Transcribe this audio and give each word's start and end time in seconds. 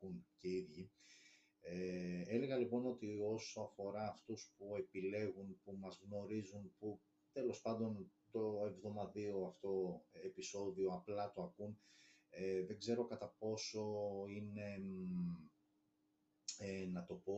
ακούν 0.00 0.26
και 0.38 0.48
οι 0.48 0.56
ίδιοι. 0.56 0.90
Ε, 1.60 2.22
έλεγα 2.26 2.56
λοιπόν 2.56 2.86
ότι 2.86 3.18
όσο 3.22 3.60
αφορά 3.60 4.08
αυτούς 4.08 4.52
που 4.56 4.76
επιλέγουν, 4.76 5.60
που 5.64 5.76
μας 5.76 6.00
γνωρίζουν, 6.04 6.72
που 6.78 7.00
τέλος 7.32 7.60
πάντων 7.60 8.12
το 8.30 8.62
εβδομαδιαίο 8.66 9.46
αυτό 9.46 10.04
επεισόδιο 10.12 10.90
απλά 10.90 11.32
το 11.32 11.42
ακούν, 11.42 11.78
ε, 12.30 12.64
δεν 12.64 12.78
ξέρω 12.78 13.04
κατά 13.04 13.34
πόσο 13.38 13.84
είναι, 14.28 14.82
ε, 16.58 16.86
να 16.86 17.04
το 17.04 17.14
πω, 17.14 17.34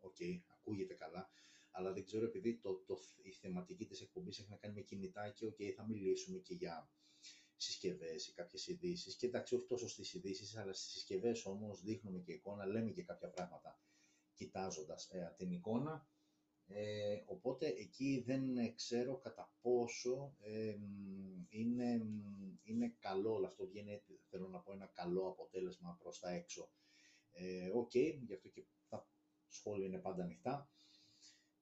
οκ, 0.00 0.16
ακούγεται 0.46 0.94
καλά, 0.94 1.30
αλλά 1.70 1.92
δεν 1.92 2.04
ξέρω 2.04 2.24
επειδή 2.24 2.58
το, 2.58 2.74
το, 2.86 2.98
η 3.22 3.32
θεματική 3.32 3.86
της 3.86 4.00
εκπομπής 4.00 4.38
έχει 4.38 4.50
να 4.50 4.56
κάνει 4.56 4.74
με 4.74 4.80
κινητά 4.80 5.30
και 5.30 5.46
οκ, 5.46 5.56
θα 5.76 5.86
μιλήσουμε 5.86 6.38
και 6.38 6.54
για 6.54 6.90
συσκευές 7.60 8.26
ή 8.26 8.32
κάποιες 8.32 8.66
ειδήσεις. 8.66 9.16
Και 9.16 9.26
εντάξει, 9.26 9.54
όχι 9.54 9.66
τόσο 9.66 9.88
στις 9.88 10.14
ειδήσεις, 10.14 10.56
αλλά 10.56 10.72
στις 10.72 10.90
συσκευές 10.90 11.46
όμως 11.46 11.82
δείχνουμε 11.82 12.18
και 12.20 12.32
εικόνα, 12.32 12.66
λέμε 12.66 12.90
και 12.90 13.02
κάποια 13.02 13.28
πράγματα 13.28 13.80
κοιτάζοντας 14.34 15.08
ε, 15.10 15.34
την 15.36 15.52
εικόνα. 15.52 16.08
Ε, 16.66 17.22
οπότε 17.26 17.66
εκεί 17.66 18.22
δεν 18.26 18.74
ξέρω 18.74 19.16
κατά 19.16 19.52
πόσο 19.60 20.36
ε, 20.40 20.76
είναι, 21.48 22.06
είναι 22.62 22.94
καλό 22.98 23.32
όλο 23.32 23.46
αυτό, 23.46 23.66
βγαίνει, 23.66 24.02
θέλω 24.30 24.48
να 24.48 24.58
πω, 24.58 24.72
ένα 24.72 24.86
καλό 24.86 25.28
αποτέλεσμα 25.28 25.96
προς 26.02 26.18
τα 26.18 26.30
έξω. 26.30 26.72
Ε, 27.30 27.70
OK, 27.74 27.90
okay, 27.94 28.18
γι' 28.26 28.34
αυτό 28.34 28.48
και 28.48 28.64
τα 28.88 29.08
σχόλια 29.48 29.86
είναι 29.86 29.98
πάντα 29.98 30.22
ανοιχτά 30.22 30.70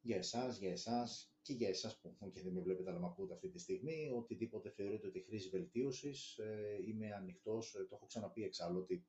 για 0.01 0.17
εσάς, 0.17 0.59
για 0.59 0.71
εσάς 0.71 1.33
και 1.43 1.53
για 1.53 1.69
εσάς 1.69 2.01
που 2.01 2.17
και 2.33 2.43
δεν 2.43 2.53
με 2.53 2.61
βλέπετε 2.61 2.91
αλλά 2.91 2.99
με 2.99 3.07
ακούτε 3.07 3.35
αυτή 3.35 3.49
τη 3.49 3.59
στιγμή, 3.59 4.11
οτιδήποτε 4.15 4.71
θεωρείτε 4.71 5.07
ότι 5.07 5.21
χρήζει 5.21 5.49
βελτίωσης, 5.49 6.39
ε, 6.39 6.79
είμαι 6.87 7.13
ανοιχτός, 7.13 7.75
ε, 7.75 7.85
το 7.85 7.95
έχω 7.95 8.07
ξαναπεί 8.07 8.45
εξάλλου 8.45 8.79
ότι 8.79 9.07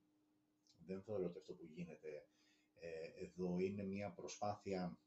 δεν 0.75 1.01
θεωρώ 1.01 1.25
ότι 1.25 1.37
αυτό 1.37 1.53
που 1.53 1.65
γίνεται 1.65 2.27
ε, 2.73 3.23
εδώ 3.23 3.59
είναι 3.59 3.83
μια 3.83 4.11
προσπάθεια 4.13 4.99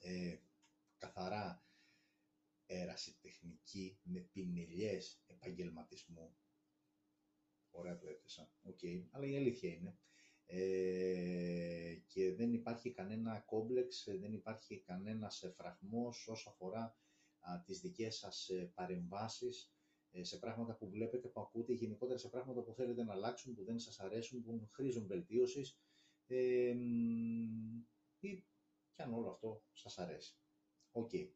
ε, 0.00 0.38
καθαρά 0.98 1.64
ερασιτεχνική 2.66 3.98
με 4.02 4.20
πινελιές 4.20 5.22
επαγγελματισμού. 5.26 6.36
Ωραία 7.70 7.98
το 7.98 8.08
έθεσα, 8.08 8.52
OK, 8.62 8.78
okay. 8.82 9.06
αλλά 9.10 9.26
η 9.26 9.36
αλήθεια 9.36 9.72
είναι 9.72 9.98
ε, 10.46 11.94
και 12.06 12.34
δεν 12.34 12.52
υπάρχει 12.52 12.92
κανένα 12.92 13.40
κόμπλεξ, 13.40 14.04
δεν 14.20 14.32
υπάρχει 14.32 14.80
κανένας 14.80 15.42
φραγμός 15.42 16.28
όσο 16.28 16.48
αφορά 16.50 16.96
α, 17.38 17.62
τις 17.64 17.80
δικές 17.80 18.16
σας 18.16 18.48
ε, 18.48 18.72
παρεμβάσεις 18.74 19.74
ε, 20.10 20.24
σε 20.24 20.38
πράγματα 20.38 20.76
που 20.76 20.88
βλέπετε, 20.88 21.28
που 21.28 21.40
ακούτε, 21.40 21.72
γενικότερα 21.72 22.18
σε 22.18 22.28
πράγματα 22.28 22.62
που 22.62 22.72
θέλετε 22.72 23.04
να 23.04 23.12
αλλάξουν, 23.12 23.54
που 23.54 23.64
δεν 23.64 23.78
σας 23.78 24.00
αρέσουν, 24.00 24.42
που 24.42 24.68
χρήζουν 24.72 25.06
βελτίωσης 25.06 25.78
ε, 26.26 26.74
ή 28.18 28.44
κι 28.94 29.02
αν 29.02 29.14
όλο 29.14 29.30
αυτό 29.30 29.64
σας 29.72 29.98
αρέσει. 29.98 30.38
OK. 30.90 31.10
Okay. 31.12 31.28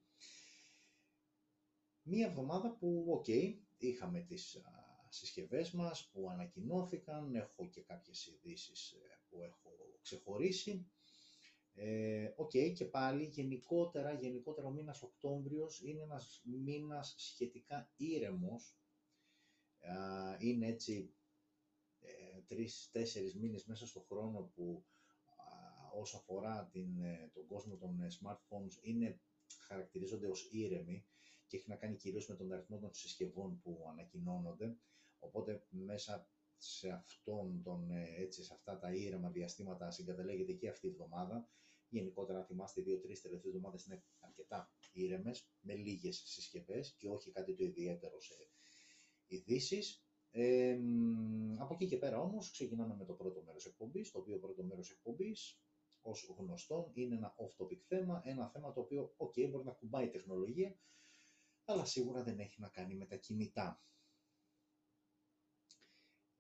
Μία 2.03 2.27
εβδομάδα 2.27 2.77
που, 2.77 3.05
OK, 3.09 3.25
okay, 3.29 3.59
είχαμε 3.77 4.21
τις 4.21 4.63
συσκευές 5.11 5.71
μας 5.71 6.11
που 6.13 6.31
ανακοινώθηκαν, 6.31 7.35
έχω 7.35 7.69
και 7.69 7.81
κάποιες 7.81 8.27
ειδήσεις 8.27 8.91
ε, 8.93 9.19
που 9.29 9.43
έχω 9.43 9.73
ξεχωρίσει. 10.03 10.91
Ε, 11.75 12.35
okay, 12.37 12.73
και 12.75 12.85
πάλι 12.85 13.25
γενικότερα, 13.25 14.13
γενικότερα 14.13 14.67
ο 14.67 14.71
μήνας 14.71 15.03
Οκτώβριος 15.03 15.81
είναι 15.83 16.03
ένας 16.03 16.43
μήνας 16.45 17.15
σχετικά 17.19 17.93
ήρεμος. 17.97 18.79
είναι 20.39 20.67
έτσι 20.67 21.15
ε, 22.01 22.41
τρεις-τέσσερις 22.47 23.37
μήνες 23.37 23.65
μέσα 23.65 23.87
στο 23.87 24.01
χρόνο 24.01 24.53
που 24.55 24.85
όσο 25.99 26.17
αφορά 26.17 26.69
την, 26.73 27.01
ε, 27.03 27.31
τον 27.35 27.47
κόσμο 27.47 27.77
των 27.77 28.01
ε, 28.01 28.09
smartphones 28.21 28.79
είναι 28.83 29.21
χαρακτηρίζονται 29.67 30.27
ως 30.27 30.49
ήρεμοι 30.51 31.07
και 31.47 31.57
έχει 31.57 31.69
να 31.69 31.77
κάνει 31.77 31.97
κυρίως 31.97 32.29
με 32.29 32.35
τον 32.35 32.53
αριθμό 32.53 32.79
των 32.79 32.95
συσκευών 32.95 33.61
που 33.61 33.87
ανακοινώνονται. 33.91 34.77
Οπότε 35.19 35.67
μέσα 35.69 36.29
σε, 36.57 36.89
αυτόν 36.89 37.63
τον, 37.63 37.91
ε, 37.91 38.15
έτσι, 38.17 38.45
σε 38.45 38.55
αυτά 38.55 38.79
τα 38.79 38.93
ήρεμα 38.93 39.31
διαστήματα 39.31 39.91
συγκαταλέγεται 39.91 40.53
και 40.53 40.69
αυτή 40.69 40.87
η 40.87 40.91
εβδομάδα. 40.91 41.49
Γενικότερα, 41.89 42.39
αν 42.39 42.45
θυμάστε, 42.45 42.83
δύο-τρεις 42.83 43.21
τελευταίες 43.21 43.55
εβδομάδες 43.55 43.85
είναι 43.87 44.03
αρκετά 44.19 44.73
ήρεμες, 44.93 45.49
με 45.61 45.75
λίγες 45.75 46.23
συσκευές 46.27 46.95
και 46.99 47.09
όχι 47.09 47.31
κάτι 47.31 47.55
το 47.55 47.65
ιδιαίτερο 47.65 48.21
σε 48.21 48.35
ειδήσεις. 49.27 50.03
Ε, 50.31 50.79
από 51.59 51.75
εκεί 51.75 51.87
και 51.87 51.97
πέρα 51.97 52.21
όμως 52.21 52.51
ξεκινάμε 52.51 52.95
με 52.97 53.05
το 53.05 53.13
πρώτο 53.13 53.43
μέρος 53.43 53.67
εκπομπής, 53.67 54.11
το 54.11 54.19
οποίο 54.19 54.39
πρώτο 54.39 54.63
μέρος 54.63 54.91
εκπομπής 54.91 55.61
ως 56.01 56.35
γνωστόν 56.39 56.91
είναι 56.95 57.15
ένα 57.15 57.35
off-topic 57.37 57.79
θέμα, 57.87 58.23
ένα 58.25 58.49
θέμα 58.49 58.73
το 58.73 58.81
οποίο, 58.81 59.15
ok, 59.17 59.49
μπορεί 59.51 59.65
να 59.65 59.73
κουμπάει 59.73 60.09
τεχνολογία, 60.09 60.79
αλλά 61.65 61.85
σίγουρα 61.85 62.23
δεν 62.23 62.39
έχει 62.39 62.61
να 62.61 62.69
κάνει 62.69 62.95
με 62.95 63.07
τα 63.07 63.17
κινητά. 63.17 63.83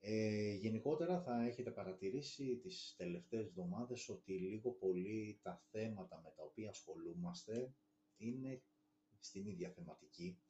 Ε, 0.00 0.54
γενικότερα 0.54 1.20
θα 1.22 1.44
έχετε 1.44 1.70
παρατηρήσει 1.70 2.56
τις 2.56 2.94
τελευταίες 2.96 3.46
εβδομάδες 3.46 4.08
ότι 4.08 4.32
λίγο 4.38 4.70
πολύ 4.70 5.38
τα 5.42 5.62
θέματα 5.70 6.20
με 6.20 6.30
τα 6.36 6.42
οποία 6.42 6.70
ασχολούμαστε 6.70 7.74
είναι 8.16 8.62
στην 9.18 9.46
ίδια 9.46 9.70
θεματική, 9.70 10.40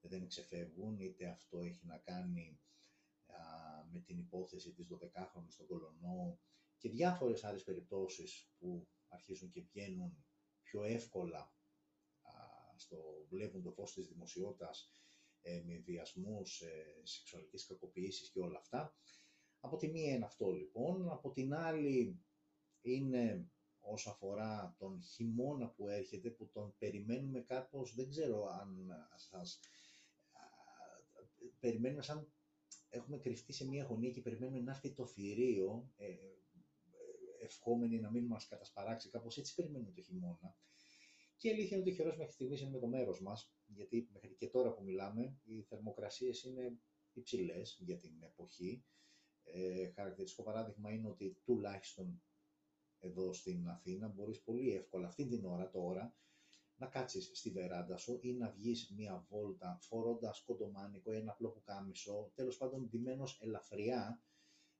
δεν 0.00 0.26
ξεφεύγουν, 0.26 0.98
είτε 0.98 1.26
αυτό 1.26 1.60
έχει 1.60 1.86
να 1.86 1.98
κάνει 1.98 2.60
με 3.92 4.00
την 4.00 4.18
υπόθεση 4.18 4.72
της 4.72 4.88
12χρονης 4.90 5.52
στον 5.52 5.66
Κολονό 5.66 6.38
και 6.78 6.88
διάφορες 6.88 7.44
άλλες 7.44 7.64
περιπτώσεις 7.64 8.50
που 8.58 8.88
αρχίζουν 9.08 9.50
και 9.50 9.60
βγαίνουν 9.60 10.24
πιο 10.62 10.84
εύκολα 10.84 11.54
στο 12.76 13.26
βλέπουν 13.28 13.62
το 13.62 13.72
φως 13.72 13.92
της 13.92 14.06
δημοσιότητας 14.08 14.90
ε, 15.46 15.62
με 15.66 15.76
βιασμούς, 15.76 16.60
ε, 16.60 17.00
σεξουαλικές 17.02 17.66
κακοποιήσεις 17.66 18.30
και 18.30 18.40
όλα 18.40 18.58
αυτά. 18.58 18.94
Από 19.60 19.76
τη 19.76 19.88
μία 19.88 20.14
είναι 20.14 20.24
αυτό 20.24 20.50
λοιπόν, 20.50 21.10
από 21.10 21.30
την 21.32 21.54
άλλη 21.54 22.20
είναι 22.80 23.48
όσο 23.78 24.10
αφορά 24.10 24.74
τον 24.78 25.02
χειμώνα 25.02 25.68
που 25.68 25.88
έρχεται, 25.88 26.30
που 26.30 26.50
τον 26.52 26.74
περιμένουμε 26.78 27.40
κάπως, 27.40 27.94
δεν 27.94 28.08
ξέρω 28.08 28.46
αν 28.46 28.90
σας... 29.16 29.60
Περιμένουμε 31.60 32.02
σαν 32.02 32.32
έχουμε 32.88 33.18
κρυφτεί 33.18 33.52
σε 33.52 33.68
μια 33.68 33.84
γωνία 33.84 34.10
και 34.10 34.20
περιμένουμε 34.20 34.60
να 34.60 34.72
έρθει 34.72 34.90
το 34.92 35.06
θηρίο, 35.06 35.92
ε, 35.96 36.06
ε, 36.06 36.16
ευχόμενοι 37.40 38.00
να 38.00 38.10
μην 38.10 38.26
μας 38.26 38.46
κατασπαράξει, 38.46 39.08
κάπως 39.08 39.38
έτσι 39.38 39.54
περιμένουμε 39.54 39.92
το 39.92 40.02
χειμώνα. 40.02 40.56
Και 41.36 41.48
η 41.48 41.52
αλήθεια 41.52 41.76
είναι 41.76 41.86
ότι 41.86 41.92
ο 41.92 41.96
καιρός 41.96 42.16
μέχρι 42.16 42.32
στιγμής 42.32 42.60
είναι 42.60 42.70
με 42.70 42.78
το 42.78 42.86
μέρος 42.86 43.20
μας, 43.22 43.54
γιατί 43.66 44.08
μέχρι 44.12 44.34
και 44.34 44.48
τώρα 44.48 44.72
που 44.72 44.82
μιλάμε, 44.82 45.38
οι 45.44 45.62
θερμοκρασίες 45.62 46.42
είναι 46.42 46.78
υψηλές 47.12 47.78
για 47.80 47.96
την 47.96 48.22
εποχή. 48.22 48.84
Ε, 49.42 49.90
χαρακτηριστικό 49.90 50.42
παράδειγμα 50.42 50.92
είναι 50.92 51.08
ότι 51.08 51.38
τουλάχιστον 51.44 52.22
εδώ 52.98 53.32
στην 53.32 53.68
Αθήνα 53.68 54.08
μπορείς 54.08 54.42
πολύ 54.42 54.74
εύκολα 54.74 55.06
αυτή 55.06 55.26
την 55.26 55.44
ώρα 55.44 55.70
τώρα 55.70 56.16
να 56.76 56.86
κάτσεις 56.86 57.30
στη 57.34 57.50
βεράντα 57.50 57.96
σου 57.96 58.18
ή 58.22 58.32
να 58.32 58.50
βγεις 58.50 58.92
μία 58.96 59.26
βόλτα 59.28 59.78
φορώντας 59.80 60.42
κοντομάνικο 60.42 61.12
ή 61.12 61.16
ένα 61.16 61.32
απλό 61.32 61.50
πουκάμισο, 61.50 62.32
τέλος 62.34 62.56
πάντων 62.56 62.88
ντυμένος 62.88 63.40
ελαφριά 63.42 64.22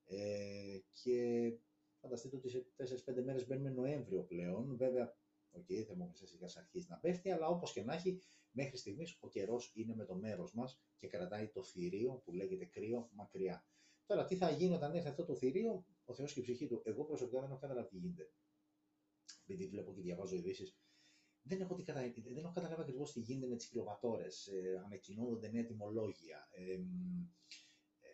ε, 0.04 0.78
και 1.02 1.52
φανταστείτε 2.00 2.36
ότι 2.36 2.48
σε 2.48 2.66
4-5 2.76 3.22
μέρες 3.24 3.46
μπαίνουμε 3.46 3.70
Νοέμβριο 3.70 4.22
πλέον, 4.22 4.76
βέβαια 4.76 5.04
OK, 5.06 5.33
okay, 5.58 5.72
η 5.72 5.84
θερμοκρασία 5.84 6.26
σιγά 6.26 6.48
αρχίζει 6.56 6.86
να 6.88 6.96
πέφτει, 6.96 7.30
αλλά 7.30 7.48
όπως 7.48 7.72
και 7.72 7.82
να 7.82 7.94
έχει, 7.94 8.20
μέχρι 8.50 8.76
στιγμής 8.76 9.16
ο 9.20 9.28
καιρός 9.28 9.72
είναι 9.74 9.94
με 9.94 10.04
το 10.04 10.14
μέρος 10.14 10.54
μας 10.54 10.80
και 10.96 11.06
κρατάει 11.06 11.48
το 11.48 11.62
θηρίο 11.62 12.22
που 12.24 12.32
λέγεται 12.32 12.64
κρύο 12.64 13.08
μακριά. 13.12 13.66
Τώρα, 14.06 14.24
τι 14.24 14.36
θα 14.36 14.50
γίνει 14.50 14.74
όταν 14.74 14.94
έρθει 14.94 15.08
αυτό 15.08 15.24
το 15.24 15.34
θηρίο, 15.34 15.86
ο 16.04 16.14
Θεός 16.14 16.32
και 16.32 16.40
η 16.40 16.42
ψυχή 16.42 16.66
του. 16.66 16.82
Εγώ 16.84 17.04
προσωπικά 17.04 17.40
δεν 17.40 17.50
έχω 17.50 17.58
καταλάβει 17.58 17.88
τι 17.88 17.96
γίνεται. 17.96 18.32
Επειδή 19.42 19.68
βλέπω 19.68 19.94
και 19.94 20.00
διαβάζω 20.00 20.34
ειδήσεις, 20.34 20.76
δεν 21.42 21.60
έχω, 21.60 21.82
κατα... 21.84 22.00
δεν 22.00 22.44
έχω 22.44 22.52
καταλάβει 22.52 22.80
ακριβώς 22.80 23.12
τι 23.12 23.20
γίνεται 23.20 23.46
με 23.46 23.56
τις 23.56 23.66
κιλοβατόρες. 23.66 24.46
Ε, 24.46 24.82
ανακοινώνονται 24.84 25.48
νέα 25.48 25.64
τιμολόγια. 25.64 26.48
Ε, 26.50 26.80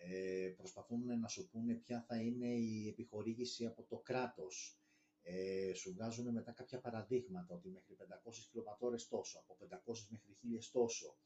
ε, 0.02 0.48
προσπαθούν 0.48 1.20
να 1.20 1.28
σου 1.28 1.48
πούνε 1.48 1.74
ποια 1.74 2.04
θα 2.08 2.16
είναι 2.16 2.48
η 2.48 2.88
επιχορήγηση 2.88 3.66
από 3.66 3.82
το 3.82 3.98
κράτος 3.98 4.79
ε, 5.22 5.72
σου 5.74 5.92
βγάζουν 5.92 6.32
μετά 6.32 6.52
κάποια 6.52 6.80
παραδείγματα 6.80 7.54
ότι 7.54 7.68
μέχρι 7.68 7.96
500 7.98 8.32
κιλοβατόρες 8.50 9.08
τόσο, 9.08 9.38
από 9.38 9.56
500 9.60 9.76
μέχρι 10.08 10.36
1000 10.42 10.70
τόσο. 10.72 11.16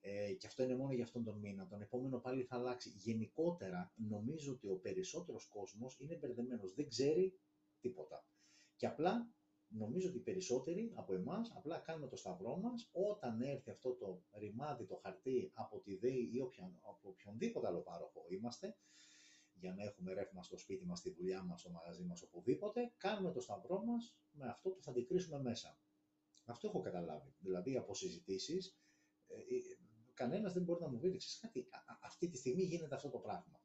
Ε, 0.00 0.32
και 0.32 0.46
αυτό 0.46 0.62
είναι 0.62 0.76
μόνο 0.76 0.92
για 0.92 1.04
αυτόν 1.04 1.24
τον 1.24 1.38
μήνα. 1.38 1.66
Τον 1.66 1.80
επόμενο 1.80 2.18
πάλι 2.18 2.42
θα 2.42 2.56
αλλάξει. 2.56 2.88
Γενικότερα 2.88 3.92
νομίζω 3.96 4.52
ότι 4.52 4.68
ο 4.68 4.76
περισσότερος 4.76 5.46
κόσμος 5.46 5.96
είναι 5.98 6.16
μπερδεμένος, 6.16 6.74
δεν 6.74 6.88
ξέρει 6.88 7.38
τίποτα. 7.80 8.26
Και 8.76 8.86
απλά 8.86 9.30
νομίζω 9.68 10.08
ότι 10.08 10.18
οι 10.18 10.20
περισσότεροι 10.20 10.92
από 10.94 11.14
εμάς 11.14 11.52
απλά 11.56 11.78
κάνουμε 11.78 12.08
το 12.08 12.16
σταυρό 12.16 12.56
μας 12.56 12.90
όταν 12.92 13.40
έρθει 13.40 13.70
αυτό 13.70 13.94
το 13.94 14.22
ρημάδι, 14.38 14.84
το 14.84 15.00
χαρτί 15.02 15.50
από 15.54 15.80
τη 15.80 15.96
ΔΕΗ 15.96 16.30
ή 16.32 16.40
από 16.82 17.08
οποιονδήποτε 17.08 17.66
άλλο 17.66 17.80
πάροχο 17.80 18.26
είμαστε, 18.28 18.76
για 19.58 19.74
να 19.74 19.82
έχουμε 19.84 20.12
ρεύμα 20.12 20.42
στο 20.42 20.56
σπίτι 20.56 20.84
μας, 20.84 20.98
στη 20.98 21.10
δουλειά 21.10 21.42
μας, 21.42 21.60
στο 21.60 21.70
μαγαζί 21.70 22.04
μας, 22.04 22.22
οπουδήποτε, 22.22 22.92
κάνουμε 22.96 23.32
το 23.32 23.40
σταυρό 23.40 23.84
μας 23.84 24.16
με 24.30 24.48
αυτό 24.48 24.70
που 24.70 24.82
θα 24.82 24.90
αντικρίσουμε 24.90 25.40
μέσα. 25.40 25.80
Αυτό 26.44 26.68
έχω 26.68 26.80
καταλάβει. 26.80 27.34
Δηλαδή 27.38 27.76
από 27.76 27.94
συζητήσεις, 27.94 28.78
ε, 29.26 29.34
ε, 29.34 29.76
κανένας 30.14 30.52
δεν 30.52 30.62
μπορεί 30.62 30.80
να 30.80 30.88
μου 30.88 30.98
πει, 30.98 31.08
ξέρεις 31.16 31.38
κάτι, 31.38 31.68
αυτή 32.00 32.28
τη 32.28 32.36
στιγμή 32.36 32.62
γίνεται 32.62 32.94
αυτό 32.94 33.08
το 33.10 33.18
πράγμα. 33.18 33.62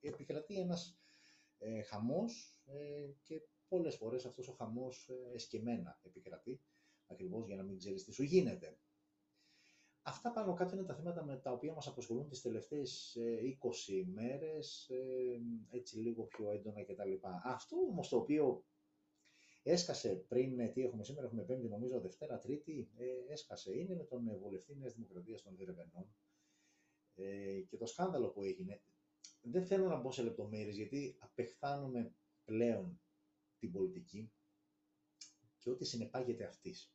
Επικρατεί 0.00 0.58
ένας 0.58 1.02
ε, 1.58 1.82
χαμός 1.82 2.58
ε, 2.64 3.10
και 3.22 3.42
πολλές 3.68 3.96
φορές 3.96 4.24
αυτός 4.24 4.48
ο 4.48 4.52
χαμός 4.52 5.08
ε, 5.08 5.34
εσκεμμένα 5.34 6.00
επικρατεί, 6.02 6.60
ακριβώς 7.06 7.46
για 7.46 7.56
να 7.56 7.62
μην 7.62 7.78
ξέρεις 7.78 8.04
τι 8.04 8.12
σου 8.12 8.22
γίνεται. 8.22 8.78
Αυτά 10.04 10.32
πάνω 10.32 10.54
κάτω 10.54 10.76
είναι 10.76 10.84
τα 10.84 10.94
θέματα 10.94 11.24
με 11.24 11.36
τα 11.36 11.52
οποία 11.52 11.72
μας 11.72 11.86
απασχολούν 11.86 12.28
τις 12.28 12.40
τελευταίες 12.40 13.16
20 13.16 13.92
ε, 13.92 14.04
μέρες, 14.12 14.88
ε, 14.88 15.40
έτσι 15.70 15.98
λίγο 15.98 16.22
πιο 16.22 16.50
έντονα 16.50 16.84
κτλ. 16.84 17.12
Αυτό 17.42 17.76
όμως 17.76 18.08
το 18.08 18.16
οποίο 18.16 18.64
έσκασε 19.62 20.14
πριν, 20.28 20.58
ε, 20.60 20.68
τι 20.68 20.82
έχουμε 20.82 21.04
σήμερα, 21.04 21.26
έχουμε 21.26 21.42
πέμπτη 21.42 21.68
νομίζω, 21.68 22.00
Δευτέρα, 22.00 22.38
Τρίτη, 22.38 22.90
έσκασε, 23.28 23.78
είναι 23.78 23.94
με 23.94 24.04
τον 24.04 24.38
βουλευτή 24.38 24.76
Νέας 24.76 24.94
Δημοκρατίας 24.94 25.42
των 25.42 25.56
Διρεβενών 25.56 26.14
και 27.68 27.76
το 27.76 27.86
σκάνδαλο 27.86 28.28
που 28.28 28.42
έγινε. 28.42 28.82
Δεν 29.40 29.66
θέλω 29.66 29.88
να 29.88 30.00
μπω 30.00 30.10
σε 30.10 30.22
λεπτομέρειες 30.22 30.76
γιατί 30.76 31.16
απεχθάνομαι 31.18 32.14
πλέον 32.44 33.00
την 33.58 33.72
πολιτική 33.72 34.32
και 35.58 35.70
ό,τι 35.70 35.84
συνεπάγεται 35.84 36.44
αυτής. 36.44 36.94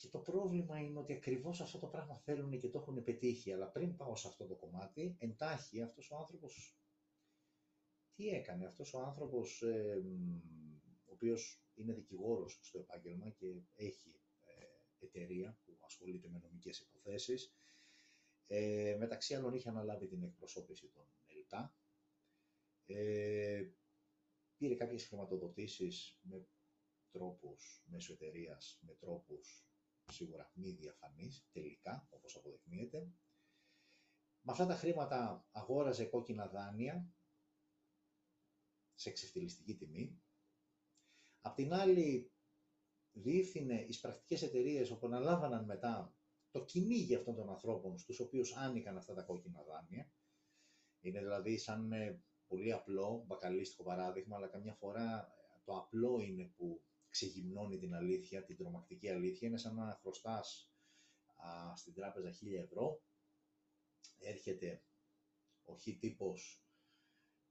Και 0.00 0.08
το 0.08 0.18
πρόβλημα 0.18 0.78
είναι 0.78 0.98
ότι 0.98 1.12
ακριβώς 1.12 1.60
αυτό 1.60 1.78
το 1.78 1.86
πράγμα 1.86 2.16
θέλουν 2.16 2.58
και 2.58 2.68
το 2.68 2.78
έχουν 2.78 3.02
πετύχει. 3.02 3.52
Αλλά 3.52 3.66
πριν 3.66 3.96
πάω 3.96 4.16
σε 4.16 4.28
αυτό 4.28 4.46
το 4.46 4.54
κομμάτι, 4.54 5.16
εντάχει 5.18 5.82
αυτός 5.82 6.10
ο 6.10 6.16
άνθρωπος 6.16 6.76
τι 8.14 8.28
έκανε; 8.28 8.66
Αυτός 8.66 8.94
ο 8.94 9.00
άνθρωπος, 9.00 9.62
ε, 9.62 10.02
ο 11.04 11.12
οποίος 11.12 11.62
είναι 11.74 11.92
δικηγόρος 11.92 12.58
στο 12.62 12.78
επάγγελμα 12.78 13.30
και 13.30 13.62
έχει 13.74 14.20
ε, 14.44 15.04
εταιρεία 15.04 15.58
που 15.64 15.78
ασχολείται 15.80 16.28
με 16.28 16.38
νομικές 16.38 16.80
υποθέσεις, 16.80 17.54
ε, 18.46 18.96
μεταξύ 18.98 19.34
άλλων 19.34 19.54
είχε 19.54 19.68
αναλάβει 19.68 20.06
την 20.06 20.22
εκπροσώπηση 20.22 20.88
των 20.88 21.06
ΕΛΤΑ, 21.26 21.74
ε, 22.86 23.68
πήρε 24.56 24.74
κάποιες 24.74 25.06
χρηματοδοτήσεις 25.06 26.18
με 26.22 26.46
τρόπους 27.10 27.82
μέσω 27.86 28.12
εταιρείας, 28.12 28.78
με 28.86 28.94
τρόπους 28.94 29.69
σίγουρα 30.10 30.50
μη 30.54 30.72
διαφανής 30.72 31.48
τελικά, 31.52 32.06
όπως 32.10 32.36
αποδεικνύεται. 32.36 33.08
Με 34.40 34.52
αυτά 34.52 34.66
τα 34.66 34.74
χρήματα 34.74 35.48
αγόραζε 35.50 36.04
κόκκινα 36.04 36.48
δάνεια 36.48 37.14
σε 38.94 39.08
εξευτελιστική 39.08 39.76
τιμή. 39.76 40.22
Απ' 41.40 41.54
την 41.54 41.72
άλλη, 41.72 42.32
διεύθυνε 43.12 43.84
εις 43.88 44.00
πρακτικές 44.00 44.42
εταιρείες 44.42 44.90
όπου 44.90 45.06
αναλάβαναν 45.06 45.64
μετά 45.64 46.14
το 46.50 46.64
κυνήγι 46.64 47.14
αυτών 47.14 47.34
των 47.34 47.50
ανθρώπων 47.50 47.98
στους 47.98 48.20
οποίους 48.20 48.56
άνοικαν 48.56 48.96
αυτά 48.96 49.14
τα 49.14 49.22
κόκκινα 49.22 49.62
δάνεια. 49.62 50.12
Είναι 51.00 51.20
δηλαδή 51.20 51.58
σαν 51.58 51.92
ε, 51.92 52.22
πολύ 52.46 52.72
απλό, 52.72 53.24
μπακαλίστικο 53.26 53.82
παράδειγμα, 53.82 54.36
αλλά 54.36 54.48
καμιά 54.48 54.74
φορά 54.74 55.34
το 55.64 55.76
απλό 55.76 56.20
είναι 56.20 56.52
που 56.56 56.82
ξεγυμνώνει 57.10 57.78
την 57.78 57.94
αλήθεια, 57.94 58.44
την 58.44 58.56
τρομακτική 58.56 59.10
αλήθεια. 59.10 59.48
Είναι 59.48 59.58
σαν 59.58 59.74
να 59.74 59.98
χρωστάς 60.00 60.72
α, 61.36 61.76
στην 61.76 61.94
τράπεζα 61.94 62.30
1000 62.30 62.34
ευρώ, 62.62 63.02
έρχεται 64.18 64.82
ο 65.64 65.76
χι 65.76 65.98
τύπος, 65.98 66.64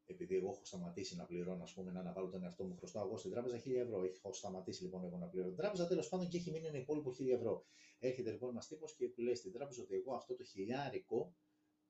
επειδή 0.06 0.35
εγώ 0.35 0.50
έχω 0.50 0.65
σταματήσει 0.65 1.15
να 1.15 1.25
πληρώνω, 1.25 1.63
ας 1.63 1.73
πούμε, 1.73 1.91
να 1.91 2.00
αναβάλω 2.00 2.29
τον 2.29 2.44
εαυτό 2.44 2.63
μου, 2.63 2.77
χρωστάω 2.77 3.06
εγώ 3.06 3.17
στην 3.17 3.31
τράπεζα 3.31 3.57
1000 3.57 3.75
ευρώ. 3.75 4.03
Έχω 4.03 4.33
σταματήσει 4.33 4.83
λοιπόν 4.83 5.03
εγώ 5.03 5.17
να 5.17 5.27
πληρώνω 5.27 5.51
την 5.51 5.61
τράπεζα, 5.61 5.88
τέλος 5.88 6.09
πάντων 6.09 6.27
και 6.27 6.38
έχει 6.38 6.51
μείνει 6.51 6.67
ένα 6.67 6.77
υπόλοιπο 6.77 7.09
1000 7.09 7.27
ευρώ. 7.27 7.65
Έρχεται 8.00 8.31
λοιπόν 8.31 8.50
ένας 8.50 8.67
τύπος 8.67 8.95
και 8.95 9.13
λέει 9.17 9.35
στην 9.35 9.51
τράπεζα 9.51 9.81
ότι 9.81 9.95
εγώ 9.95 10.13
αυτό 10.15 10.35
το 10.35 10.44
χιλιάρικο 10.44 11.35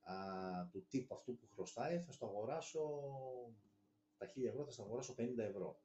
α, 0.00 0.14
του 0.70 0.86
τύπου 0.88 1.14
αυτού 1.14 1.36
που 1.36 1.48
χρωστάει 1.54 2.00
θα 2.00 2.12
στο 2.12 2.26
αγοράσω 2.26 2.80
τα 4.16 4.26
1000 4.26 4.44
ευρώ, 4.46 4.64
θα 4.64 4.70
στο 4.70 4.82
αγοράσω 4.82 5.14
50 5.18 5.38
ευρώ. 5.38 5.80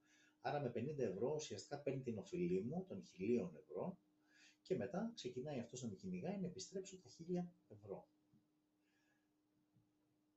Άρα 0.47 0.59
με 0.59 0.71
50 0.75 0.97
ευρώ 0.97 1.33
ουσιαστικά 1.33 1.79
παίρνει 1.79 2.01
την 2.01 2.17
οφειλή 2.17 2.61
μου 2.61 2.85
των 2.87 3.03
1000 3.19 3.55
ευρώ 3.55 3.99
και 4.61 4.75
μετά 4.75 5.11
ξεκινάει 5.15 5.59
αυτός 5.59 5.81
να 5.81 5.87
με 5.87 5.95
κυνηγάει 5.95 6.39
να 6.39 6.47
επιστρέψω 6.47 6.99
τα 6.99 7.09
1000 7.09 7.47
ευρώ. 7.67 8.07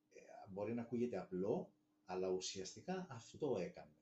Ε, 0.09 0.21
μπορεί 0.49 0.75
να 0.75 0.83
ακούγεται 0.83 1.19
απλό, 1.19 1.73
αλλά 2.05 2.29
ουσιαστικά 2.29 3.07
αυτό 3.11 3.57
έκανε. 3.59 3.97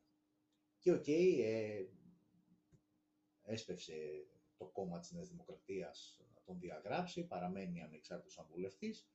Και 0.78 0.92
OK, 0.92 1.04
okay, 1.06 1.38
ε, 1.42 1.86
έσπευσε 3.42 4.26
το 4.56 4.66
κόμμα 4.66 4.98
της 4.98 5.12
Νέας 5.12 5.28
Δημοκρατίας 5.28 6.20
να 6.34 6.42
τον 6.42 6.58
διαγράψει, 6.58 7.26
παραμένει 7.26 7.82
ανεξάρτητος 7.82 8.46
βουλευτής, 8.50 9.10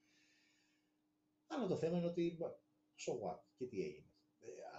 αλλά 1.48 1.68
το 1.68 1.78
θέμα 1.78 1.98
είναι 1.98 2.08
ότι, 2.08 2.38
so 2.96 3.28
what, 3.28 3.40
και 3.56 3.66
τι 3.66 3.82
έγινε 3.82 4.11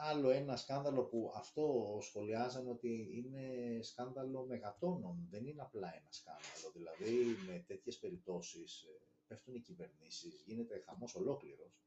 άλλο 0.02 0.30
ένα 0.30 0.56
σκάνδαλο 0.56 1.04
που 1.04 1.32
αυτό 1.34 1.98
σχολιάζαν 2.00 2.68
ότι 2.68 3.08
είναι 3.12 3.78
σκάνδαλο 3.82 4.44
μεγατόνων, 4.44 5.26
δεν 5.30 5.46
είναι 5.46 5.62
απλά 5.62 5.94
ένα 5.94 6.10
σκάνδαλο. 6.10 6.70
Δηλαδή 6.72 7.36
με 7.46 7.64
τέτοιες 7.66 7.98
περιπτώσεις 7.98 8.82
ε, 8.82 9.06
πέφτουν 9.26 9.54
οι 9.54 9.60
κυβερνήσεις, 9.60 10.42
γίνεται 10.46 10.82
χαμός 10.86 11.14
ολόκληρος. 11.14 11.82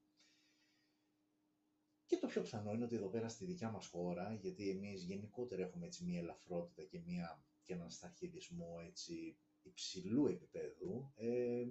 Και 2.06 2.18
το 2.18 2.28
πιο 2.28 2.42
πιθανό 2.42 2.74
είναι 2.74 2.84
ότι 2.84 2.96
εδώ 2.96 3.08
πέρα 3.08 3.30
στη 3.30 3.46
δικιά 3.46 3.70
μας 3.72 3.88
χώρα, 3.88 4.34
γιατί 4.34 4.70
εμείς 4.70 5.04
γενικότερα 5.04 5.64
έχουμε 5.64 5.86
έτσι 5.86 6.04
μία 6.04 6.20
ελαφρότητα 6.20 6.84
και, 6.84 7.00
μία, 7.06 7.44
και 7.64 7.74
έναν 7.74 7.90
σταρχιδισμό 7.90 8.76
έτσι 8.88 9.38
υψηλού 9.62 10.28
επίπεδου, 10.28 11.12
ε, 11.16 11.66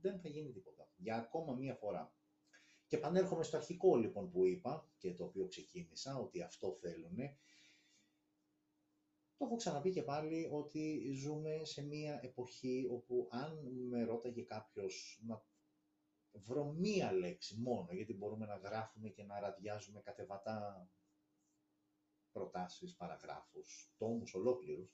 δεν 0.00 0.18
θα 0.20 0.28
γίνει 0.28 0.50
τίποτα. 0.50 0.88
Για 0.96 1.16
ακόμα 1.16 1.54
μία 1.54 1.74
φορά. 1.74 2.14
Και 2.94 3.00
επανέρχομαι 3.00 3.42
στο 3.42 3.56
αρχικό 3.56 3.96
λοιπόν 3.96 4.30
που 4.30 4.44
είπα 4.44 4.88
και 4.98 5.14
το 5.14 5.24
οποίο 5.24 5.46
ξεκίνησα, 5.46 6.18
ότι 6.18 6.42
αυτό 6.42 6.76
θέλουν. 6.80 7.16
Το 9.36 9.44
έχω 9.44 9.56
ξαναπεί 9.56 9.90
και 9.90 10.02
πάλι 10.02 10.48
ότι 10.52 11.12
ζούμε 11.14 11.64
σε 11.64 11.82
μια 11.82 12.20
εποχή 12.22 12.88
όπου 12.90 13.28
αν 13.30 13.58
με 13.88 14.04
ρώταγε 14.04 14.42
κάποιος 14.42 15.20
να 15.26 15.44
βρω 16.32 16.64
μία 16.64 17.12
λέξη 17.12 17.56
μόνο, 17.60 17.88
γιατί 17.92 18.14
μπορούμε 18.14 18.46
να 18.46 18.56
γράφουμε 18.56 19.08
και 19.08 19.22
να 19.22 19.40
ραδιάζουμε 19.40 20.00
κατεβατά 20.00 20.88
προτάσεις, 22.32 22.96
παραγράφους, 22.96 23.94
τόμους 23.96 24.34
ολόκληρους, 24.34 24.90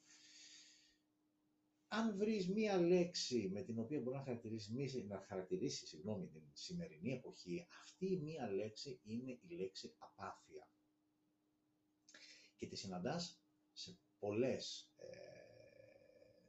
αν 1.93 2.17
βρεις 2.17 2.49
μία 2.49 2.81
λέξη 2.81 3.49
με 3.53 3.63
την 3.63 3.79
οποία 3.79 4.01
μπορεί 4.01 4.17
να 4.17 4.23
χαρακτηρίσει, 4.23 5.05
να 5.09 5.25
χαρακτηρίσει 5.29 5.87
συγγνώμη, 5.87 6.27
την 6.29 6.43
σημερινή 6.53 7.13
εποχή, 7.13 7.67
αυτή 7.83 8.07
η 8.13 8.17
μία 8.17 8.51
λέξη 8.51 9.01
είναι 9.05 9.31
η 9.31 9.49
λέξη 9.49 9.95
απάθεια. 9.99 10.69
Και 12.57 12.67
τη 12.67 12.77
συναντάς 12.77 13.43
σε 13.73 13.99
πολλές, 14.19 14.93
ε, 14.97 15.09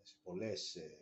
σε 0.01 0.15
πολλές 0.23 0.75
ε, 0.75 0.97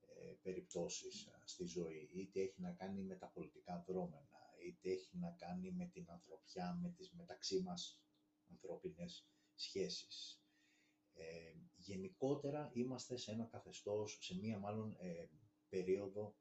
ε, 0.00 0.32
περιπτώσεις 0.42 1.28
στη 1.44 1.64
ζωή. 1.64 2.10
Είτε 2.14 2.40
έχει 2.40 2.60
να 2.60 2.70
κάνει 2.72 3.02
με 3.02 3.14
τα 3.16 3.26
πολιτικά 3.26 3.84
δρώμενα, 3.88 4.40
είτε 4.66 4.90
έχει 4.90 5.16
να 5.16 5.30
κάνει 5.30 5.72
με 5.72 5.86
την 5.86 6.10
ανθρωπιά, 6.10 6.78
με 6.82 6.88
τις 6.90 7.12
μεταξύ 7.12 7.62
μας 7.62 8.02
ανθρώπινες 8.50 9.26
σχέσεις 9.54 10.41
ε, 11.14 11.52
γενικότερα 11.76 12.70
είμαστε 12.72 13.16
σε 13.16 13.30
ένα 13.30 13.44
καθεστώς, 13.44 14.18
σε 14.20 14.38
μία 14.38 14.58
μάλλον 14.58 14.96
ε, 14.98 15.28
περίοδο 15.68 16.36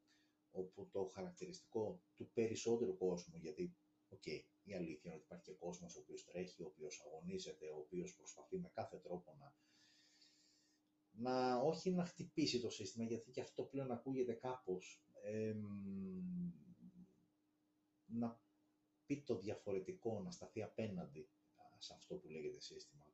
όπου 0.51 0.89
το 0.91 1.05
χαρακτηριστικό 1.05 2.01
του 2.15 2.29
περισσότερου 2.33 2.97
κόσμου, 2.97 3.37
γιατί 3.37 3.75
οκ, 4.09 4.25
η 4.63 4.73
αλήθεια 4.73 5.01
είναι 5.03 5.15
ότι 5.15 5.23
υπάρχει 5.23 5.45
και 5.45 5.57
κόσμος 5.57 5.95
ο 5.95 5.99
οποίος 5.99 6.25
τρέχει, 6.25 6.63
ο 6.63 6.65
οποίος 6.65 7.03
αγωνίζεται, 7.05 7.69
ο 7.69 7.77
οποίος 7.77 8.15
προσπαθεί 8.15 8.59
με 8.59 8.69
κάθε 8.73 8.97
τρόπο 8.97 9.35
να, 9.39 9.55
να 11.11 11.57
όχι 11.57 11.91
να 11.91 12.05
χτυπήσει 12.05 12.59
το 12.61 12.69
σύστημα, 12.69 13.05
γιατί 13.05 13.31
και 13.31 13.41
αυτό 13.41 13.63
πλέον 13.63 13.91
ακούγεται 13.91 14.33
κάπως, 14.33 15.03
να 18.05 18.41
πει 19.05 19.21
το 19.21 19.37
διαφορετικό, 19.37 20.19
να 20.19 20.31
σταθεί 20.31 20.63
απέναντι 20.63 21.29
σε 21.77 21.93
αυτό 21.93 22.15
που 22.15 22.29
λέγεται 22.29 22.59
σύστημα 22.59 23.05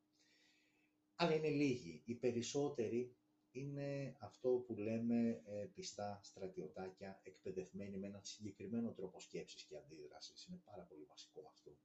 αλλά 1.20 1.36
είναι 1.36 1.50
λίγοι. 1.50 2.02
Οι 2.06 2.14
περισσότεροι 2.14 3.16
είναι 3.52 4.16
αυτό 4.20 4.50
που 4.50 4.76
λέμε 4.76 5.42
ε, 5.46 5.66
πιστά 5.74 6.20
στρατιωτάκια, 6.24 7.20
εκπαιδευμένοι 7.24 7.98
με 7.98 8.08
έναν 8.08 8.24
συγκεκριμένο 8.24 8.92
τρόπο 8.92 9.20
σκέψης 9.20 9.64
και 9.64 9.78
αντίδρασης. 9.78 10.46
Είναι 10.46 10.62
πάρα 10.66 10.84
πολύ 10.84 11.04
βασικό 11.04 11.48
αυτό. 11.48 11.78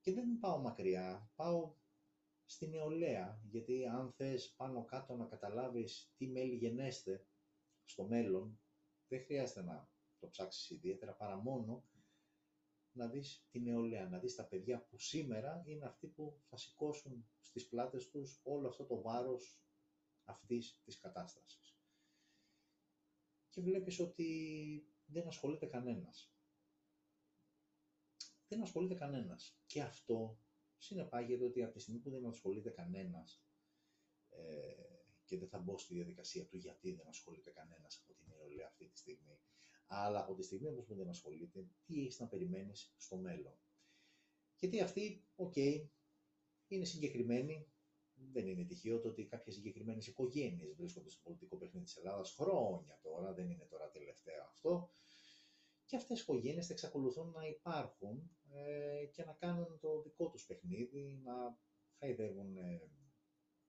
Και 0.00 0.12
δεν 0.12 0.38
πάω 0.38 0.58
μακριά, 0.58 1.30
πάω 1.34 1.74
στη 2.44 2.68
νεολαία, 2.68 3.42
γιατί 3.44 3.86
αν 3.86 4.12
θες 4.12 4.54
πάνω 4.56 4.84
κάτω 4.84 5.16
να 5.16 5.24
καταλάβεις 5.24 6.12
τι 6.16 6.26
μέλη 6.26 6.54
γενέστε 6.54 7.26
στο 7.84 8.04
μέλλον, 8.04 8.60
δεν 9.08 9.24
χρειάζεται 9.24 9.62
να 9.62 9.90
το 10.18 10.28
ψάξεις 10.28 10.70
ιδιαίτερα, 10.70 11.12
παρά 11.12 11.36
μόνο 11.36 11.84
να 12.92 13.08
δεις 13.08 13.46
την 13.50 13.62
νεολαία, 13.62 14.08
να 14.08 14.18
δεις 14.18 14.34
τα 14.34 14.44
παιδιά 14.44 14.84
που 14.84 14.98
σήμερα 14.98 15.62
είναι 15.66 15.84
αυτοί 15.84 16.06
που 16.06 16.40
θα 16.48 16.56
σηκώσουν 16.56 17.28
στις 17.40 17.68
πλάτες 17.68 18.08
τους 18.10 18.40
όλο 18.42 18.68
αυτό 18.68 18.84
το 18.84 19.00
βάρος 19.00 19.62
αυτής 20.24 20.80
της 20.84 20.98
κατάστασης. 20.98 21.78
Και 23.48 23.60
βλέπεις 23.60 23.98
ότι 23.98 24.28
δεν 25.06 25.26
ασχολείται 25.26 25.66
κανένας. 25.66 26.34
Δεν 28.48 28.62
ασχολείται 28.62 28.94
κανένας. 28.94 29.60
Και 29.66 29.82
αυτό 29.82 30.38
συνεπάγεται 30.78 31.44
ότι 31.44 31.62
από 31.62 31.72
τη 31.72 31.80
στιγμή 31.80 32.00
που 32.00 32.10
δεν 32.10 32.26
ασχολείται 32.26 32.70
κανένας 32.70 33.44
ε, 34.28 34.74
και 35.24 35.38
δεν 35.38 35.48
θα 35.48 35.58
μπω 35.58 35.78
στη 35.78 35.94
διαδικασία 35.94 36.46
του 36.46 36.56
γιατί 36.56 36.92
δεν 36.92 37.08
ασχολείται 37.08 37.50
κανένας 37.50 38.00
από 38.02 38.14
την 38.14 38.26
νεολαία 38.28 38.66
αυτή 38.66 38.88
τη 38.88 38.98
στιγμή, 38.98 39.40
αλλά 39.92 40.20
από 40.20 40.34
τη 40.34 40.42
στιγμή 40.42 40.68
όμως 40.68 40.84
που 40.84 40.94
δεν 40.94 41.08
ασχολείται, 41.08 41.68
τι 41.84 42.00
έχεις 42.00 42.18
να 42.18 42.26
περιμένεις 42.26 42.94
στο 42.96 43.16
μέλλον. 43.16 43.58
Γιατί 44.58 44.80
αυτοί, 44.80 45.24
OK, 45.34 45.52
okay, 45.56 45.88
είναι 46.68 46.84
συγκεκριμένοι, 46.84 47.72
δεν 48.14 48.46
είναι 48.46 48.64
τυχαίο 48.64 49.00
το 49.00 49.08
ότι 49.08 49.26
κάποιες 49.26 49.54
συγκεκριμένες 49.54 50.06
οικογένειες 50.06 50.74
βρίσκονται 50.74 51.10
στο 51.10 51.20
πολιτικό 51.22 51.56
παιχνίδι 51.56 51.84
της 51.84 51.96
Ελλάδας 51.96 52.30
χρόνια 52.30 52.98
τώρα, 53.02 53.34
δεν 53.34 53.50
είναι 53.50 53.64
τώρα 53.64 53.90
τελευταίο 53.90 54.44
αυτό, 54.44 54.90
και 55.84 55.96
αυτές 55.96 56.18
οι 56.18 56.22
οικογένειες 56.22 56.66
θα 56.66 56.72
εξακολουθούν 56.72 57.30
να 57.30 57.46
υπάρχουν 57.46 58.30
ε, 58.50 59.06
και 59.06 59.24
να 59.24 59.32
κάνουν 59.32 59.78
το 59.80 60.02
δικό 60.02 60.28
τους 60.28 60.46
παιχνίδι, 60.46 61.20
να 61.22 61.58
χαϊδεύουν 61.98 62.56
ε, 62.56 62.90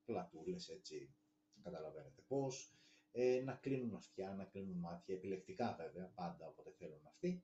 πλατούλες 0.05 0.69
έτσι, 0.69 1.15
καταλαβαίνετε 1.61 2.21
πώς, 2.27 2.75
ε, 3.11 3.41
να 3.41 3.53
κλείνουν 3.53 3.95
αυτιά, 3.95 4.33
να 4.33 4.45
κλείνουν 4.45 4.77
μάτια, 4.77 5.15
επιλεκτικά 5.15 5.75
βέβαια, 5.79 6.11
πάντα 6.15 6.47
όποτε 6.47 6.71
θέλουν 6.77 7.05
αυτοί, 7.07 7.43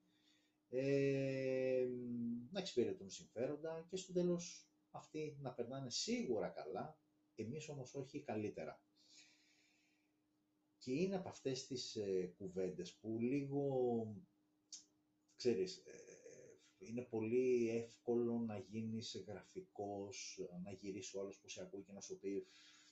ε, 0.69 1.88
να 2.51 2.59
εξυπηρετούν 2.59 3.09
συμφέροντα 3.09 3.86
και 3.89 3.95
στο 3.97 4.13
τέλος 4.13 4.69
αυτοί 4.91 5.38
να 5.39 5.53
περνάνε 5.53 5.89
σίγουρα 5.89 6.47
καλά, 6.47 7.00
εμείς 7.36 7.69
όμως 7.69 7.95
όχι 7.95 8.21
καλύτερα. 8.21 8.81
Και 10.77 10.91
είναι 10.91 11.15
από 11.15 11.29
αυτές 11.29 11.67
τις 11.67 11.95
ε, 11.95 12.33
κουβέντες 12.38 12.93
που 12.93 13.17
λίγο, 13.19 13.62
ξέρεις, 15.36 15.77
ε, 15.77 16.07
είναι 16.77 17.01
πολύ 17.01 17.69
εύκολο 17.69 18.39
να 18.39 18.57
γίνεις 18.57 19.24
γραφικός, 19.27 20.39
να 20.63 20.71
γυρίσεις 20.71 21.13
ο 21.13 21.19
άλλος 21.19 21.39
που 21.39 21.50
σε 21.50 21.62
ακούει 21.62 21.83
και 21.83 21.91
να 21.91 22.01
σου 22.01 22.19
πει 22.19 22.45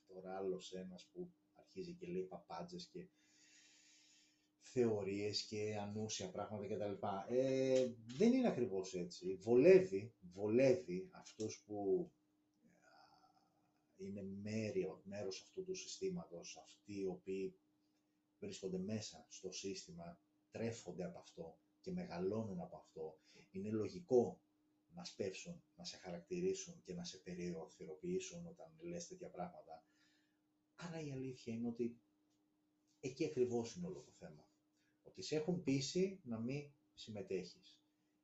τώρα 0.08 0.38
άλλος 0.38 0.74
ένας 0.74 1.10
που 1.13 1.34
αρχίζει 1.75 1.96
και 1.96 2.08
λέει 2.08 2.24
παπάντζες 2.24 2.88
και 2.88 3.08
θεωρίες 4.62 5.44
και 5.44 5.77
ανούσια 5.77 6.32
πράγματα 6.32 6.67
κτλ. 6.67 7.05
Ε, 7.27 7.94
δεν 8.17 8.34
είναι 8.34 8.48
ακριβώς 8.48 8.94
έτσι. 8.94 9.36
Βολεύει, 9.36 10.15
βολεύει 10.20 11.10
αυτούς 11.12 11.63
που 11.65 12.12
είναι 13.96 14.24
μέριο, 14.24 15.01
μέρος 15.03 15.41
αυτού 15.41 15.63
του 15.63 15.75
συστήματος, 15.75 16.58
αυτοί 16.58 17.00
οι 17.00 17.05
οποίοι 17.05 17.60
βρίσκονται 18.39 18.77
μέσα 18.77 19.25
στο 19.29 19.51
σύστημα, 19.51 20.20
τρέφονται 20.51 21.03
από 21.05 21.20
αυτό 21.20 21.60
και 21.82 21.91
μεγαλώνουν 21.91 22.60
από 22.60 22.77
αυτό. 22.77 23.20
Είναι 23.51 23.70
λογικό 23.70 24.41
να 24.88 25.03
σπεύσουν, 25.03 25.63
να 25.75 25.84
σε 25.84 25.98
χαρακτηρίσουν 25.98 26.82
και 26.84 26.94
να 26.94 27.03
σε 27.03 27.17
περιοθυροποιήσουν 27.17 28.48
όταν 28.48 28.77
λες 28.82 29.08
τέτοια 29.08 29.29
πράγματα. 29.29 29.86
Άρα 30.75 31.00
η 31.00 31.12
αλήθεια 31.12 31.53
είναι 31.53 31.67
ότι 31.67 32.00
εκεί 33.00 33.25
ακριβώς 33.25 33.75
είναι 33.75 33.88
όλο 33.88 34.01
το 34.01 34.12
θέμα. 34.12 34.50
Ότι 35.01 35.22
σε 35.22 35.36
έχουν 35.36 35.63
πείσει 35.63 36.20
να 36.24 36.39
μην 36.39 36.72
συμμετέχεις. 36.94 37.79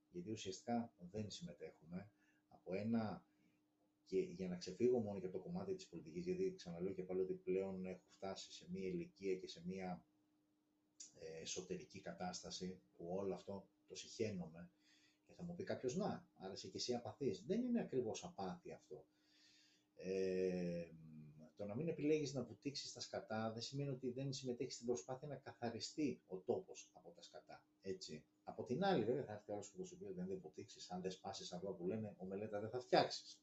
Γιατί 0.09 0.31
ουσιαστικά 0.31 0.93
δεν 0.97 1.29
συμμετέχουμε 1.29 2.11
από 2.47 2.73
ένα 2.73 3.25
και 4.05 4.19
για 4.19 4.47
να 4.47 4.55
ξεφύγω 4.55 4.99
μόνο 4.99 5.19
για 5.19 5.29
το 5.29 5.39
κομμάτι 5.39 5.75
της 5.75 5.87
πολιτικής, 5.87 6.25
γιατί 6.25 6.53
ξαναλέω 6.55 6.93
και 6.93 7.03
πάλι 7.03 7.21
ότι 7.21 7.33
πλέον 7.33 7.85
έχω 7.85 8.07
φτάσει 8.15 8.51
σε 8.51 8.67
μία 8.71 8.87
ηλικία 8.87 9.35
και 9.35 9.47
σε 9.47 9.61
μία 9.65 10.05
ε, 11.19 11.41
εσωτερική 11.41 11.99
κατάσταση 11.99 12.81
που 12.93 13.07
όλο 13.09 13.33
αυτό 13.33 13.69
το 13.87 13.95
συχαίνομαι 13.95 14.71
και 15.25 15.33
θα 15.33 15.43
μου 15.43 15.55
πει 15.55 15.63
κάποιος 15.63 15.95
να, 15.95 16.29
άρα 16.35 16.53
είσαι 16.53 16.67
και 16.67 16.77
εσύ 16.77 16.93
απαθής. 16.93 17.45
Δεν 17.45 17.63
είναι 17.63 17.81
ακριβώς 17.81 18.23
απάθη 18.23 18.71
αυτό. 18.71 19.05
Ε, 19.95 20.89
το 21.61 21.67
να 21.67 21.75
μην 21.75 21.87
επιλέγεις 21.87 22.33
να 22.33 22.43
βουτήξεις 22.43 22.93
τα 22.93 22.99
σκατά 22.99 23.51
δεν 23.51 23.61
σημαίνει 23.61 23.89
ότι 23.89 24.11
δεν 24.11 24.33
συμμετέχεις 24.33 24.73
στην 24.73 24.85
προσπάθεια 24.85 25.27
να 25.27 25.35
καθαριστεί 25.35 26.21
ο 26.27 26.37
τόπος 26.37 26.89
από 26.93 27.11
τα 27.11 27.21
σκατά. 27.21 27.63
Έτσι. 27.81 28.25
Από 28.43 28.63
την 28.63 28.83
άλλη, 28.83 29.03
βέβαια, 29.03 29.23
θα 29.23 29.33
έρθει 29.33 29.51
άλλος 29.51 29.69
που 29.69 29.77
το 29.77 29.85
σου 29.85 29.97
πει 29.97 30.03
ότι 30.03 30.13
δεν 30.13 30.39
βουτήξεις, 30.41 30.91
αν 30.91 31.01
δεν 31.01 31.11
σπάσεις 31.11 31.51
αυγά 31.53 31.71
που 31.71 31.85
λένε, 31.85 32.15
ο 32.17 32.25
μελέτα 32.25 32.59
δεν 32.59 32.69
θα 32.69 32.79
φτιάξεις. 32.79 33.41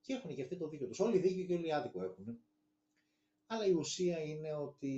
Και 0.00 0.12
έχουν 0.12 0.34
και 0.34 0.42
αυτοί 0.42 0.56
το 0.56 0.68
δίκιο 0.68 0.86
τους. 0.86 1.00
Όλοι 1.00 1.18
δίκιο 1.18 1.44
και 1.44 1.54
όλοι 1.54 1.72
άδικο 1.72 2.02
έχουν. 2.02 2.38
Αλλά 3.46 3.66
η 3.66 3.72
ουσία 3.72 4.18
είναι 4.22 4.54
ότι 4.54 4.92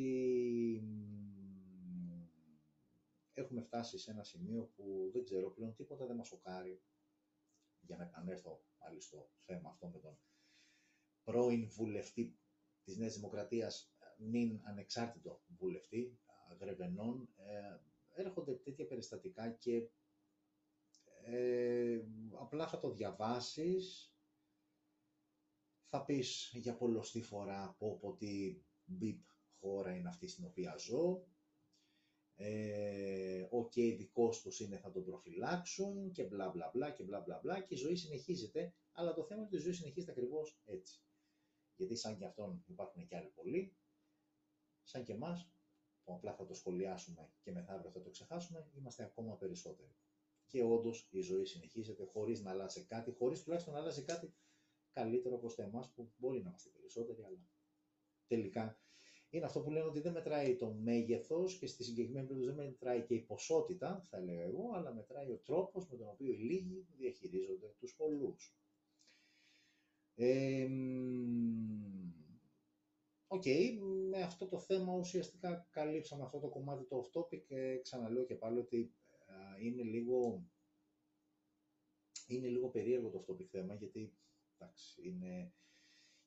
έχουμε 3.35 3.61
φτάσει 3.61 3.99
σε 3.99 4.11
ένα 4.11 4.23
σημείο 4.23 4.71
που 4.76 5.11
δεν 5.12 5.25
ξέρω 5.25 5.50
πλέον 5.50 5.75
τίποτα 5.75 6.07
δεν 6.07 6.17
μας 6.17 6.26
σοκάρει 6.26 6.81
για 7.81 7.97
να 7.97 8.05
επανέλθω 8.05 8.62
πάλι 8.79 9.00
στο 9.00 9.31
θέμα 9.41 9.69
αυτό 9.69 9.87
με 9.87 9.99
τον 9.99 10.19
πρώην 11.26 11.68
βουλευτή 11.68 12.38
της 12.85 12.97
Νέας 12.97 13.14
Δημοκρατίας, 13.14 13.90
νυν 14.18 14.61
ανεξάρτητο 14.64 15.40
βουλευτή 15.49 16.18
Γρεβενών, 16.61 17.28
ε, 17.37 18.23
έρχονται 18.23 18.54
τέτοια 18.54 18.87
περιστατικά 18.87 19.50
και 19.50 19.88
ε, 21.25 22.00
απλά 22.40 22.68
θα 22.68 22.78
το 22.78 22.90
διαβάσεις, 22.90 24.14
θα 25.88 26.04
πεις 26.04 26.50
για 26.54 26.76
πολλωστή 26.76 27.23
φορά 27.23 27.64
από 27.64 27.99
ότι 28.02 28.64
μπιπ 28.85 29.21
χώρα 29.61 29.95
είναι 29.97 30.09
αυτή 30.09 30.28
στην 30.28 30.45
οποία 30.45 30.76
ζω, 30.76 31.26
ε, 32.35 33.47
ο 33.50 33.68
και 33.68 33.95
δικός 33.95 34.42
τους 34.42 34.61
είναι 34.61 34.78
θα 34.78 34.90
τον 34.90 35.04
προφυλάξουν 35.04 36.12
και 36.12 36.25
μπλα 36.25 36.49
μπλα 36.49 36.71
μπλα 36.75 36.90
και 36.90 37.02
μπλα 37.02 37.21
μπλα 37.21 37.40
μπλα 37.42 37.61
και 37.61 37.75
η 37.75 37.76
ζωή 37.76 37.97
συνεχίζεται, 37.97 38.75
αλλά 38.92 39.14
το 39.14 39.25
θέμα 39.25 39.40
είναι 39.40 39.49
ότι 39.49 39.56
η 39.56 39.61
ζωή 39.61 39.73
συνεχίζεται 39.73 40.12
ακριβώς 40.12 40.59
έτσι. 40.64 41.00
Γιατί 41.76 41.97
σαν 41.97 42.16
και 42.16 42.25
αυτόν 42.25 42.64
υπάρχουν 42.66 43.06
και 43.06 43.16
άλλοι 43.16 43.28
πολλοί, 43.28 43.76
σαν 44.83 45.04
και 45.04 45.12
εμάς, 45.12 45.50
που 46.04 46.12
απλά 46.12 46.35
θα 46.35 46.45
το 46.45 46.54
σχολιάσουμε 46.54 47.30
και 47.40 47.52
μεθαύριο 47.52 47.90
θα 47.90 48.00
το 48.00 48.11
ξεχάσουμε, 48.11 48.71
είμαστε 48.76 49.02
ακόμα 49.02 49.37
περισσότεροι. 49.37 49.95
Και 50.47 50.62
όντως 50.62 51.09
η 51.11 51.21
ζωή 51.21 51.45
συνεχίζεται 51.45 52.04
χωρίς 52.04 52.40
να 52.42 52.50
αλλάζει 52.50 52.85
κάτι, 52.85 53.11
χωρίς 53.11 53.42
τουλάχιστον 53.42 53.75
να 53.75 53.80
αλλάζει 53.80 54.02
κάτι 54.02 54.35
καλύτερο 54.92 55.38
προς 55.38 55.59
εμάς 55.59 55.92
που 55.92 56.12
μπορεί 56.16 56.42
να 56.42 56.49
είμαστε 56.49 56.71
περισσότεροι, 56.71 57.23
αλλά 57.23 57.38
τελικά 58.26 58.80
είναι 59.30 59.45
αυτό 59.45 59.61
που 59.61 59.71
λένε 59.71 59.87
ότι 59.87 60.00
δεν 60.00 60.12
μετράει 60.12 60.56
το 60.56 60.71
μέγεθος 60.71 61.59
και 61.59 61.66
στη 61.66 61.85
συγκεκριμένη 61.85 62.26
περίπτωση 62.26 62.54
δεν 62.56 62.66
μετράει 62.66 63.02
και 63.02 63.14
η 63.14 63.21
ποσότητα, 63.21 64.02
θα 64.11 64.16
έλεγα 64.16 64.42
εγώ, 64.42 64.71
αλλά 64.75 64.95
μετράει 64.95 65.30
ο 65.30 65.37
τρόπος 65.37 65.88
με 65.88 65.97
τον 65.97 66.09
οποίο 66.09 66.33
οι 66.33 66.37
λίγοι 66.37 66.87
διαχειρίζονται 66.97 67.75
τους 67.78 67.95
πολλούς. 67.95 68.56
OK, 73.26 73.43
okay, 73.45 73.79
με 74.11 74.23
αυτό 74.23 74.47
το 74.47 74.59
θέμα 74.59 74.93
ουσιαστικά 74.93 75.69
καλύψαμε 75.71 76.23
αυτό 76.23 76.39
το 76.39 76.49
κομμάτι 76.49 76.85
το 76.85 77.05
off 77.05 77.19
topic 77.21 77.43
και 77.47 77.81
ξαναλέω 77.83 78.25
και 78.25 78.35
πάλι 78.35 78.59
ότι 78.59 78.95
είναι 79.61 79.83
λίγο, 79.83 80.47
είναι 82.27 82.49
λίγο 82.49 82.69
περίεργο 82.69 83.09
το 83.09 83.25
off 83.27 83.33
topic 83.33 83.45
θέμα 83.45 83.75
γιατί 83.75 84.17
εντάξει, 84.57 85.09
είναι 85.09 85.53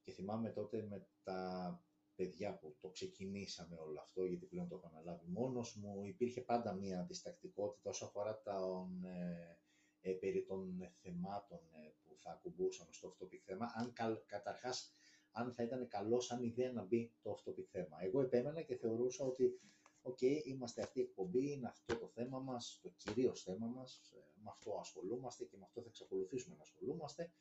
και 0.02 0.12
θυμάμαι 0.12 0.50
τότε 0.50 0.88
με 0.90 1.08
τα 1.24 1.84
παιδιά 2.16 2.58
που 2.58 2.76
το 2.80 2.90
ξεκινήσαμε 2.90 3.76
όλο 3.76 4.00
αυτό, 4.00 4.26
γιατί 4.26 4.46
πλέον 4.46 4.68
το 4.68 4.76
έχω 4.76 4.88
αναλάβει 4.88 5.28
μόνος 5.28 5.76
μου, 5.76 6.06
υπήρχε 6.06 6.42
πάντα 6.42 6.74
μία 6.74 7.00
αντιστακτικότητα 7.00 7.90
όσο 7.90 8.06
αφορά 8.06 8.42
τον, 8.42 9.04
ε, 9.06 9.59
ε, 10.02 10.12
περί 10.12 10.44
των 10.44 10.92
θεμάτων 11.02 11.60
ε, 11.74 11.92
που 12.04 12.16
θα 12.20 12.32
ακουμπούσαμε 12.32 12.94
στο 12.94 13.16
off 13.20 13.28
θέμα, 13.46 13.72
αν 13.76 13.94
καταρχάς 14.26 14.94
αν 15.32 15.54
θα 15.54 15.64
ήταν 15.64 15.88
καλό 15.88 16.20
σαν 16.20 16.44
ιδέα 16.44 16.72
να 16.72 16.84
μπει 16.84 17.12
το 17.22 17.32
off 17.32 17.64
θέμα. 17.72 17.98
Εγώ 18.04 18.22
επέμενα 18.22 18.62
και 18.62 18.76
θεωρούσα 18.76 19.26
ότι 19.26 19.60
Οκ, 20.02 20.22
είμαστε 20.22 20.82
αυτή 20.82 21.00
η 21.00 21.02
εκπομπή, 21.02 21.52
είναι 21.52 21.68
αυτό 21.68 21.96
το 21.96 22.08
θέμα 22.08 22.40
μας, 22.40 22.80
το 22.82 22.90
κυρίως 22.90 23.44
θέμα 23.44 23.68
μας, 23.68 24.12
ε, 24.16 24.18
με 24.44 24.50
αυτό 24.50 24.78
ασχολούμαστε 24.80 25.46
και 25.46 25.58
με 25.58 25.64
αυτό 25.64 25.82
θα 25.82 25.88
εξακολουθήσουμε 25.88 26.56
να 26.56 26.62
ασχολούμαστε. 26.62 27.32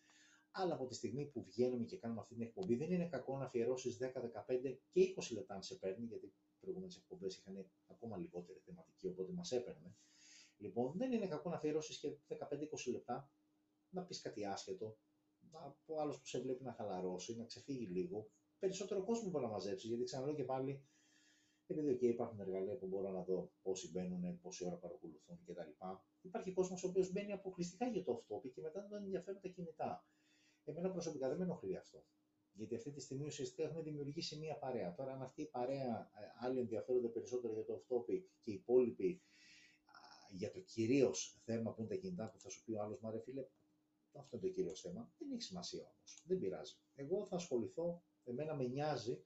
Αλλά 0.51 0.75
από 0.75 0.87
τη 0.87 0.95
στιγμή 0.95 1.27
που 1.27 1.43
βγαίνουμε 1.43 1.85
και 1.85 1.97
κάνουμε 1.97 2.21
αυτή 2.21 2.35
την 2.35 2.43
εκπομπή, 2.43 2.77
δεν 2.77 2.91
είναι 2.93 3.09
κακό 3.09 3.37
να 3.39 3.45
αφιερώσεις 3.45 3.99
10, 4.01 4.21
15 4.21 4.81
και 4.91 5.15
20 5.17 5.33
λεπτά 5.33 5.55
αν 5.55 5.63
σε 5.63 5.75
παίρνει, 5.75 6.07
γιατί 6.07 6.27
οι 6.27 6.33
προηγούμενες 6.61 6.97
εκπομπές 6.97 7.37
είχαν 7.37 7.71
ακόμα 7.87 8.17
λιγότερη 8.17 8.59
θεματική, 8.59 9.09
οπότε 9.09 9.33
μας 9.33 9.53
έπαιρνε. 9.53 9.95
Λοιπόν, 10.59 10.93
δεν 10.97 11.13
είναι 11.13 11.27
κακό 11.27 11.51
να 11.51 11.57
αφιερώσεις 11.57 11.99
και 11.99 12.17
15-20 12.29 12.91
λεπτά 12.91 13.31
να 13.91 14.03
πεις 14.03 14.21
κάτι 14.21 14.45
άσχετο, 14.45 14.99
να, 15.51 15.77
ο 15.87 16.01
άλλος 16.01 16.19
που 16.21 16.27
σε 16.27 16.41
βλέπει 16.41 16.65
να 16.65 16.73
χαλαρώσει, 16.73 17.37
να 17.37 17.45
ξεφύγει 17.45 17.87
λίγο. 17.87 18.31
Περισσότερο 18.59 19.05
κόσμο 19.05 19.31
μπορεί 19.31 19.45
να 19.45 19.51
μαζέψεις, 19.51 19.89
γιατί 19.89 20.05
ξαναλέω 20.05 20.35
και 20.35 20.45
πάλι, 20.45 20.87
επειδή 21.67 21.95
okay, 21.95 22.03
υπάρχουν 22.03 22.41
εργαλεία 22.41 22.77
που 22.77 22.87
μπορώ 22.87 23.11
να 23.11 23.23
δω 23.23 23.53
πόσοι 23.63 23.91
μπαίνουν, 23.91 24.41
πόση 24.41 24.65
ώρα 24.67 24.77
παρακολουθούν 24.77 25.39
κτλ. 25.47 25.71
Υπάρχει 26.21 26.53
κόσμος 26.53 26.85
ο 26.85 26.89
οποίος 26.89 27.13
μπαίνει 27.13 27.33
αποκλειστικά 27.33 27.87
για 27.89 28.05
το 28.05 28.25
off-topic 28.29 28.51
και 28.55 28.61
μετά 28.61 28.81
δεν 28.81 28.91
τον 28.91 29.03
ενδιαφέρουν 29.03 29.41
τα 29.41 29.49
κινητά. 29.49 30.07
Εμένα 30.65 30.91
προσωπικά 30.91 31.29
δεν 31.29 31.37
με 31.37 31.45
ενοχλεί 31.45 31.77
αυτό. 31.77 32.05
Γιατί 32.53 32.75
αυτή 32.75 32.91
τη 32.91 33.01
στιγμή 33.01 33.27
ουσιαστικά 33.27 33.63
έχουμε 33.63 33.83
δημιουργήσει 33.83 34.39
μία 34.39 34.59
παρέα. 34.59 34.95
Τώρα, 34.95 35.13
αν 35.13 35.23
αυτή 35.23 35.43
η 35.43 35.47
παρέα 35.47 36.11
ε, 36.15 36.47
άλλοι 36.47 36.59
ενδιαφέρονται 36.59 37.09
περισσότερο 37.09 37.53
για 37.53 37.65
το 37.65 37.75
off-topic 37.75 38.23
και 38.43 38.51
οι 38.51 38.55
υπόλοιποι 38.55 39.23
για 40.29 40.51
το 40.51 40.61
κυρίως 40.61 41.41
θέμα 41.45 41.73
που 41.73 41.81
είναι 41.81 41.91
τα 41.91 41.97
κινητά 41.97 42.31
που 42.31 42.41
θα 42.41 42.49
σου 42.49 42.65
πει 42.65 42.73
ο 42.73 42.83
άλλος, 42.83 43.01
μα 43.01 43.21
φίλε, 43.25 43.47
αυτό 44.13 44.37
είναι 44.37 44.47
το 44.47 44.53
κύριο 44.53 44.75
θέμα. 44.75 45.13
Δεν 45.19 45.31
έχει 45.31 45.43
σημασία 45.43 45.83
όμως. 45.83 46.23
Δεν 46.27 46.39
πειράζει. 46.39 46.75
Εγώ 46.95 47.27
θα 47.27 47.37
ασχοληθώ, 47.37 48.03
εμένα 48.25 48.55
με 48.55 48.65
νοιάζει 48.65 49.25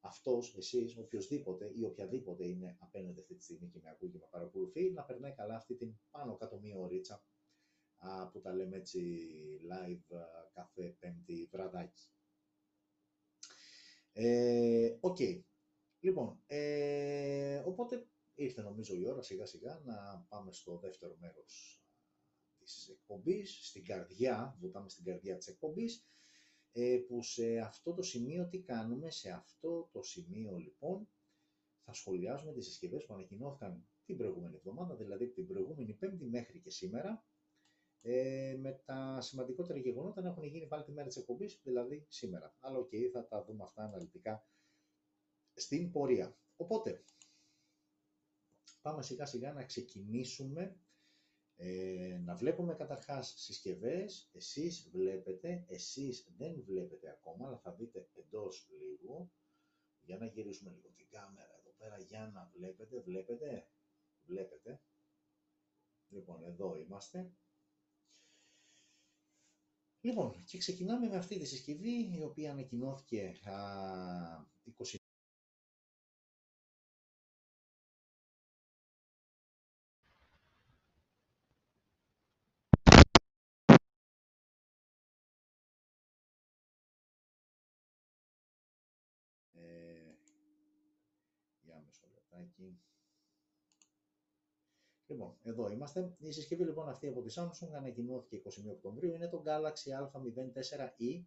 αυτός, 0.00 0.56
εσείς, 0.56 0.96
οποιοδήποτε 0.96 1.72
ή 1.74 1.84
οποιαδήποτε 1.84 2.46
είναι 2.46 2.76
απέναντι 2.80 3.20
αυτή 3.20 3.34
τη 3.34 3.42
στιγμή 3.42 3.68
και 3.68 3.80
με 3.82 3.90
ακούει 3.90 4.10
και 4.10 4.18
με 4.18 4.26
παρακολουθεί, 4.30 4.90
να 4.90 5.02
περνάει 5.02 5.32
καλά 5.32 5.56
αυτή 5.56 5.74
την 5.74 5.98
πάνω 6.10 6.36
κάτω 6.36 6.58
μία 6.58 6.76
ωρίτσα 6.76 7.22
που 8.32 8.40
τα 8.40 8.54
λέμε 8.54 8.76
έτσι 8.76 9.20
live 9.70 10.18
κάθε 10.52 10.96
πέμπτη 10.98 11.48
βραδάκι. 11.52 12.10
Ε, 14.12 14.96
OK. 15.00 15.16
Okay. 15.20 15.42
Λοιπόν, 16.00 16.42
ε, 16.46 17.62
οπότε 17.66 18.08
ήρθε 18.38 18.62
νομίζω 18.62 18.94
η 18.94 19.08
ώρα 19.08 19.22
σιγά 19.22 19.46
σιγά 19.46 19.82
να 19.84 20.26
πάμε 20.28 20.52
στο 20.52 20.78
δεύτερο 20.78 21.16
μέρος 21.20 21.82
της 22.58 22.88
εκπομπής, 22.88 23.58
στην 23.62 23.84
καρδιά, 23.84 24.56
βουτάμε 24.60 24.88
στην 24.88 25.04
καρδιά 25.04 25.36
της 25.36 25.46
εκπομπής, 25.46 26.06
ε, 26.72 26.98
που 27.08 27.22
σε 27.22 27.58
αυτό 27.58 27.94
το 27.94 28.02
σημείο 28.02 28.48
τι 28.48 28.58
κάνουμε, 28.60 29.10
σε 29.10 29.30
αυτό 29.30 29.88
το 29.92 30.02
σημείο 30.02 30.56
λοιπόν 30.56 31.08
θα 31.84 31.92
σχολιάζουμε 31.92 32.52
τις 32.52 32.66
συσκευές 32.66 33.04
που 33.04 33.14
ανακοινώθηκαν 33.14 33.88
την 34.04 34.16
προηγούμενη 34.16 34.54
εβδομάδα, 34.56 34.94
δηλαδή 34.94 35.28
την 35.28 35.46
προηγούμενη 35.46 35.92
πέμπτη 35.92 36.24
μέχρι 36.24 36.60
και 36.60 36.70
σήμερα, 36.70 37.24
ε, 38.02 38.56
με 38.60 38.82
τα 38.84 39.20
σημαντικότερα 39.20 39.78
γεγονότα 39.78 40.20
να 40.20 40.28
έχουν 40.28 40.44
γίνει 40.44 40.66
πάλι 40.66 40.84
τη 40.84 40.92
μέρα 40.92 41.06
της 41.08 41.16
εκπομπής, 41.16 41.60
δηλαδή 41.62 42.06
σήμερα. 42.08 42.56
Αλλά 42.60 42.78
OK, 42.78 42.88
okay, 42.92 43.10
θα 43.12 43.26
τα 43.28 43.44
δούμε 43.44 43.62
αυτά 43.62 43.84
αναλυτικά 43.84 44.46
στην 45.54 45.90
πορεία. 45.90 46.36
Οπότε, 46.56 47.04
πάμε 48.88 49.02
σιγά 49.02 49.26
σιγά 49.26 49.52
να 49.52 49.64
ξεκινήσουμε 49.64 50.76
ε, 51.56 52.20
να 52.24 52.34
βλέπουμε 52.34 52.74
καταρχάς 52.74 53.34
συσκευές, 53.36 54.30
εσείς 54.32 54.88
βλέπετε, 54.92 55.64
εσείς 55.68 56.32
δεν 56.36 56.62
βλέπετε 56.66 57.10
ακόμα, 57.10 57.46
αλλά 57.46 57.58
θα 57.58 57.72
δείτε 57.72 58.08
εντός 58.14 58.68
λίγο, 58.70 59.30
για 60.00 60.18
να 60.18 60.26
γυρίσουμε 60.26 60.70
λίγο 60.70 60.88
την 60.88 61.08
κάμερα 61.08 61.56
εδώ 61.60 61.74
πέρα, 61.78 61.98
για 61.98 62.30
να 62.34 62.50
βλέπετε, 62.54 63.00
βλέπετε, 63.00 63.68
βλέπετε. 64.26 64.80
Λοιπόν, 66.08 66.44
εδώ 66.44 66.76
είμαστε. 66.76 67.32
Λοιπόν, 70.00 70.44
και 70.44 70.58
ξεκινάμε 70.58 71.08
με 71.08 71.16
αυτή 71.16 71.38
τη 71.38 71.44
συσκευή, 71.44 72.16
η 72.16 72.22
οποία 72.22 72.50
ανακοινώθηκε 72.50 73.36
α, 73.44 73.54
20 92.30 92.78
Λοιπόν, 95.08 95.38
εδώ 95.42 95.70
είμαστε. 95.70 96.16
Η 96.18 96.32
συσκευή 96.32 96.64
λοιπόν 96.64 96.88
αυτή 96.88 97.06
από 97.06 97.22
τη 97.22 97.34
Samsung 97.36 97.72
ανακοινώθηκε 97.76 98.42
21 98.44 98.70
Οκτωβρίου. 98.70 99.14
Είναι 99.14 99.28
το 99.28 99.42
Galaxy 99.46 99.90
A04e. 99.98 101.24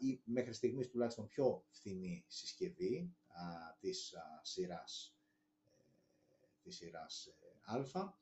η 0.00 0.20
μέχρι 0.24 0.52
στιγμής 0.52 0.88
τουλάχιστον 0.88 1.26
πιο 1.26 1.64
φθηνή 1.70 2.24
συσκευή 2.28 3.16
α, 3.26 3.42
της 3.80 4.14
α, 4.14 4.40
σειράς, 4.42 5.16
ε, 6.28 6.46
της 6.62 6.76
σειράς 6.76 7.26
ε, 7.26 7.98
Α. 7.98 8.18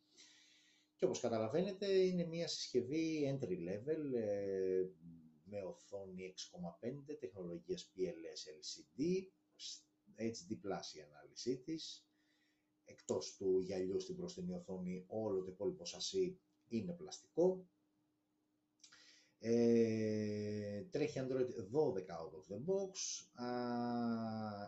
Και 0.96 1.04
όπως 1.04 1.20
καταλαβαίνετε 1.20 1.86
είναι 1.86 2.24
μια 2.24 2.48
συσκευή 2.48 3.38
entry 3.40 3.58
level 3.68 4.14
ε, 4.14 4.86
με 5.44 5.62
οθόνη 5.62 6.34
6,5 7.10 7.16
τεχνολογίας 7.20 7.92
PLS 7.94 8.42
LCD, 8.58 9.28
HD 10.18 10.50
Plus 10.50 10.96
η 10.96 11.00
ανάλυση 11.00 11.58
της, 11.58 12.08
εκτός 12.84 13.36
του 13.36 13.60
γυαλιού 13.60 14.00
στην 14.00 14.14
μπροστινή 14.14 14.54
οθόνη, 14.54 15.04
όλο 15.08 15.42
το 15.42 15.50
υπόλοιπο 15.50 15.84
σασί 15.84 16.40
είναι 16.68 16.92
πλαστικό. 16.92 17.68
Ε, 19.40 20.82
τρέχει 20.90 21.18
Android 21.20 21.48
12 21.72 21.94
out 21.94 22.32
of 22.32 22.54
the 22.54 22.58
box. 22.66 22.92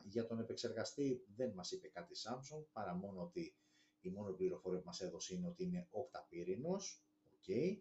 για 0.04 0.26
τον 0.26 0.38
επεξεργαστή 0.38 1.24
δεν 1.36 1.52
μας 1.54 1.70
είπε 1.70 1.88
κάτι 1.88 2.14
Samsung, 2.24 2.64
παρά 2.72 2.94
μόνο 2.94 3.22
ότι 3.22 3.54
η 4.00 4.10
μόνο 4.10 4.32
πληροφορία 4.32 4.78
που 4.78 4.86
μας 4.86 5.00
έδωσε 5.00 5.34
είναι 5.34 5.46
ότι 5.46 5.64
είναι 5.64 5.86
οκταπύρινος. 5.90 7.04
Okay. 7.30 7.78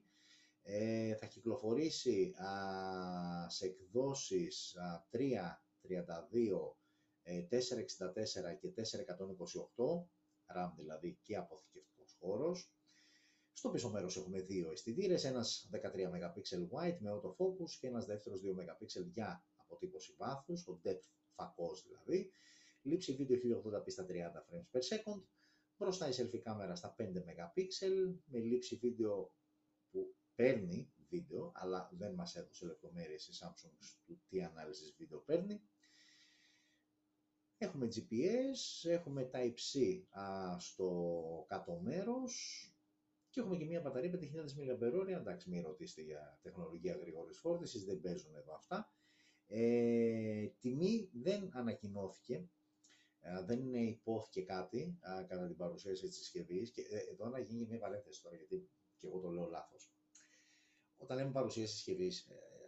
Ε, 0.61 1.15
θα 1.15 1.25
κυκλοφορήσει 1.25 2.33
α, 2.35 3.49
σε 3.49 3.65
εκδόσεις 3.65 4.75
α, 4.75 5.07
3, 5.11 5.17
32, 5.81 6.75
464 7.29 8.57
και 8.59 8.71
428 8.75 10.05
RAM 10.55 10.71
δηλαδή 10.75 11.19
και 11.23 11.35
αποθηκευτικός 11.35 12.17
χώρος. 12.19 12.73
Στο 13.53 13.69
πίσω 13.69 13.89
μέρος 13.89 14.17
έχουμε 14.17 14.41
δύο 14.41 14.71
αισθητήρες, 14.71 15.23
ένας 15.23 15.69
13 15.71 16.09
MP 16.09 16.41
wide 16.71 16.97
με 16.99 17.11
autofocus 17.11 17.71
και 17.79 17.87
ένας 17.87 18.05
δεύτερος 18.05 18.41
2 18.41 18.53
MP 18.53 19.05
για 19.13 19.43
αποτύπωση 19.55 20.13
βάθους, 20.17 20.67
ο 20.67 20.81
depth 20.83 21.07
φακός 21.35 21.83
δηλαδή, 21.87 22.31
λήψη 22.81 23.13
βίντεο 23.13 23.37
1080p 23.37 23.91
στα 23.91 24.05
30 24.05 24.11
frames 24.11 24.67
per 24.71 24.81
second, 24.81 25.21
μπροστά 25.77 26.09
η 26.09 26.11
selfie 26.17 26.37
κάμερα 26.37 26.75
στα 26.75 26.95
5 26.97 27.01
MP 27.01 27.71
με 28.25 28.39
λήψη 28.39 28.75
βίντεο 28.75 29.33
που 29.91 30.15
παίρνει 30.35 30.93
βίντεο, 31.09 31.51
αλλά 31.55 31.89
δεν 31.93 32.13
μας 32.13 32.35
έδωσε 32.35 32.65
λεπτομέρειες 32.65 33.27
η 33.27 33.31
Samsung 33.39 33.71
του 34.05 34.21
τι 34.29 34.43
ανάλυση 34.43 34.93
βίντεο 34.97 35.19
παίρνει, 35.19 35.61
Έχουμε 37.61 37.87
GPS, 37.95 38.89
έχουμε 38.89 39.29
Type-C 39.33 40.01
στο 40.57 41.45
κάτω 41.47 41.79
μέρος 41.83 42.63
και 43.29 43.39
έχουμε 43.39 43.57
και 43.57 43.65
μια 43.65 43.81
μπαταρία 43.81 44.11
5.000 44.11 44.17
mAh. 44.17 45.07
Εντάξει, 45.07 45.49
μην 45.49 45.63
ρωτήσετε 45.63 46.01
για 46.01 46.39
τεχνολογία 46.41 46.95
γρήγορης 46.95 47.39
φόρτισης, 47.39 47.85
δεν 47.85 48.01
παίζουν 48.01 48.35
εδώ 48.35 48.53
αυτά. 48.55 48.93
Ε, 49.47 50.47
τιμή 50.59 51.09
δεν 51.13 51.49
ανακοινώθηκε, 51.53 52.49
δεν 53.45 53.73
υπόθηκε 53.73 54.41
κάτι 54.41 54.99
κατά 55.01 55.47
την 55.47 55.55
παρουσίαση 55.55 56.07
της 56.07 56.17
συσκευής. 56.17 56.71
και 56.71 56.81
ε, 56.81 56.97
εδώ 57.11 57.27
να 57.27 57.39
γίνει 57.39 57.65
μια 57.65 57.79
παρένθεση 57.79 58.21
τώρα, 58.21 58.35
γιατί 58.35 58.69
και 58.97 59.07
εγώ 59.07 59.19
το 59.19 59.29
λέω 59.29 59.49
λάθος. 59.49 59.93
Όταν 60.97 61.17
λέμε 61.17 61.31
παρουσίαση 61.31 61.73
συσκευής, 61.73 62.27
ε, 62.27 62.58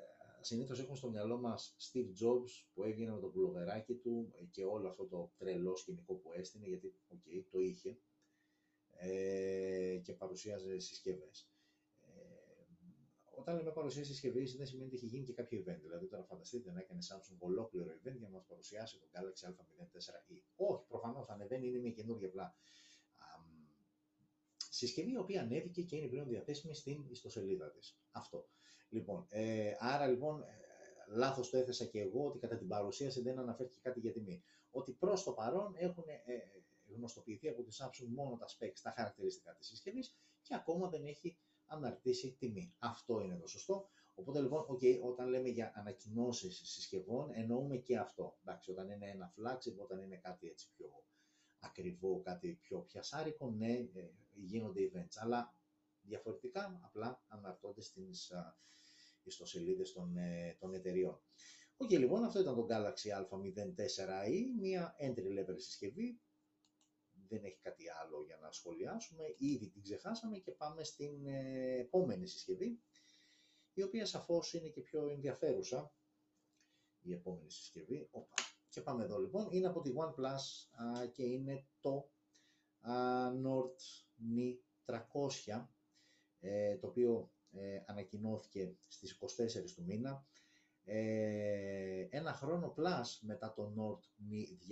συνήθως 0.42 0.80
έχουμε 0.80 0.96
στο 0.96 1.10
μυαλό 1.10 1.38
μας 1.38 1.76
Steve 1.80 2.08
Jobs 2.24 2.66
που 2.74 2.84
έβγαινε 2.84 3.12
με 3.12 3.20
το 3.20 3.28
πουλοβεράκι 3.28 3.94
του 3.94 4.34
και 4.52 4.64
όλο 4.64 4.88
αυτό 4.88 5.06
το 5.06 5.32
τρελό 5.38 5.76
σκηνικό 5.76 6.14
που 6.14 6.32
έστεινε, 6.34 6.68
γιατί 6.68 6.94
okay, 7.14 7.44
το 7.50 7.60
είχε 7.60 7.98
ε, 8.92 10.00
και 10.04 10.14
παρουσίαζε 10.14 10.80
συσκευές. 10.80 11.52
Ε, 12.02 12.10
όταν 13.26 13.56
λέμε 13.56 13.72
παρουσίαση 13.72 14.12
συσκευής, 14.12 14.56
δεν 14.56 14.66
σημαίνει 14.66 14.88
ότι 14.88 14.96
έχει 14.96 15.06
γίνει 15.06 15.24
και 15.24 15.34
κάποιο 15.34 15.64
event. 15.66 15.80
Δηλαδή, 15.82 16.08
τώρα 16.08 16.24
φανταστείτε 16.24 16.72
να 16.72 16.80
έκανε 16.80 17.00
Samsung 17.10 17.38
ολόκληρο 17.40 17.92
event 17.92 18.18
για 18.18 18.28
να 18.28 18.30
μας 18.30 18.46
παρουσιάσει 18.46 19.00
το 19.00 19.08
Galaxy 19.14 19.50
A04e. 19.50 20.40
Όχι, 20.56 20.86
προφανώς 20.88 21.30
ανεβαίνει, 21.30 21.68
είναι 21.68 21.80
μια 21.80 21.92
καινούργια 21.92 22.28
απλά 22.28 22.56
συσκευή, 24.82 25.12
η 25.12 25.18
οποία 25.18 25.42
ανέβηκε 25.42 25.82
και 25.82 25.96
είναι 25.96 26.08
πλέον 26.08 26.28
διαθέσιμη 26.28 26.76
στην 26.76 27.06
ιστοσελίδα 27.10 27.72
της. 27.72 27.98
Αυτό. 28.12 28.50
Λοιπόν, 28.92 29.26
ε, 29.30 29.72
άρα 29.80 30.08
λοιπόν, 30.08 30.42
ε, 30.42 30.46
λάθος 31.08 31.50
το 31.50 31.58
έθεσα 31.58 31.86
και 31.86 32.00
εγώ 32.00 32.26
ότι 32.26 32.40
κατά 32.40 32.58
την 32.58 32.68
παρουσίαση 32.68 33.22
δεν 33.22 33.40
αναφέρθηκε 33.40 33.80
κάτι 33.82 34.00
για 34.00 34.12
τιμή. 34.12 34.44
Ότι 34.72 34.92
προς 34.92 35.24
το 35.24 35.32
παρόν 35.32 35.74
έχουν 35.78 36.04
ε, 36.08 36.18
γνωστοποιηθεί 36.96 37.50
από 37.50 37.64
τη 37.64 37.76
Samsung 37.80 38.08
μόνο 38.08 38.38
τα 38.38 38.46
specs, 38.48 38.80
τα 38.82 38.92
χαρακτηριστικά 38.92 39.56
της 39.56 39.68
συσκευής 39.68 40.16
και 40.42 40.56
ακόμα 40.56 40.90
δεν 40.90 41.06
έχει 41.06 41.38
αναρτήσει 41.66 42.36
τιμή. 42.40 42.74
Αυτό 42.80 43.22
είναι 43.22 43.38
το 43.38 43.48
σωστό. 43.48 43.90
Οπότε 44.16 44.42
λοιπόν, 44.42 44.66
okay, 44.70 45.00
όταν 45.02 45.28
λέμε 45.28 45.50
για 45.50 45.72
ανακοινώσεις 45.76 46.62
συσκευών, 46.64 47.30
εννοούμε 47.34 47.78
και 47.78 47.98
αυτό. 47.98 48.38
Εντάξει, 48.42 48.72
όταν 48.72 48.90
είναι 48.90 49.10
ένα 49.10 49.34
flagship, 49.38 49.76
όταν 49.78 50.02
είναι 50.02 50.16
κάτι 50.16 50.48
έτσι 50.48 50.70
πιο 50.78 51.04
ακριβό, 51.60 52.22
κάτι 52.22 52.60
πιο 52.62 52.80
πιασάρικο, 52.80 53.50
ναι, 53.50 53.72
ε, 53.72 54.12
γίνονται 54.34 54.92
events. 54.94 55.16
Αλλά 55.16 55.56
διαφορετικά 56.02 56.80
απλά 56.84 57.24
αναρτώνται 57.28 57.82
στις 57.82 58.32
ιστοσελίδες 59.24 59.94
των, 59.94 60.18
ε, 60.18 60.58
των 60.60 60.74
εταιριών. 60.74 61.22
OK, 61.78 61.90
okay, 61.90 62.00
λοιπόν, 62.00 62.24
αυτό 62.24 62.40
ήταν 62.40 62.56
το 62.56 62.68
Galaxy 62.70 63.10
A04i, 63.20 64.36
μια 64.60 64.96
entry 65.00 65.40
level 65.40 65.56
συσκευή. 65.58 66.22
Δεν 67.28 67.44
έχει 67.44 67.60
κάτι 67.62 67.84
άλλο 67.90 68.24
για 68.24 68.38
να 68.42 68.52
σχολιάσουμε. 68.52 69.36
Ήδη 69.38 69.70
την 69.70 69.82
ξεχάσαμε 69.82 70.38
και 70.38 70.52
πάμε 70.52 70.84
στην 70.84 71.26
ε, 71.26 71.78
επόμενη 71.80 72.28
συσκευή, 72.28 72.82
η 73.74 73.84
οποία 73.84 74.06
σαφώς 74.06 74.54
είναι 74.54 74.68
και 74.70 74.82
πιο 74.82 75.08
ενδιαφέρουσα. 75.08 75.94
Η 77.02 77.14
επόμενη 77.14 77.52
συσκευή. 77.52 78.08
Οπα. 78.12 78.34
Και 78.70 78.82
πάμε 78.82 79.04
εδώ 79.04 79.20
λοιπόν. 79.20 79.48
Είναι 79.52 79.68
από 79.68 79.82
τη 79.82 79.94
OnePlus 79.96 80.70
α, 80.84 81.06
και 81.06 81.24
είναι 81.24 81.68
το 81.80 82.12
α, 82.80 82.94
Nord 83.44 83.76
Ni 84.36 84.58
300, 84.86 85.68
ε, 86.40 86.78
το 86.78 86.88
οποίο 86.88 87.32
ε, 87.52 87.84
ανακοινώθηκε 87.86 88.76
στις 88.88 89.18
24 89.20 89.72
του 89.76 89.84
μήνα. 89.84 90.26
Ε, 90.84 92.08
ένα 92.10 92.34
χρόνο 92.34 92.74
plus 92.78 93.20
μετά 93.22 93.54
το 93.54 93.74
Nord 93.78 94.32
Mi 94.32 94.72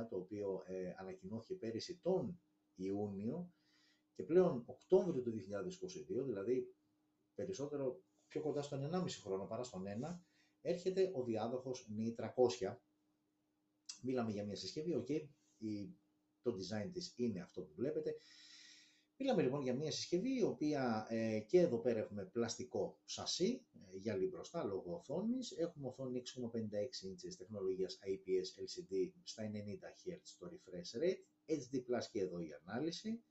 200, 0.00 0.06
το 0.08 0.16
οποίο 0.16 0.62
ε, 0.66 0.94
ανακοινώθηκε 0.98 1.54
πέρυσι 1.54 1.98
τον 1.98 2.40
Ιούνιο 2.74 3.52
και 4.14 4.22
πλέον 4.22 4.62
Οκτώβριο 4.66 5.22
του 5.22 5.32
2022, 5.32 6.24
δηλαδή 6.24 6.74
περισσότερο 7.34 8.02
πιο 8.28 8.40
κοντά 8.40 8.62
στον 8.62 8.90
1,5 8.92 9.08
χρόνο 9.08 9.46
παρά 9.46 9.62
στον 9.62 9.84
1, 9.84 10.18
έρχεται 10.60 11.10
ο 11.14 11.22
διάδοχος 11.24 11.88
Mi 11.96 12.24
300. 12.60 12.76
Μίλαμε 14.02 14.30
για 14.30 14.44
μια 14.44 14.56
συσκευή, 14.56 14.92
ok, 14.94 15.28
το 16.42 16.54
design 16.54 16.90
της 16.92 17.12
είναι 17.16 17.40
αυτό 17.40 17.62
που 17.62 17.74
βλέπετε. 17.74 18.14
Μιλάμε 19.22 19.42
λοιπόν 19.42 19.62
για 19.62 19.74
μια 19.74 19.90
συσκευή 19.90 20.38
η 20.38 20.42
οποία 20.42 21.06
ε, 21.08 21.40
και 21.40 21.58
εδώ 21.58 21.78
πέρα 21.78 21.98
έχουμε 21.98 22.24
πλαστικό 22.24 23.00
σασί 23.04 23.66
ε, 23.72 23.96
γυαλί 23.96 24.26
μπροστά 24.26 24.64
λόγω 24.64 24.94
οθόνης. 24.94 25.50
Έχουμε 25.50 25.88
οθόνη 25.88 26.22
6,56 26.36 26.44
inches 26.44 27.34
τεχνολογίας 27.38 27.98
IPS 28.06 28.62
LCD 28.62 29.12
στα 29.22 29.42
90 29.42 29.46
Hz 29.46 30.18
το 30.38 30.50
refresh 30.52 31.02
rate, 31.02 31.52
HD 31.52 31.76
Plus 31.76 32.04
και 32.10 32.20
εδώ 32.20 32.38
η 32.40 32.48
ανάλυση. 32.64 33.24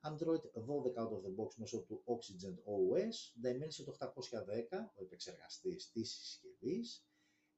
Android 0.00 0.42
12 0.42 1.02
out 1.02 1.12
of 1.16 1.22
the 1.24 1.34
box 1.36 1.54
μέσω 1.56 1.82
του 1.82 2.02
Oxygen 2.06 2.54
OS, 2.54 3.46
Dimensity 3.46 3.88
810, 3.88 4.92
ο 4.94 5.02
επεξεργαστής 5.02 5.90
της 5.90 6.12
συσκευής. 6.12 7.06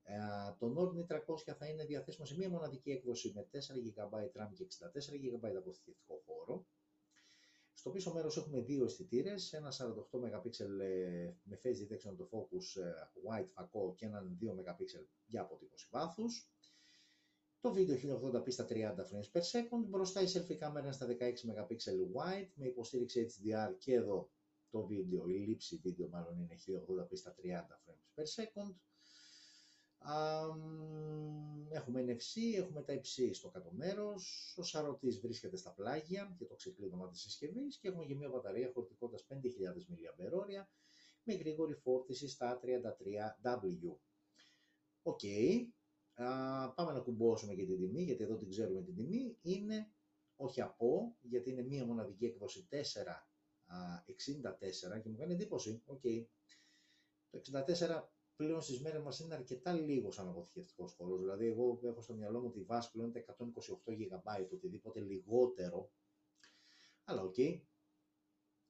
Ε, 0.03 0.17
το 0.59 0.75
Nord 0.77 1.07
300 1.07 1.55
θα 1.59 1.67
είναι 1.67 1.85
διαθέσιμο 1.85 2.27
σε 2.27 2.37
μία 2.37 2.51
μοναδική 2.51 2.91
έκδοση 2.91 3.33
με 3.35 3.49
4 3.53 3.57
GB 3.57 4.43
RAM 4.43 4.53
και 4.55 4.65
64 4.65 5.15
GB 5.15 5.57
αποθηκευτικό 5.57 6.23
χώρο. 6.27 6.67
Στο 7.85 7.93
πίσω 7.93 8.13
μέρος 8.13 8.37
έχουμε 8.37 8.61
δύο 8.61 8.85
αισθητήρες, 8.85 9.53
ένα 9.53 9.73
48 9.73 10.19
MP 10.19 10.61
ε, 10.81 11.35
με 11.43 11.61
face 11.63 11.67
detection 11.67 12.17
το 12.17 12.29
focus 12.33 12.83
ε, 12.83 12.91
white 13.29 13.49
φακό 13.53 13.95
και 13.97 14.07
έναν 14.07 14.39
2 14.41 14.45
MP 14.45 14.85
για 15.27 15.41
αποτύπωση 15.41 15.89
βάθους. 15.91 16.53
Το 17.61 17.73
βίντεο 17.73 17.97
1080p 17.97 18.53
στα 18.53 18.67
30 18.69 18.75
frames 18.75 19.31
per 19.33 19.41
second, 19.41 19.85
μπροστά 19.89 20.23
η 20.23 20.27
selfie 20.35 20.55
κάμερα 20.55 20.93
στα 20.93 21.07
16 21.07 21.13
MP 21.13 21.77
wide 22.15 22.51
με 22.55 22.67
υποστήριξη 22.67 23.27
HDR 23.31 23.75
και 23.79 23.95
εδώ 23.95 24.31
το 24.71 24.87
βίντεο, 24.87 25.29
η 25.29 25.39
λήψη 25.39 25.77
βίντεο 25.77 26.09
μάλλον 26.09 26.39
είναι 26.39 26.57
1080p 26.67 27.17
στα 27.17 27.35
30 27.43 27.47
frames 27.47 28.21
per 28.21 28.25
second. 28.25 28.75
Έχουμε 31.71 32.05
NFC, 32.07 32.57
έχουμε 32.57 32.83
τα 32.83 32.93
υψί 32.93 33.35
στο 33.35 33.49
κάτω 33.49 33.71
μέρος. 33.73 34.55
Ο 34.57 34.63
σαρωτής 34.63 35.21
βρίσκεται 35.21 35.57
στα 35.57 35.71
πλάγια 35.71 36.35
και 36.39 36.45
το 36.45 36.55
ξεκλείδωμα 36.55 37.09
της 37.09 37.21
συσκευής 37.21 37.79
και 37.79 37.89
έχουμε 37.89 38.05
και 38.05 38.15
μια 38.15 38.29
μπαταρία 38.29 38.71
χωρητικότητας 38.75 39.27
5.000 39.29 39.37
mAh 39.37 40.67
με 41.25 41.35
γρήγορη 41.35 41.75
φόρτιση 41.75 42.29
στα 42.29 42.61
33W. 42.63 43.97
OK. 45.03 45.21
Okay. 45.23 45.67
πάμε 46.75 46.93
να 46.93 47.01
κουμπώσουμε 47.01 47.55
και 47.55 47.65
την 47.65 47.79
τιμή, 47.79 48.03
γιατί 48.03 48.23
εδώ 48.23 48.37
την 48.37 48.49
ξέρουμε 48.49 48.83
την 48.83 48.95
τιμή. 48.95 49.39
Είναι 49.43 49.91
όχι 50.37 50.61
από, 50.61 51.17
γιατί 51.21 51.51
είναι 51.51 51.63
μία 51.63 51.85
μοναδική 51.85 52.25
έκδοση 52.25 52.69
464 52.71 52.75
και 55.03 55.09
μου 55.09 55.17
κάνει 55.17 55.33
εντύπωση. 55.33 55.83
Okay. 55.87 56.25
Το 57.31 57.41
64 57.53 58.14
πλέον 58.37 58.63
στις 58.63 58.81
μέρες 58.81 59.03
μας 59.03 59.19
είναι 59.19 59.35
αρκετά 59.35 59.73
λίγος 59.73 60.15
σαν 60.15 60.29
αποθηκευτικός 60.29 60.93
χώρος. 60.93 61.21
Δηλαδή, 61.21 61.47
εγώ 61.47 61.81
έχω 61.83 62.01
στο 62.01 62.15
μυαλό 62.15 62.41
μου 62.41 62.51
τη 62.51 62.63
βάση 62.63 62.91
πλέον 62.91 63.13
τα 63.13 63.19
128 63.19 63.93
GB, 63.93 64.49
οτιδήποτε 64.53 65.01
λιγότερο. 65.01 65.91
Αλλά 67.05 67.23
OK. 67.23 67.35
Okay. 67.37 67.61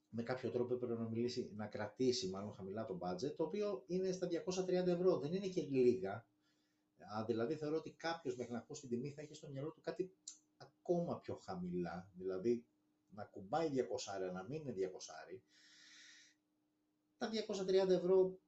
Με 0.08 0.22
κάποιο 0.22 0.50
τρόπο 0.50 0.74
έπρεπε 0.74 0.94
να 0.94 1.08
μιλήσει, 1.08 1.50
να 1.54 1.66
κρατήσει 1.66 2.28
μάλλον 2.28 2.54
χαμηλά 2.54 2.86
το 2.86 2.98
budget, 3.02 3.34
το 3.36 3.44
οποίο 3.44 3.84
είναι 3.86 4.12
στα 4.12 4.26
230 4.26 4.86
ευρώ. 4.86 5.18
Δεν 5.18 5.32
είναι 5.32 5.48
και 5.48 5.62
λίγα. 5.62 6.26
Α, 7.18 7.24
δηλαδή, 7.24 7.56
θεωρώ 7.56 7.76
ότι 7.76 7.90
κάποιος 7.90 8.36
μέχρι 8.36 8.52
να 8.52 8.58
ακούσει 8.58 8.80
την 8.80 8.90
τιμή 8.90 9.10
θα 9.10 9.22
έχει 9.22 9.34
στο 9.34 9.48
μυαλό 9.48 9.72
του 9.72 9.80
κάτι 9.80 10.16
ακόμα 10.56 11.18
πιο 11.18 11.34
χαμηλά. 11.34 12.10
Δηλαδή, 12.12 12.66
να 13.08 13.24
κουμπάει 13.24 13.68
200, 13.68 14.32
να 14.32 14.42
μην 14.42 14.60
είναι 14.60 14.72
200. 14.72 15.42
Τα 17.16 17.30
230 17.30 17.88
ευρώ 17.88 18.38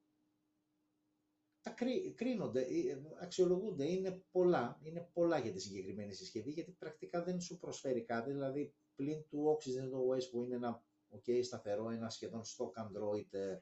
τα 1.67 1.75
κρίνονται, 2.15 2.61
ε, 2.61 3.01
αξιολογούνται, 3.21 3.85
είναι 3.85 4.23
πολλά, 4.31 4.79
είναι 4.83 5.11
πολλά 5.13 5.39
για 5.39 5.53
τη 5.53 5.61
συγκεκριμένη 5.61 6.13
συσκευή, 6.13 6.51
γιατί 6.51 6.73
πρακτικά 6.73 7.23
δεν 7.23 7.41
σου 7.41 7.59
προσφέρει 7.59 8.05
κάτι, 8.05 8.33
δηλαδή 8.33 8.75
πλην 8.95 9.29
του 9.29 9.59
Oxygen 9.59 9.85
OS 9.85 10.31
που 10.31 10.43
είναι 10.43 10.55
ένα 10.55 10.85
okay, 11.17 11.45
σταθερό, 11.45 11.91
ένα 11.91 12.09
σχεδόν 12.09 12.43
stock 12.43 12.83
Android 12.83 13.33
ε, 13.33 13.51
ε, 13.51 13.61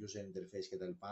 user 0.00 0.20
interface 0.20 0.66
κτλ. 0.70 1.06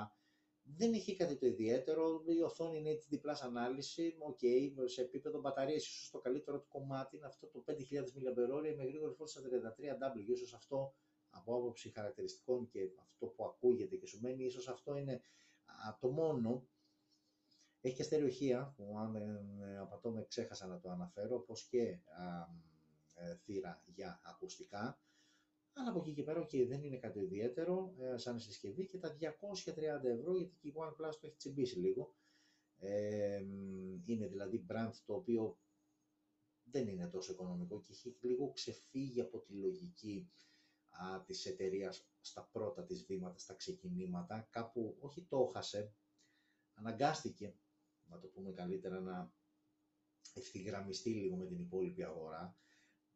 Δεν 0.62 0.92
έχει 0.92 1.16
κάτι 1.16 1.36
το 1.36 1.46
ιδιαίτερο, 1.46 2.22
η 2.26 2.42
οθόνη 2.42 2.78
είναι 2.78 2.98
HD 3.08 3.14
Plus 3.14 3.38
ανάλυση, 3.40 4.16
ok, 4.30 4.72
σε 4.84 5.00
επίπεδο 5.00 5.40
μπαταρίας 5.40 5.86
ίσως 5.86 6.10
το 6.10 6.18
καλύτερο 6.18 6.60
του 6.60 6.68
κομμάτι 6.68 7.16
είναι 7.16 7.26
αυτό 7.26 7.46
το 7.46 7.64
5000 7.66 7.72
mAh 7.72 8.74
με 8.76 8.84
γρήγορη 8.84 9.14
φόρτιση 9.14 9.38
στα 9.38 9.74
33W, 9.74 10.28
ίσως 10.28 10.54
αυτό 10.54 10.94
από 11.30 11.54
άποψη 11.54 11.90
χαρακτηριστικών 11.90 12.68
και 12.68 12.90
αυτό 13.00 13.26
που 13.26 13.44
ακούγεται 13.44 13.96
και 13.96 14.06
σου 14.06 14.20
μένει, 14.20 14.44
ίσως 14.44 14.68
αυτό 14.68 14.96
είναι 14.96 15.20
το 16.00 16.10
μόνο. 16.10 16.66
Έχει 17.80 17.94
και 17.94 18.02
στερεοχεία, 18.02 18.74
που 18.76 18.98
αν 18.98 19.12
δεν 19.12 19.22
απατώ 19.80 20.10
με 20.10 20.24
ξέχασα 20.28 20.66
να 20.66 20.78
το 20.80 20.90
αναφέρω, 20.90 21.36
όπως 21.36 21.64
και 21.64 21.98
α, 22.06 22.48
ε, 23.14 23.34
θύρα 23.34 23.82
για 23.86 24.20
ακουστικά. 24.24 25.00
Αλλά 25.72 25.90
από 25.90 25.98
εκεί 25.98 26.12
και 26.12 26.22
πέρα, 26.22 26.42
okay, 26.42 26.66
δεν 26.68 26.82
είναι 26.82 26.96
κάτι 26.96 27.18
ιδιαίτερο 27.18 27.94
ε, 27.98 28.16
σαν 28.16 28.40
συσκευή 28.40 28.86
και 28.86 28.98
τα 28.98 29.16
230 29.20 30.04
ευρώ, 30.04 30.36
γιατί 30.36 30.56
και 30.60 30.68
η 30.68 30.74
OnePlus 30.76 31.14
το 31.20 31.26
έχει 31.26 31.36
τσιμπήσει 31.36 31.78
λίγο. 31.78 32.14
Ε, 32.78 33.44
είναι 34.04 34.26
δηλαδή 34.26 34.66
brand 34.68 34.92
το 35.06 35.14
οποίο 35.14 35.58
δεν 36.70 36.88
είναι 36.88 37.06
τόσο 37.06 37.32
οικονομικό 37.32 37.80
και 37.80 37.92
έχει 37.92 38.16
λίγο 38.20 38.50
ξεφύγει 38.52 39.20
από 39.20 39.38
τη 39.38 39.52
λογική 39.52 40.30
α, 40.98 41.22
της 41.24 41.46
εταιρείας 41.46 42.08
στα 42.20 42.48
πρώτα 42.52 42.84
της 42.84 43.04
βήματα, 43.04 43.38
στα 43.38 43.54
ξεκινήματα, 43.54 44.48
κάπου 44.50 44.96
όχι 45.00 45.26
το 45.28 45.46
έχασε, 45.48 45.92
αναγκάστηκε, 46.74 47.54
να 48.04 48.18
το 48.18 48.26
πούμε 48.26 48.52
καλύτερα, 48.52 49.00
να 49.00 49.32
ευθυγραμμιστεί 50.34 51.10
λίγο 51.10 51.36
με 51.36 51.46
την 51.46 51.58
υπόλοιπη 51.58 52.02
αγορά. 52.04 52.56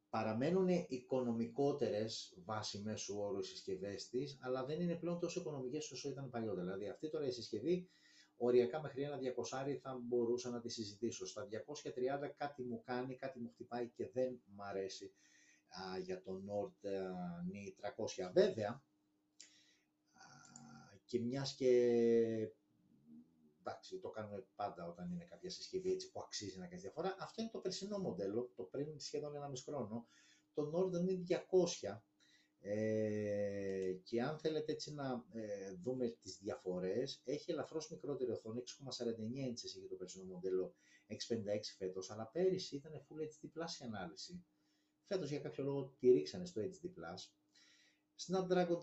Παραμένουν 0.09 0.69
οικονομικότερες 0.89 2.39
βάσει 2.45 2.79
μέσου 2.79 3.19
όρου 3.19 3.39
οι 3.39 3.45
συσκευές 3.45 4.09
της, 4.09 4.39
αλλά 4.41 4.65
δεν 4.65 4.81
είναι 4.81 4.95
πλέον 4.95 5.19
τόσο 5.19 5.41
οικονομικές 5.41 5.91
όσο 5.91 6.09
ήταν 6.09 6.31
παλιότερα. 6.31 6.63
Δηλαδή 6.63 6.89
αυτή 6.89 7.11
τώρα 7.11 7.27
η 7.27 7.31
συσκευή 7.31 7.91
οριακά 8.37 8.81
μέχρι 8.81 9.03
ένα 9.03 9.19
200 9.19 9.79
θα 9.81 9.99
μπορούσα 10.03 10.51
να 10.51 10.61
τη 10.61 10.69
συζητήσω. 10.69 11.27
Στα 11.27 11.49
230 11.49 12.31
κάτι 12.37 12.63
μου 12.63 12.83
κάνει, 12.83 13.17
κάτι 13.17 13.41
μου 13.41 13.49
χτυπάει 13.49 13.89
και 13.89 14.11
δεν 14.11 14.43
μ' 14.45 14.63
αρέσει 14.63 15.15
για 16.03 16.23
το 16.23 16.43
Nord 16.49 16.87
Ni 17.53 17.91
300. 18.27 18.31
Βέβαια, 18.33 18.83
και 21.05 21.21
μιας 21.21 21.55
και 21.55 21.71
εντάξει, 23.61 23.99
το 23.99 24.11
κάνουμε 24.11 24.47
πάντα 24.55 24.87
όταν 24.87 25.11
είναι 25.11 25.25
κάποια 25.25 25.51
συσκευή 25.51 25.93
έτσι 25.93 26.11
που 26.11 26.21
αξίζει 26.21 26.59
να 26.59 26.67
κάνει 26.67 26.81
διαφορά. 26.81 27.17
Αυτό 27.19 27.43
είναι 27.43 27.51
το 27.51 27.59
περσινό 27.59 27.99
μοντέλο, 27.99 28.53
το 28.57 28.63
πριν 28.63 29.01
σχεδόν 29.01 29.35
ένα 29.35 29.49
μισό 29.49 29.65
χρόνο. 29.73 30.07
Το 30.55 30.71
Nord 30.75 30.95
Ni 30.95 31.39
200 31.89 31.99
ε, 32.65 33.93
και 34.03 34.23
αν 34.23 34.39
θέλετε 34.39 34.73
έτσι 34.73 34.95
να 34.95 35.25
ε, 35.33 35.73
δούμε 35.73 36.09
τις 36.09 36.39
διαφορές, 36.39 37.21
έχει 37.25 37.51
ελαφρώς 37.51 37.91
μικρότερη 37.91 38.31
οθόνη, 38.31 38.63
6,49 38.67 39.51
inches 39.51 39.79
για 39.79 39.89
το 39.89 39.97
περσινό 39.97 40.25
μοντέλο 40.25 40.75
X56 41.09 41.61
φέτος, 41.79 42.11
αλλά 42.11 42.27
πέρυσι 42.27 42.77
ήταν 42.77 42.93
Full 42.93 43.21
HD 43.21 43.47
Plus 43.47 43.83
η 43.83 43.85
ανάλυση. 43.85 44.45
Φέτος 45.13 45.31
για 45.31 45.41
κάποιο 45.41 45.65
λόγο 45.65 45.95
τη 45.99 46.11
ρίξανε 46.11 46.47
στο 46.47 46.61
HD+. 46.63 46.89
Snapdragon 48.27 48.79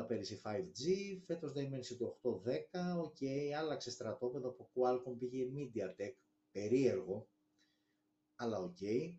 480 0.00 0.06
πέρυσι 0.06 0.40
5G, 0.44 1.18
φέτος 1.26 1.52
Dimensity 1.56 2.04
810, 2.22 3.02
ok, 3.04 3.50
άλλαξε 3.58 3.90
στρατόπεδο 3.90 4.48
από 4.48 4.70
Qualcomm 4.74 5.18
πήγε 5.18 5.46
MediaTek, 5.56 6.12
περίεργο, 6.52 7.28
αλλά 8.34 8.72
ok. 8.72 9.14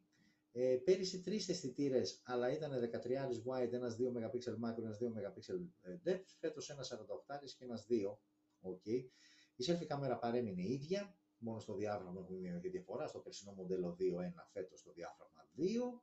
Ε, 0.51 0.75
πέρυσι 0.83 1.21
τρεις 1.21 1.49
αισθητήρες, 1.49 2.21
αλλά 2.25 2.51
ήταν 2.51 2.71
13 2.71 3.43
wide, 3.45 3.71
ένας 3.71 3.95
2 3.95 4.11
MP 4.11 4.35
macro, 4.63 4.77
ένας 4.77 4.97
2 4.97 5.07
MP 5.07 6.09
depth. 6.09 6.27
Φέτος 6.39 6.69
ένας 6.69 6.87
48 6.87 7.53
και 7.57 7.63
ένας 7.63 7.85
2. 7.89 8.19
Okay. 8.61 9.09
Η 9.55 9.65
selfie 9.67 9.85
κάμερα 9.85 10.17
παρέμεινε 10.17 10.61
ίδια, 10.61 11.17
μόνο 11.37 11.59
στο 11.59 11.75
διάφραγμα 11.75 12.19
έχουμε 12.19 12.39
μια 12.39 12.59
διαφορά, 12.59 13.07
στο 13.07 13.19
περσινό 13.19 13.51
μοντέλο 13.51 13.97
2.1, 13.99 14.49
φέτος 14.51 14.79
στο 14.79 14.91
διάφραγμα 14.93 15.49
2. 15.55 16.01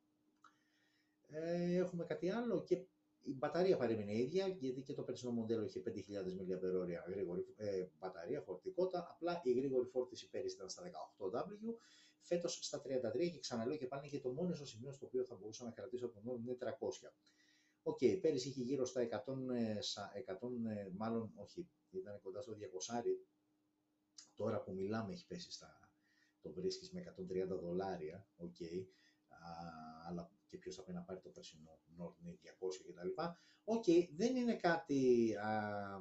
Ε, 1.30 1.76
έχουμε 1.76 2.04
κάτι 2.04 2.30
άλλο 2.30 2.62
και 2.64 2.86
η 3.22 3.34
μπαταρία 3.34 3.76
παρέμεινε 3.76 4.18
ίδια, 4.18 4.46
γιατί 4.46 4.82
και 4.82 4.94
το 4.94 5.02
περσινό 5.02 5.30
μοντέλο 5.30 5.62
είχε 5.64 5.82
5.000 5.86 5.90
mAh 5.90 7.08
γρήγορη 7.08 7.54
ε, 7.56 7.86
μπαταρία, 7.98 8.40
φορτικότητα, 8.40 9.06
απλά 9.10 9.40
η 9.44 9.52
γρήγορη 9.52 9.86
φόρτιση 9.86 10.30
πέρυσι 10.30 10.54
ήταν 10.54 10.68
στα 10.68 10.82
18W, 11.18 11.74
φέτος 12.20 12.58
στα 12.62 12.82
33 12.82 13.30
και 13.32 13.38
ξαναλέω 13.38 13.76
και 13.76 13.86
πάνε 13.86 14.08
και 14.08 14.20
το 14.20 14.32
μόνο 14.32 14.54
σημείο 14.54 14.92
στο 14.92 15.06
οποίο 15.06 15.24
θα 15.24 15.34
μπορούσα 15.34 15.64
να 15.64 15.70
κρατήσω 15.70 16.06
από 16.06 16.20
το 16.20 16.38
N300. 16.38 16.56
OK, 16.60 17.98
okay, 18.00 18.18
πέρυσι 18.20 18.48
είχε 18.48 18.62
γύρω 18.62 18.84
στα 18.84 19.02
100, 19.02 19.06
100, 19.06 20.48
ε, 20.68 20.88
μάλλον 20.92 21.32
όχι, 21.34 21.68
ήταν 21.90 22.20
κοντά 22.22 22.40
στο 22.40 22.52
200, 22.52 22.56
τώρα 24.34 24.62
που 24.62 24.72
μιλάμε 24.72 25.12
έχει 25.12 25.26
πέσει 25.26 25.52
στα, 25.52 25.80
το 26.40 26.52
βρίσκεις 26.52 26.92
με 26.92 27.14
130 27.18 27.46
δολάρια, 27.60 28.26
OK, 28.36 28.54
okay, 28.60 28.86
αλλά 30.08 30.30
και 30.50 30.56
ποιος 30.56 30.74
θα 30.74 30.82
πει 30.82 30.92
να 30.92 31.02
πάρει 31.02 31.20
το 31.20 31.28
περσινό 31.28 31.78
Nord 31.98 32.24
200 32.26 32.34
κτλ. 32.86 33.22
OK, 33.64 33.84
okay, 33.86 34.08
δεν 34.16 34.36
είναι 34.36 34.56
κάτι, 34.56 35.34
α, 35.36 36.00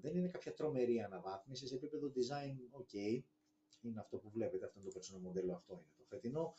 δεν 0.00 0.16
είναι 0.16 0.28
κάποια 0.28 0.54
τρομερή 0.54 1.02
αναβάθμιση, 1.02 1.66
σε 1.66 1.74
επίπεδο 1.74 2.12
design, 2.14 2.56
OK, 2.70 2.88
okay, 2.92 3.22
είναι 3.80 4.00
αυτό 4.00 4.18
που 4.18 4.30
βλέπετε, 4.30 4.64
αυτό 4.64 4.78
είναι 4.78 4.88
το 4.88 4.94
περσινό 4.94 5.18
μοντέλο, 5.18 5.54
αυτό 5.54 5.72
είναι 5.72 5.92
το 5.96 6.04
φετινό, 6.04 6.54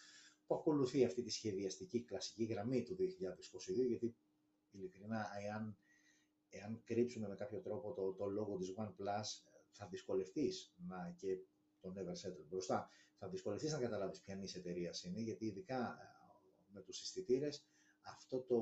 που 0.46 0.56
ακολουθεί 0.56 1.06
αυτή 1.06 1.24
τη 1.24 1.30
σχεδιαστική 1.30 2.04
κλασική 2.04 2.44
γραμμή 2.44 2.84
του 2.84 2.96
2022, 2.96 3.88
γιατί 3.88 4.16
ειλικρινά, 4.72 5.28
εάν, 5.44 5.78
εάν 6.50 6.82
κρύψουμε 6.84 7.28
με 7.28 7.36
κάποιο 7.36 7.60
τρόπο 7.60 7.94
το, 7.94 8.14
το 8.14 8.26
logo 8.26 8.58
της 8.58 8.74
OnePlus, 8.78 9.50
θα 9.72 9.88
δυσκολευτείς 9.88 10.74
να, 10.88 11.14
και 11.18 11.38
τον 11.80 11.94
Never 11.98 12.28
Settle 12.28 12.46
μπροστά, 12.48 12.90
θα 13.16 13.28
δυσκολευτείς 13.28 13.72
να 13.72 13.80
καταλάβεις 13.80 14.20
ποια 14.20 14.40
εταιρείας 14.56 15.04
είναι, 15.04 15.20
γιατί 15.20 15.46
ειδικά 15.46 15.98
με 16.74 16.82
τους 16.82 17.02
αισθητήρες, 17.02 17.64
αυτό 18.02 18.40
το, 18.40 18.60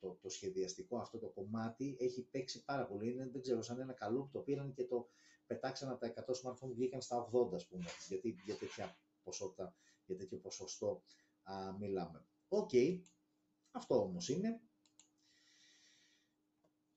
το, 0.00 0.18
το, 0.20 0.28
σχεδιαστικό, 0.28 0.98
αυτό 0.98 1.18
το 1.18 1.28
κομμάτι 1.28 1.96
έχει 2.00 2.22
παίξει 2.22 2.64
πάρα 2.64 2.86
πολύ. 2.86 3.10
Είναι, 3.10 3.28
δεν 3.28 3.40
ξέρω, 3.40 3.62
σαν 3.62 3.80
ένα 3.80 3.92
καλούπι 3.92 4.30
το 4.32 4.38
πήραν 4.38 4.72
και 4.72 4.84
το 4.84 5.08
πετάξαν 5.46 5.88
από 5.88 6.00
τα 6.00 6.24
100 6.26 6.50
smartphone, 6.50 6.72
βγήκαν 6.74 7.00
στα 7.00 7.30
80, 7.32 7.54
ας 7.54 7.66
πούμε, 7.66 7.84
γιατί 8.08 8.36
για 8.44 8.56
τέτοια 8.56 8.98
ποσότητα, 9.22 9.74
για 10.06 10.16
τέτοιο 10.16 10.38
ποσοστό 10.38 11.02
α, 11.42 11.72
μιλάμε. 11.78 12.26
OK, 12.48 12.68
okay. 12.72 13.00
αυτό 13.70 14.00
όμως 14.00 14.28
είναι. 14.28 14.60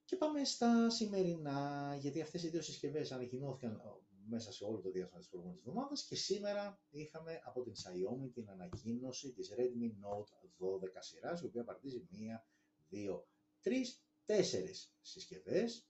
Και 0.06 0.16
πάμε 0.16 0.44
στα 0.44 0.90
σημερινά, 0.90 1.96
γιατί 2.00 2.22
αυτές 2.22 2.44
οι 2.44 2.50
δύο 2.50 2.62
συσκευές 2.62 3.12
ανακοινώθηκαν 3.12 3.82
μέσα 4.30 4.52
σε 4.52 4.64
όλο 4.64 4.80
το 4.80 4.92
διάστημα 4.92 5.20
της 5.20 5.30
προηγούμενης 5.30 5.66
εβδομάδας 5.66 6.06
και 6.06 6.16
σήμερα 6.16 6.82
είχαμε 6.90 7.42
από 7.44 7.62
την 7.62 7.74
Xiaomi 7.74 8.32
την 8.34 8.50
ανακοίνωση 8.50 9.34
της 9.34 9.54
Redmi 9.58 9.90
Note 10.06 10.30
12 10.58 10.98
σειράς, 11.00 11.42
η 11.42 11.46
οποία 11.46 11.64
απαρτίζει 11.64 12.08
μία, 12.10 12.48
δύο, 12.90 13.28
τρεις, 13.62 14.06
τέσσερις 14.26 14.96
συσκευές. 15.02 15.90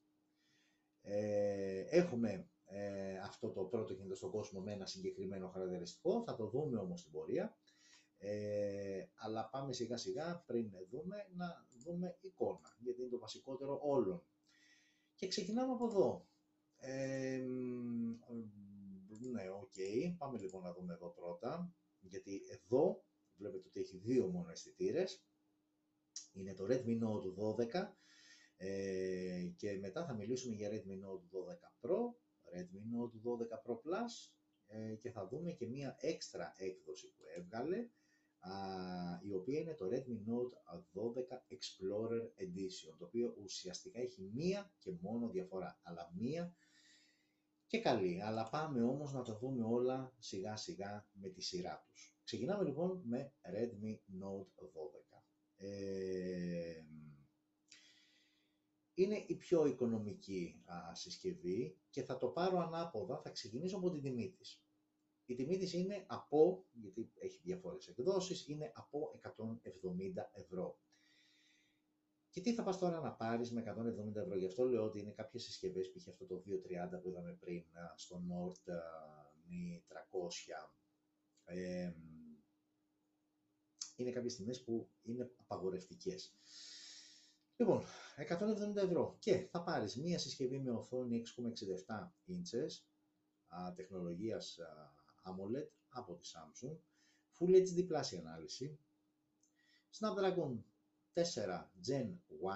Ε, 1.01 1.79
έχουμε 1.89 2.49
ε, 2.65 3.17
αυτό 3.19 3.51
το 3.51 3.63
πρώτο 3.63 3.93
κινητό 3.93 4.15
στον 4.15 4.31
κόσμο 4.31 4.61
με 4.61 4.73
ένα 4.73 4.85
συγκεκριμένο 4.85 5.49
χαρακτηριστικό, 5.49 6.23
θα 6.23 6.35
το 6.35 6.47
δούμε 6.47 6.77
όμως 6.77 6.99
στην 6.99 7.11
πορεία. 7.11 7.57
Ε, 8.17 9.05
αλλά 9.15 9.49
πάμε 9.49 9.73
σιγά 9.73 9.97
σιγά 9.97 10.43
πριν 10.45 10.71
δούμε 10.89 11.27
να 11.35 11.67
δούμε 11.83 12.17
εικόνα, 12.21 12.77
γιατί 12.79 13.01
είναι 13.01 13.09
το 13.09 13.19
βασικότερο 13.19 13.79
όλων. 13.83 14.23
Και 15.15 15.27
ξεκινάμε 15.27 15.73
από 15.73 15.85
εδώ. 15.85 16.27
Ε, 16.79 17.45
ναι, 19.31 19.49
OK. 19.49 19.71
Okay. 19.75 20.15
Πάμε 20.17 20.37
λοιπόν 20.39 20.61
να 20.61 20.73
δούμε 20.73 20.93
εδώ 20.93 21.09
πρώτα, 21.09 21.75
γιατί 21.99 22.41
εδώ 22.49 23.03
βλέπετε 23.35 23.67
ότι 23.67 23.79
έχει 23.79 23.97
δύο 23.97 24.27
μόνο 24.27 24.49
αισθητήρες. 24.49 25.25
Είναι 26.33 26.53
το 26.53 26.65
Redmi 26.69 26.99
Note 27.03 27.55
12 27.73 27.93
ε, 28.57 29.51
και 29.55 29.77
μετά 29.79 30.05
θα 30.05 30.13
μιλήσουμε 30.13 30.55
για 30.55 30.69
Redmi 30.69 31.05
Note 31.05 31.23
12 31.23 31.89
Pro, 31.89 31.99
Redmi 32.55 32.81
Note 32.95 33.15
12 33.31 33.71
Pro 33.71 33.75
Plus 33.75 34.33
ε, 34.67 34.95
και 34.95 35.11
θα 35.11 35.27
δούμε 35.27 35.51
και 35.51 35.67
μία 35.67 35.97
έξτρα 35.99 36.53
έκδοση 36.57 37.13
που 37.13 37.23
έβγαλε 37.35 37.89
η 39.21 39.33
οποία 39.33 39.59
είναι 39.59 39.73
το 39.73 39.85
Redmi 39.85 40.29
Note 40.29 40.51
12 41.01 41.55
Explorer 41.55 42.21
Edition, 42.21 42.95
το 42.97 43.05
οποίο 43.05 43.35
ουσιαστικά 43.43 43.99
έχει 43.99 44.21
μία 44.33 44.71
και 44.79 44.91
μόνο 45.01 45.29
διαφορά, 45.29 45.79
αλλά 45.83 46.11
μία 46.15 46.55
και 47.67 47.79
καλή. 47.79 48.21
Αλλά 48.21 48.49
πάμε 48.49 48.83
όμως 48.83 49.13
να 49.13 49.21
το 49.21 49.37
δούμε 49.37 49.63
όλα 49.63 50.13
σιγά 50.17 50.55
σιγά 50.55 51.07
με 51.13 51.29
τη 51.29 51.41
σειρά 51.41 51.85
τους. 51.87 52.17
Ξεκινάμε 52.23 52.63
λοιπόν 52.63 53.01
με 53.05 53.33
Redmi 53.41 53.93
Note 54.23 54.63
12. 54.63 55.23
Ε, 55.55 56.83
είναι 58.93 59.23
η 59.27 59.35
πιο 59.35 59.65
οικονομική 59.65 60.63
α, 60.65 60.95
συσκευή 60.95 61.77
και 61.89 62.03
θα 62.03 62.17
το 62.17 62.27
πάρω 62.27 62.59
ανάποδα, 62.59 63.21
θα 63.21 63.29
ξεκινήσω 63.29 63.77
από 63.77 63.91
την 63.91 64.01
τιμή 64.01 64.31
της. 64.31 64.61
Η 65.25 65.35
τιμή 65.35 65.57
της 65.57 65.73
είναι 65.73 66.05
από, 66.07 66.65
γιατί 66.71 67.11
έχει 67.15 67.39
διάφορες 67.43 67.87
εκδόσεις, 67.87 68.47
είναι 68.47 68.71
από 68.75 69.19
170 69.21 70.29
ευρώ. 70.33 70.79
Και 72.37 72.43
τι 72.43 72.53
θα 72.53 72.63
πας 72.63 72.77
τώρα 72.77 72.99
να 72.99 73.11
πάρεις 73.11 73.51
με 73.51 73.61
170 73.61 74.15
ευρώ; 74.15 74.35
Γι' 74.35 74.45
αυτό 74.45 74.65
λέω 74.65 74.83
ότι 74.83 74.99
είναι 74.99 75.11
κάποιες 75.11 75.43
συσκευές, 75.43 75.91
π.χ. 75.91 76.07
αυτό 76.07 76.25
το 76.25 76.43
230 76.45 77.01
που 77.01 77.09
είδαμε 77.09 77.33
πριν 77.33 77.63
στο 77.95 78.21
Nord 78.29 78.71
Mi 79.49 79.81
300. 79.87 80.71
Ε, 81.45 81.93
είναι 83.95 84.11
κάποιες 84.11 84.35
τιμές 84.35 84.63
που 84.63 84.89
είναι 85.03 85.31
απαγορευτικές. 85.35 86.35
Λοιπόν, 87.55 87.83
170 88.15 88.75
ευρώ 88.75 89.15
και 89.19 89.47
θα 89.51 89.63
πάρεις 89.63 89.95
μία 89.95 90.19
συσκευή 90.19 90.59
με 90.59 90.71
οθόνη 90.71 91.23
6,67 91.87 92.11
inches 92.27 92.69
τεχνολογίας 93.75 94.59
AMOLED 95.23 95.67
από 95.89 96.15
τη 96.15 96.29
Samsung, 96.33 96.77
Full 97.39 97.55
HD 97.55 97.87
Plus 97.91 98.17
ανάλυση, 98.19 98.79
Snapdragon 99.99 100.57
4 101.17 101.71
Gen 101.87 102.07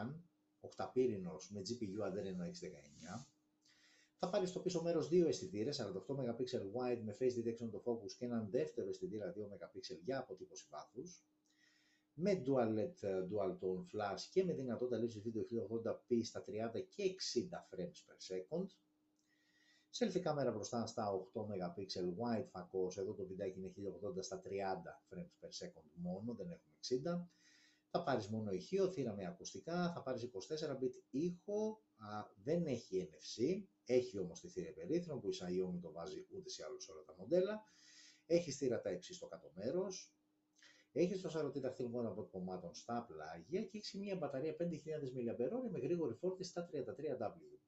1, 0.06 0.13
οκταπύρινος 0.60 1.52
με 1.52 1.62
GPU 1.67 2.08
Adreno 2.08 2.45
619, 2.45 3.26
θα 4.17 4.30
πάρει 4.30 4.45
στο 4.47 4.60
πίσω 4.60 4.82
μέρος 4.82 5.08
δύο 5.08 5.28
αισθητήρες, 5.28 5.76
48 5.76 6.15
MP 6.15 6.43
wide 6.74 7.02
με 7.04 7.15
face 7.19 7.45
detection 7.45 7.69
το 7.71 7.82
focus 7.86 8.12
και 8.17 8.26
έναν 8.26 8.50
δεύτερο 8.50 8.89
αισθητήρα 8.89 9.34
2 9.38 9.39
MP 9.39 9.97
για 10.04 10.19
αποτύπωση 10.19 10.67
βάθους, 10.69 11.24
με 12.13 12.43
dual 12.45 12.78
LED 12.78 13.06
dual 13.32 13.58
tone 13.60 13.86
flash 13.93 14.21
και 14.32 14.43
με 14.43 14.54
δυνατότητα 14.54 14.97
λήψης 14.97 15.21
βίντεο 15.21 15.43
1080p 15.43 16.19
στα 16.24 16.43
30 16.47 16.82
και 16.89 17.15
60 17.50 17.76
frames 17.76 18.00
per 18.06 18.36
second, 18.36 18.65
Selfie 19.97 20.19
κάμερα 20.19 20.52
μπροστά 20.52 20.86
στα 20.86 21.28
8 21.34 21.41
MP 21.41 21.86
wide 22.17 22.45
φακός, 22.50 22.97
εδώ 22.97 23.13
το 23.13 23.26
βιντεάκι 23.26 23.60
είναι 23.60 23.71
1080 24.17 24.24
στα 24.24 24.41
30 24.45 24.50
frames 25.10 25.45
per 25.45 25.50
second 25.65 25.89
μόνο, 25.93 26.34
δεν 26.34 26.50
έχουμε 26.50 26.76
60. 26.80 27.40
Θα 27.93 28.04
πάρεις 28.04 28.27
μόνο 28.27 28.51
ηχείο, 28.51 28.91
θύρα 28.91 29.13
με 29.13 29.25
ακουστικά, 29.27 29.91
θα 29.93 30.01
πάρεις 30.01 30.30
24-bit 30.34 30.93
ήχο, 31.10 31.84
α, 31.95 32.32
δεν 32.43 32.65
έχει 32.65 33.10
NFC, 33.12 33.65
έχει 33.86 34.17
όμως 34.17 34.39
τη 34.39 34.47
θύρα 34.47 34.69
υπερήθρον 34.69 35.21
που 35.21 35.30
η 35.30 35.34
Xiaomi 35.39 35.80
το 35.82 35.91
βάζει 35.91 36.27
ούτε 36.36 36.49
σε 36.49 36.63
άλλους 36.63 36.89
όλα 36.89 37.04
τα 37.04 37.15
μοντέλα. 37.17 37.63
Έχει 38.25 38.51
θύρα 38.51 38.82
τα 38.82 38.91
υψί 38.91 39.13
στο 39.13 39.27
κάτω 39.27 39.51
μέρος, 39.54 40.13
έχει 40.91 41.21
το 41.21 41.30
σαρωτή 41.30 41.60
δαχτυλικών 41.60 42.06
αποτυπωμάτων 42.06 42.73
στα 42.73 43.06
πλάγια 43.08 43.63
και 43.63 43.77
έχει 43.77 43.97
μια 43.97 44.15
μπαταρία 44.15 44.56
5.000 44.60 44.63
mAh 44.63 45.69
με 45.71 45.80
γρήγορη 45.80 46.13
φόρτιση 46.13 46.49
στα 46.49 46.69
33W. 46.71 47.60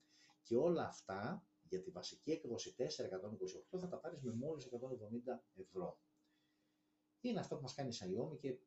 Και 0.44 0.56
όλα 0.56 0.86
αυτά 0.86 1.48
για 1.62 1.82
τη 1.82 1.92
βασική 1.92 2.32
έκδοση 2.32 2.76
428 2.78 3.80
θα 3.80 3.88
τα 3.88 4.00
πάρεις 4.00 4.22
με 4.22 4.34
μόλις 4.34 4.66
170 4.66 4.70
ευρώ. 5.54 6.00
Είναι 7.22 7.40
αυτό 7.40 7.56
που 7.56 7.62
μας 7.62 7.74
κάνει 7.74 7.90
η 7.90 7.98
Xiaomi 8.00 8.38
και 8.40 8.58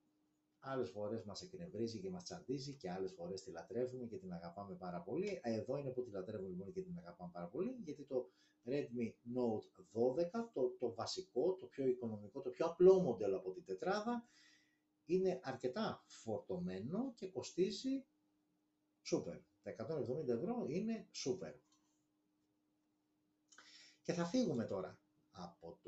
άλλες 0.67 0.91
φορές 0.91 1.25
μας 1.25 1.43
εκνευρίζει 1.43 2.01
και 2.01 2.11
μας 2.11 2.23
τσαντίζει 2.23 2.75
και 2.75 2.91
άλλες 2.91 3.13
φορές 3.13 3.43
τη 3.43 3.51
λατρεύουμε 3.51 4.07
και 4.07 4.17
την 4.17 4.33
αγαπάμε 4.33 4.75
πάρα 4.75 5.01
πολύ. 5.01 5.41
Εδώ 5.43 5.77
είναι 5.77 5.91
που 5.91 6.03
τη 6.03 6.11
λατρεύουμε 6.11 6.49
λοιπόν 6.49 6.73
και 6.73 6.83
την 6.83 6.99
αγαπάμε 6.99 7.31
πάρα 7.33 7.47
πολύ, 7.47 7.77
γιατί 7.85 8.05
το 8.05 8.31
Redmi 8.65 9.13
Note 9.37 9.83
12, 9.93 10.51
το, 10.53 10.77
το 10.79 10.95
βασικό, 10.95 11.55
το 11.55 11.67
πιο 11.67 11.87
οικονομικό, 11.87 12.41
το 12.41 12.51
πιο 12.51 12.67
απλό 12.67 13.01
μοντέλο 13.01 13.37
από 13.37 13.53
την 13.53 13.65
τετράδα, 13.65 14.29
είναι 15.05 15.41
αρκετά 15.43 16.05
φορτωμένο 16.07 17.13
και 17.15 17.29
κοστίζει 17.29 18.07
super. 19.11 19.41
Τα 19.63 19.75
170 20.25 20.29
ευρώ 20.29 20.67
είναι 20.69 21.09
super. 21.25 21.55
Και 24.03 24.13
θα 24.13 24.25
φύγουμε 24.25 24.65
τώρα 24.65 25.01
από 25.31 25.79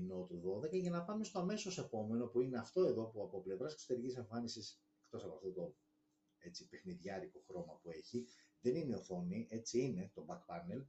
το 0.00 0.28
Redmi 0.28 0.62
Note 0.62 0.66
12 0.68 0.80
για 0.80 0.90
να 0.90 1.02
πάμε 1.04 1.24
στο 1.24 1.38
αμέσως 1.38 1.78
επόμενο 1.78 2.26
που 2.26 2.40
είναι 2.40 2.58
αυτό 2.58 2.82
εδώ 2.82 3.04
που 3.04 3.22
από 3.22 3.40
πλευράς 3.40 3.72
εξωτερικής 3.72 4.16
εμφάνισης, 4.16 4.82
εκτός 5.04 5.24
από 5.24 5.34
αυτό 5.34 5.52
το 5.52 5.74
έτσι, 6.38 6.68
παιχνιδιάρικο 6.68 7.42
χρώμα 7.46 7.78
που 7.82 7.90
έχει, 7.90 8.26
δεν 8.60 8.74
είναι 8.74 8.94
οθόνη, 8.94 9.46
έτσι 9.50 9.80
είναι 9.80 10.10
το 10.14 10.24
back 10.28 10.54
panel. 10.54 10.84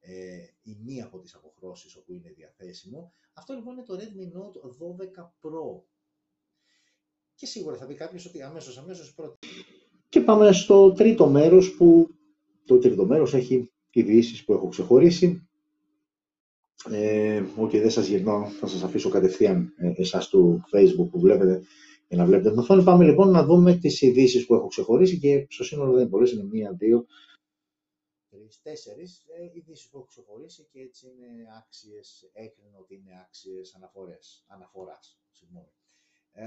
ε, 0.00 0.36
η 0.62 0.78
μία 0.84 1.04
από 1.04 1.18
τις 1.18 1.34
αποχρώσεις 1.34 1.96
όπου 1.96 2.12
είναι 2.12 2.30
διαθέσιμο. 2.30 3.12
Αυτό 3.32 3.54
λοιπόν 3.54 3.72
είναι 3.72 3.82
το 3.82 3.94
Redmi 3.94 4.36
Note 4.38 4.60
12 5.18 5.22
Pro. 5.24 5.82
Και 7.34 7.46
σίγουρα 7.46 7.76
θα 7.76 7.86
πει 7.86 7.94
κάποιος 7.94 8.26
ότι 8.26 8.42
αμέσως, 8.42 8.78
αμέσως 8.78 9.14
πρώτη. 9.14 9.48
Και 10.08 10.20
πάμε 10.20 10.52
στο 10.52 10.92
τρίτο 10.92 11.28
μέρος 11.28 11.74
που 11.76 12.08
το 12.64 12.78
τρίτο 12.78 13.06
μέρος 13.06 13.34
έχει 13.34 13.72
ειδήσεις 13.90 14.44
που 14.44 14.52
έχω 14.52 14.68
ξεχωρίσει. 14.68 15.48
Ε, 16.90 17.44
okay, 17.58 17.80
δεν 17.80 17.90
σας 17.90 18.06
γυρνώ, 18.06 18.46
θα 18.60 18.66
σας 18.66 18.82
αφήσω 18.82 19.08
κατευθείαν 19.08 19.72
ε, 19.76 19.92
εσάς 19.96 20.28
του 20.28 20.62
Facebook 20.72 21.08
που 21.10 21.20
βλέπετε 21.20 21.62
για 22.08 22.16
να 22.16 22.24
βλέπετε 22.24 22.50
την 22.50 22.58
οθόνη. 22.58 22.82
Πάμε 22.82 23.04
λοιπόν 23.04 23.30
να 23.30 23.44
δούμε 23.44 23.76
τις 23.76 24.02
ειδήσεις 24.02 24.46
που 24.46 24.54
έχω 24.54 24.66
ξεχωρίσει 24.66 25.18
και 25.18 25.46
στο 25.48 25.64
σύνολο 25.64 25.90
δεν 25.92 26.00
είναι 26.00 26.10
πολλές, 26.10 26.32
είναι 26.32 26.44
μία, 26.44 26.72
δύο, 26.72 27.06
τρεις, 28.30 28.62
τέσσερις 28.62 29.24
ε, 29.28 29.50
ειδήσεις 29.54 29.88
που 29.88 29.96
έχω 29.96 30.06
ξεχωρίσει 30.06 30.68
και 30.70 30.80
έτσι 30.80 31.06
είναι 31.06 31.26
άξιες, 31.58 32.30
έκρινε 32.32 32.76
ότι 32.80 32.94
είναι 32.94 33.20
άξιες 33.26 33.74
αναφορές, 33.74 34.44
αναφοράς. 34.46 35.20
Συγγνώμη. 35.30 35.72
Ε, 36.32 36.44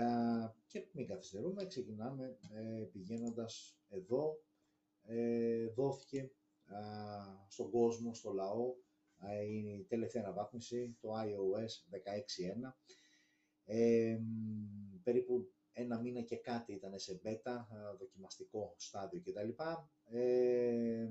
και 0.67 0.87
μην 0.91 1.07
καθυστερούμε, 1.07 1.65
ξεκινάμε 1.65 2.37
ε, 2.53 2.83
πηγαίνοντας 2.91 3.77
εδώ. 3.89 4.41
Ε, 5.01 5.67
δόθηκε 5.67 6.31
στον 7.47 7.69
κόσμο, 7.69 8.13
στο 8.13 8.31
λαό, 8.31 8.65
είναι 8.65 8.88
η 9.49 9.85
τελευταία 9.89 10.23
αναβάθμιση, 10.23 10.97
το 11.01 11.09
iOS 11.13 11.97
16.1. 12.65 12.73
Ε, 13.65 14.19
περίπου 15.03 15.53
ένα 15.73 15.99
μήνα 15.99 16.21
και 16.21 16.35
κάτι 16.37 16.73
ήταν 16.73 16.99
σε 16.99 17.21
beta, 17.23 17.65
δοκιμαστικό 17.97 18.73
στάδιο 18.77 19.21
κτλ. 19.21 19.49
Ε, 20.03 21.07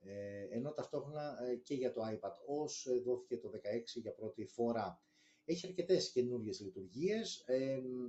ε, 0.00 0.46
ενώ 0.50 0.72
ταυτόχρονα 0.72 1.44
ε, 1.44 1.54
και 1.54 1.74
για 1.74 1.92
το 1.92 2.00
iPad 2.04 2.30
OS 2.30 2.92
ε, 2.92 3.00
δόθηκε 3.00 3.38
το 3.38 3.50
16 3.54 3.58
για 3.94 4.14
πρώτη 4.14 4.44
φορά. 4.44 5.02
Έχει 5.44 5.66
αρκετές 5.66 6.10
καινούριε 6.10 6.52
λειτουργίες, 6.60 7.44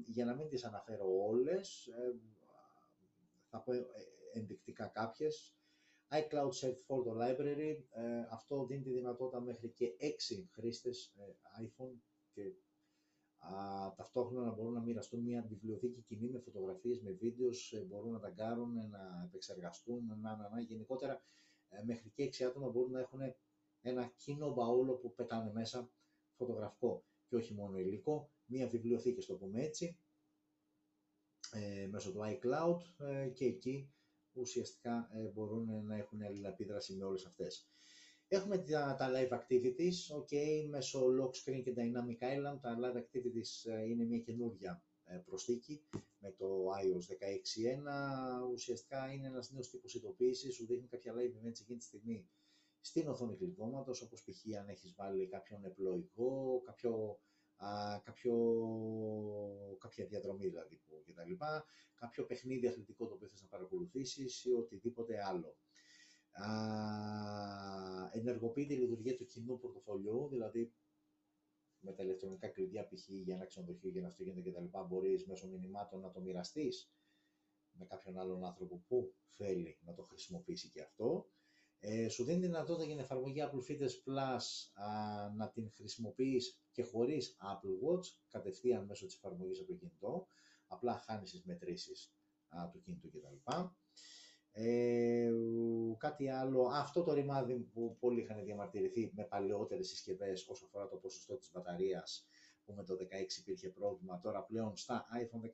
για 0.05 0.25
να 0.25 0.36
μην 0.36 0.47
τις 0.47 0.63
αναφέρω 0.65 1.05
όλες, 1.27 1.89
θα 3.49 3.62
πω 3.62 3.71
ενδεικτικά 4.34 4.88
κάποιες. 4.88 5.59
iCloud 6.12 6.52
Save 6.52 6.80
Photo 6.88 7.12
Library, 7.22 7.78
αυτό 8.32 8.65
δίνει 8.65 8.84
τη 8.84 8.89
δυνατότητα 8.89 9.41
μέχρι 9.41 9.69
και 9.69 9.86
6 10.00 10.45
χρήστες 10.52 11.13
iPhone 11.62 12.00
και 12.32 12.41
α, 13.38 13.93
ταυτόχρονα 13.95 14.45
να 14.45 14.52
μπορούν 14.52 14.74
να 14.74 14.82
μοιραστούν 14.82 15.19
μια 15.19 15.45
βιβλιοθήκη 15.50 16.02
κοινή 16.02 16.30
με 16.30 16.39
φωτογραφίες, 16.39 17.02
με 17.02 17.12
βίντεος, 17.12 17.84
μπορούν 17.88 18.12
να 18.12 18.19
τα 18.19 18.30
κάνουν, 18.30 18.74
να 18.89 19.24
επεξεργαστούν, 19.26 20.06
να, 20.06 20.36
να, 20.36 20.50
να. 20.50 20.62
Γενικότερα 20.62 21.22
ε, 21.69 21.84
μέχρι 21.84 22.10
και 22.10 22.30
6 22.39 22.43
άτομα 22.43 22.69
μπορούν 22.69 22.91
να 22.91 23.00
έχουν 23.00 23.19
ένα 23.82 24.13
κοινό 24.15 24.54
μπαούλο 24.54 24.93
που 24.93 25.13
πετάνε 25.13 25.52
μέσα 25.52 25.89
φωτογραφικό 26.36 27.04
και 27.28 27.36
όχι 27.36 27.54
μόνο 27.54 27.78
υλικό, 27.78 28.32
μία 28.45 28.67
βιβλιοθήκη, 28.67 29.22
στο 29.22 29.36
πούμε 29.36 29.62
έτσι, 29.62 29.98
ε, 31.52 31.88
μέσω 31.88 32.12
του 32.12 32.22
iCloud 32.24 33.06
ε, 33.06 33.28
και 33.28 33.45
εκεί 33.45 33.93
ουσιαστικά 34.34 35.10
ε, 35.13 35.28
μπορούν 35.28 35.86
να 35.86 35.96
έχουν 35.96 36.22
αλληλαπίδραση 36.22 36.96
με 36.96 37.06
όλες 37.06 37.26
αυτές. 37.26 37.70
Έχουμε 38.28 38.58
τα, 38.58 38.96
τα 39.00 39.10
live 39.12 39.34
activities, 39.39 40.18
ok, 40.18 40.65
μέσω 40.70 41.06
lock 41.22 41.30
screen 41.30 41.62
και 41.63 41.74
dynamic 41.76 42.24
island. 42.24 42.60
Τα 42.62 42.78
live 42.82 42.98
activities 42.98 43.72
ε, 43.72 43.84
είναι 43.84 44.04
μια 44.04 44.20
καινούργια 44.20 44.84
ε, 45.04 45.18
προσθήκη 45.18 45.82
με 46.20 46.32
το 46.32 46.70
iOS 46.70 47.13
16.1. 48.46 48.52
Ουσιαστικά 48.54 49.12
είναι 49.13 49.28
ένας 49.28 49.52
νέος 49.52 49.70
τύπος 49.70 49.96
ειδοποίησης, 49.96 50.56
σου 50.56 50.65
δείχνει 50.65 50.88
κάποια 50.88 51.13
live 51.13 51.46
events 51.46 51.60
εκείνη 51.62 51.78
τη 51.78 51.84
στιγμή 51.84 52.30
στην 52.82 53.08
οθόνη 53.08 53.36
κλειδώματος, 53.36 54.02
όπως 54.02 54.24
π.χ. 54.24 54.58
αν 54.60 54.70
έχεις 54.70 54.94
βάλει 54.96 55.28
κάποιον 55.28 55.65
επλοϊκό, 55.65 56.62
κάποιο, 56.65 57.20
α, 57.60 58.00
κάποιο, 58.04 58.36
κάποια 59.80 60.06
διαδρομή 60.06 60.48
δηλαδή 60.48 60.76
που, 60.76 61.04
κτλ. 61.06 61.32
Κάποιο 61.95 62.26
παιχνίδι 62.26 62.67
αθλητικό 62.67 63.08
το 63.08 63.13
οποίο 63.13 63.28
θες 63.28 63.41
να 63.41 63.48
παρακολουθήσεις 63.48 64.45
ή 64.45 64.54
οτιδήποτε 64.54 65.24
άλλο. 65.24 65.58
Α, 66.32 66.48
ενεργοποιείται 68.12 68.74
η 68.74 68.78
λειτουργία 68.78 69.15
του 69.15 69.26
κοινού 69.26 69.60
πορτοφολιού, 69.60 70.28
δηλαδή 70.28 70.74
με 71.80 71.93
τα 71.93 72.04
ηλεκτρονικά 72.04 72.48
κλειδιά 72.48 72.88
π.χ. 72.88 73.10
για 73.10 73.36
ένα 73.36 73.45
ξενοδοχείο, 73.45 73.89
για 73.89 74.00
ένα 74.00 74.10
αυτοκίνητο 74.10 74.52
κτλ. 74.52 74.80
Μπορείς 74.88 75.26
μέσω 75.26 75.48
μηνυμάτων 75.48 76.02
να 76.02 76.12
το 76.12 76.22
μοιραστείς 76.22 76.91
με 77.72 77.86
κάποιον 77.86 78.17
άλλον 78.17 78.43
άνθρωπο 78.43 78.84
που 78.88 79.13
θέλει 79.28 79.78
να 79.82 79.93
το 79.93 80.04
χρησιμοποιήσει 80.04 80.69
και 80.69 80.82
αυτό. 80.82 81.30
Ε, 81.82 82.10
σου 82.10 82.24
δίνει 82.24 82.39
δυνατότητα 82.39 82.86
για 82.86 82.96
την 82.96 83.04
εφαρμογή 83.04 83.39
Apple 83.42 83.72
Fitness 83.72 83.92
Plus 84.06 84.44
α, 84.84 85.30
να 85.36 85.50
την 85.50 85.72
χρησιμοποιείς 85.72 86.62
και 86.72 86.84
χωρίς 86.84 87.38
Apple 87.42 87.88
Watch, 87.88 88.06
κατευθείαν 88.30 88.86
μέσω 88.86 89.06
της 89.06 89.15
εφαρμογής 89.15 89.60
από 89.60 89.68
το 89.68 89.74
κινητό. 89.74 90.28
Απλά 90.68 90.94
χάνεις 91.06 91.32
τις 91.32 91.44
μετρήσεις 91.44 92.13
α, 92.50 92.70
του 92.70 92.82
κινητού 92.82 93.10
κτλ. 93.10 93.52
Ε, 94.52 95.32
κάτι 95.98 96.30
άλλο, 96.30 96.62
αυτό 96.74 97.04
το 97.04 97.13
ρημάδι 97.13 97.60
που 97.60 97.98
πολλοί 98.00 98.22
είχαν 98.22 98.44
διαμαρτυρηθεί 98.44 99.12
με 99.15 99.24
παλαιότερες 99.24 99.88
συσκευές 99.88 100.48
όσο 100.48 100.65
αφορά 100.65 100.88
το 100.88 100.98
ποσοστό 100.98 101.38
της 101.38 101.52
μπαταρίας 101.54 102.28
που 102.65 102.74
με 102.74 102.84
το 102.84 102.94
16 102.94 103.38
υπήρχε 103.39 103.70
πρόβλημα, 103.70 104.20
τώρα 104.20 104.44
πλέον 104.44 104.76
στα 104.78 105.06
iPhone 105.13 105.42
16, 105.42 105.50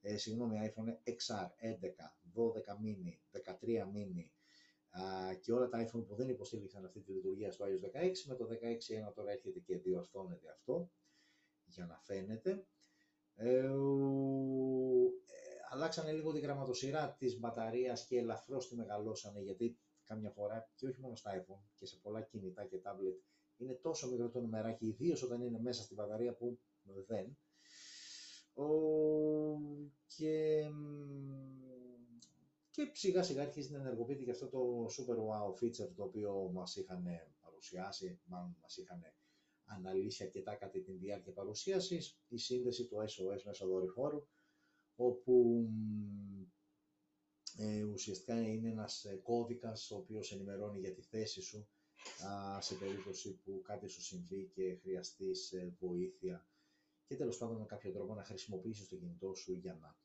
ε, 0.00 0.16
συγγνώμη, 0.16 0.72
iPhone 0.74 1.10
XR 1.10 1.48
11, 1.58 2.16
12 2.34 2.74
mini, 2.82 3.18
13 3.30 3.86
mini 3.94 4.24
α, 4.24 4.37
και 5.40 5.52
όλα 5.52 5.68
τα 5.68 5.86
iPhone 5.86 6.04
που 6.06 6.14
δεν 6.14 6.28
υποστήριξαν 6.28 6.84
αυτή 6.84 7.00
τη 7.00 7.12
λειτουργία 7.12 7.52
στο 7.52 7.64
iOS 7.64 8.00
16, 8.00 8.12
με 8.26 8.34
το 8.34 8.48
16.1 9.08 9.14
τώρα 9.14 9.30
έρχεται 9.30 9.58
και 9.58 9.78
διορθώνεται 9.78 10.50
αυτό 10.50 10.90
για 11.64 11.86
να 11.86 11.98
φαίνεται. 12.02 12.66
Ε, 13.34 13.70
αλλάξανε 15.70 16.12
λίγο 16.12 16.32
τη 16.32 16.40
γραμματοσυρά 16.40 17.16
της 17.18 17.38
μπαταρίας 17.38 18.06
και 18.06 18.18
ελαφρώς 18.18 18.68
τη 18.68 18.76
μεγαλώσανε, 18.76 19.40
γιατί 19.40 19.78
κάμια 20.04 20.30
φορά 20.30 20.70
και 20.74 20.86
όχι 20.86 21.00
μόνο 21.00 21.16
στα 21.16 21.44
iPhone 21.44 21.62
και 21.74 21.86
σε 21.86 21.96
πολλά 22.02 22.20
κινητά 22.20 22.64
και 22.64 22.80
tablet 22.84 23.28
είναι 23.58 23.74
τόσο 23.74 24.08
μικρό 24.08 24.28
το 24.28 24.40
νούμεράκι, 24.40 24.86
ιδίως 24.86 25.22
όταν 25.22 25.42
είναι 25.42 25.60
μέσα 25.60 25.82
στην 25.82 25.96
μπαταρία 25.96 26.34
που 26.34 26.58
δεν. 27.06 27.38
Ο, 28.54 28.66
και, 30.06 30.64
και 32.84 32.90
σιγά 32.94 33.22
σιγά 33.22 33.42
αρχίζει 33.42 33.72
να 33.72 33.78
ενεργοποιείται 33.78 34.24
και 34.24 34.30
αυτό 34.30 34.46
το 34.48 34.86
super 34.86 35.16
wow 35.16 35.62
feature 35.62 35.90
το 35.96 36.02
οποίο 36.02 36.50
μας 36.52 36.76
είχαν 36.76 37.04
παρουσιάσει, 37.40 38.20
μάλλον 38.24 38.56
μας 38.60 38.76
είχαν 38.76 39.00
αναλύσει 39.64 40.24
αρκετά 40.24 40.54
κατά 40.54 40.80
τη 40.80 40.92
διάρκεια 40.92 41.32
παρουσίασης, 41.32 42.20
η 42.28 42.36
σύνδεση 42.38 42.86
του 42.86 42.96
SOS 42.96 43.42
μέσα 43.44 43.66
δορυφόρου, 43.66 44.26
όπου 44.96 45.66
ε, 47.56 47.82
ουσιαστικά 47.82 48.40
είναι 48.40 48.68
ένας 48.68 49.04
ε, 49.04 49.16
κώδικας 49.16 49.90
ο 49.90 49.96
οποίος 49.96 50.32
ενημερώνει 50.32 50.78
για 50.78 50.92
τη 50.94 51.02
θέση 51.02 51.42
σου 51.42 51.68
α, 52.24 52.60
σε 52.60 52.74
περίπτωση 52.74 53.34
που 53.44 53.60
κάτι 53.64 53.88
σου 53.88 54.02
συμβεί 54.02 54.50
και 54.54 54.76
χρειαστείς 54.82 55.52
ε, 55.52 55.74
βοήθεια 55.78 56.46
και 57.06 57.16
τέλος 57.16 57.38
πάντων 57.38 57.58
με 57.58 57.66
κάποιο 57.66 57.92
τρόπο 57.92 58.14
να 58.14 58.24
χρησιμοποιήσεις 58.24 58.88
το 58.88 58.96
κινητό 58.96 59.34
σου 59.34 59.52
για 59.52 59.74
να 59.80 59.96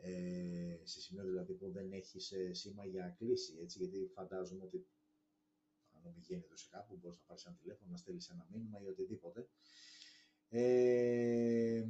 ε, 0.00 0.80
σε 0.82 1.00
σημείο 1.00 1.24
δηλαδή 1.24 1.52
που 1.54 1.70
δεν 1.70 1.92
έχεις 1.92 2.32
ε, 2.32 2.52
σήμα 2.52 2.84
για 2.84 3.14
κλίση, 3.18 3.58
έτσι, 3.60 3.78
γιατί 3.78 4.10
φαντάζομαι 4.14 4.64
ότι 4.64 4.86
αν 5.90 6.06
ομιγέννητο 6.06 6.56
σε 6.56 6.68
κάπου 6.70 6.96
μπορείς 6.96 7.18
να 7.18 7.24
πάρεις 7.26 7.44
ένα 7.44 7.54
τηλέφωνο, 7.54 7.90
να 7.90 7.96
στέλνεις 7.96 8.28
ένα 8.28 8.46
μήνυμα 8.50 8.80
ή 8.80 8.86
οτιδήποτε 8.86 9.48
ε, 10.48 11.84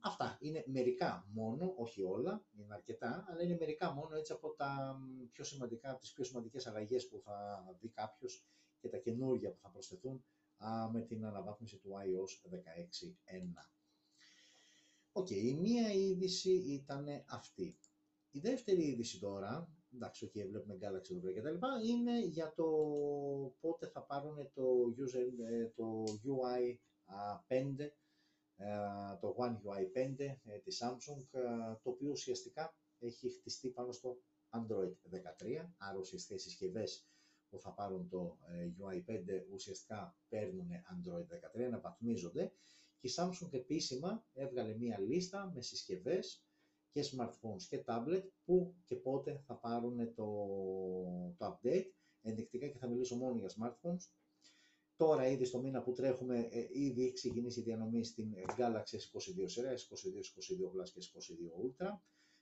αυτά 0.00 0.36
είναι 0.40 0.64
μερικά 0.66 1.26
μόνο, 1.32 1.74
όχι 1.76 2.02
όλα, 2.02 2.44
είναι 2.58 2.74
αρκετά, 2.74 3.24
αλλά 3.28 3.42
είναι 3.42 3.56
μερικά 3.58 3.92
μόνο 3.92 4.16
έτσι 4.16 4.32
από 4.32 4.50
τα 4.54 5.00
πιο 5.30 5.44
σημαντικά, 5.44 5.90
από 5.90 6.00
τις 6.00 6.12
πιο 6.12 6.24
σημαντικές 6.24 6.66
αλλαγές 6.66 7.08
που 7.08 7.20
θα 7.20 7.64
δει 7.80 7.88
κάποιος 7.88 8.46
και 8.78 8.88
τα 8.88 8.96
καινούργια 8.96 9.50
που 9.50 9.60
θα 9.60 9.68
προσθεθούν 9.70 10.24
α, 10.56 10.90
με 10.90 11.00
την 11.00 11.24
αναβάθμιση 11.24 11.76
του 11.76 11.90
iOS 11.90 12.50
16.1. 12.50 12.56
Οκ, 15.18 15.30
η 15.30 15.54
μία 15.54 15.92
είδηση 15.92 16.52
ήταν 16.52 17.06
αυτή. 17.28 17.78
Η 18.30 18.38
δεύτερη 18.38 18.82
είδηση 18.88 19.20
τώρα, 19.20 19.68
εντάξει, 19.94 20.30
okay, 20.30 20.46
βλέπουμε 20.48 20.78
Galaxy 20.80 21.16
εδώ 21.16 21.32
και 21.32 21.42
τα 21.42 21.50
λοιπά, 21.50 21.68
είναι 21.86 22.20
για 22.20 22.52
το 22.56 22.66
πότε 23.60 23.86
θα 23.86 24.02
πάρουν 24.02 24.50
το, 24.54 24.64
user, 24.98 25.50
ε, 25.50 25.66
το 25.66 26.04
UI 26.24 26.76
5, 27.48 27.92
ε, 28.56 28.66
το 29.20 29.34
One 29.38 29.54
UI 29.54 29.84
5 29.92 30.38
ε, 30.44 30.58
της 30.58 30.82
Samsung, 30.82 31.22
ε, 31.30 31.40
το 31.82 31.90
οποίο 31.90 32.10
ουσιαστικά 32.10 32.76
έχει 32.98 33.30
χτιστεί 33.30 33.68
πάνω 33.68 33.92
στο 33.92 34.18
Android 34.50 34.92
13, 35.10 35.74
άρα 35.76 35.98
ουσιαστικά 35.98 36.34
οι 36.34 36.38
συσκευές 36.38 37.06
που 37.48 37.58
θα 37.60 37.72
πάρουν 37.72 38.08
το 38.08 38.38
UI 38.78 39.04
5 39.06 39.46
ουσιαστικά 39.52 40.16
παίρνουν 40.28 40.68
Android 40.70 41.58
13, 41.60 41.62
αναβαθμίζονται 41.62 42.52
και 42.98 43.08
η 43.08 43.12
Samsung 43.16 43.52
επίσημα 43.52 44.26
έβγαλε 44.32 44.74
μία 44.74 45.00
λίστα 45.00 45.52
με 45.54 45.60
συσκευές 45.60 46.46
και 46.92 47.04
smartphones 47.12 47.62
και 47.68 47.84
tablet 47.86 48.22
που 48.44 48.74
και 48.84 48.96
πότε 48.96 49.42
θα 49.46 49.54
πάρουν 49.54 50.14
το, 50.14 50.26
το 51.38 51.58
update 51.62 51.90
ενδεικτικά 52.22 52.66
και 52.66 52.78
θα 52.78 52.88
μιλήσω 52.88 53.16
μόνο 53.16 53.38
για 53.38 53.50
smartphones. 53.58 54.10
Τώρα 54.96 55.28
ήδη 55.28 55.44
στο 55.44 55.58
μήνα 55.58 55.82
που 55.82 55.92
τρέχουμε, 55.92 56.48
ε, 56.50 56.66
ήδη 56.72 57.02
έχει 57.02 57.12
ξεκινήσει 57.12 57.60
η 57.60 57.62
διανομή 57.62 58.04
στην 58.04 58.34
Galaxy 58.56 58.96
S22 58.96 59.44
σειρά, 59.44 59.74
S22, 59.74 60.16
S22 60.16 60.82
Plus 60.82 60.88
και 60.94 61.00
S22 61.02 61.64
Ultra. 61.64 61.98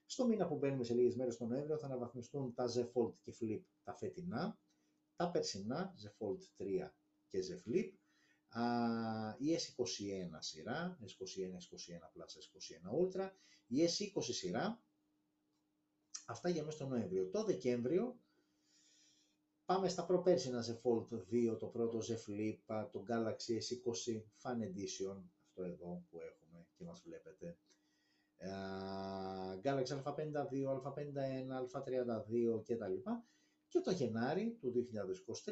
Στο 0.07 0.27
μήνα 0.27 0.47
που 0.47 0.57
μπαίνουμε 0.57 0.85
σε 0.85 0.95
λίγες 0.95 1.17
μέρες 1.17 1.37
τον 1.37 1.49
Νοέμβριο 1.49 1.79
θα 1.79 1.87
αναβαθμιστούν 1.87 2.55
τα 2.55 2.67
Z 2.75 2.91
Fold 2.93 3.15
και 3.23 3.35
Flip 3.41 3.61
τα 3.83 3.95
φετινά, 3.95 4.59
τα 5.17 5.31
περσινά 5.31 5.95
Z 6.03 6.07
Fold 6.07 6.39
3 6.57 6.91
και 7.31 7.39
Z 7.39 7.69
Flip, 7.69 7.93
η 9.39 9.57
S21 9.57 10.37
σειρά, 10.39 10.99
S21, 11.03 11.53
S21 11.57 12.05
Plus, 12.13 12.31
S21 12.43 12.85
Ultra, 13.01 13.31
η 13.67 13.85
S20 13.85 14.23
σειρά, 14.23 14.83
αυτά 16.27 16.49
για 16.49 16.65
μέσα 16.65 16.79
τον 16.79 16.89
Νοέμβριο. 16.89 17.29
Το 17.29 17.45
Δεκέμβριο 17.45 18.19
πάμε 19.65 19.89
στα 19.89 20.07
προπέρσινα 20.07 20.65
Z 20.65 20.81
Fold 20.83 21.07
2, 21.31 21.59
το 21.59 21.67
πρώτο 21.67 21.99
Z 21.99 22.13
Flip, 22.27 22.89
το 22.93 23.05
Galaxy 23.09 23.53
S20 23.53 24.21
Fan 24.43 24.59
Edition, 24.61 25.23
αυτό 25.41 25.63
εδώ 25.63 26.05
που 26.11 26.21
έχουμε 26.21 26.67
και 26.75 26.85
μας 26.85 27.03
βλέπετε, 27.05 27.59
Galaxy 29.63 30.03
A52, 30.03 30.83
A51, 30.83 31.49
A32 31.73 32.63
κτλ. 32.65 33.11
Και 33.75 33.81
το 33.81 33.91
Γενάρη 33.91 34.57
του 34.61 34.73
2023 34.73 35.51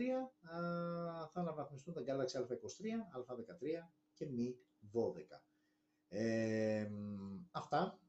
θα 1.33 1.41
αναβαθμιστούν 1.41 1.95
τα 1.95 2.03
Galaxy 2.07 2.39
A23, 2.41 2.85
A13 3.17 3.89
και 4.13 4.27
Mi 4.37 4.55
12. 4.93 5.43
Ε, 6.09 6.91
αυτά, 7.51 8.01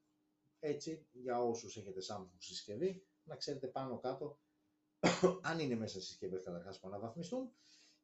έτσι, 0.59 1.07
για 1.11 1.41
όσους 1.43 1.77
έχετε 1.77 1.99
Samsung 2.07 2.37
συσκευή, 2.37 3.05
να 3.23 3.35
ξέρετε 3.35 3.67
πάνω 3.67 3.99
κάτω 3.99 4.39
αν 5.49 5.59
είναι 5.59 5.75
μέσα 5.75 6.01
συσκευές 6.01 6.43
καταρχάς 6.43 6.79
που 6.79 6.87
αναβαθμιστούν 6.87 7.51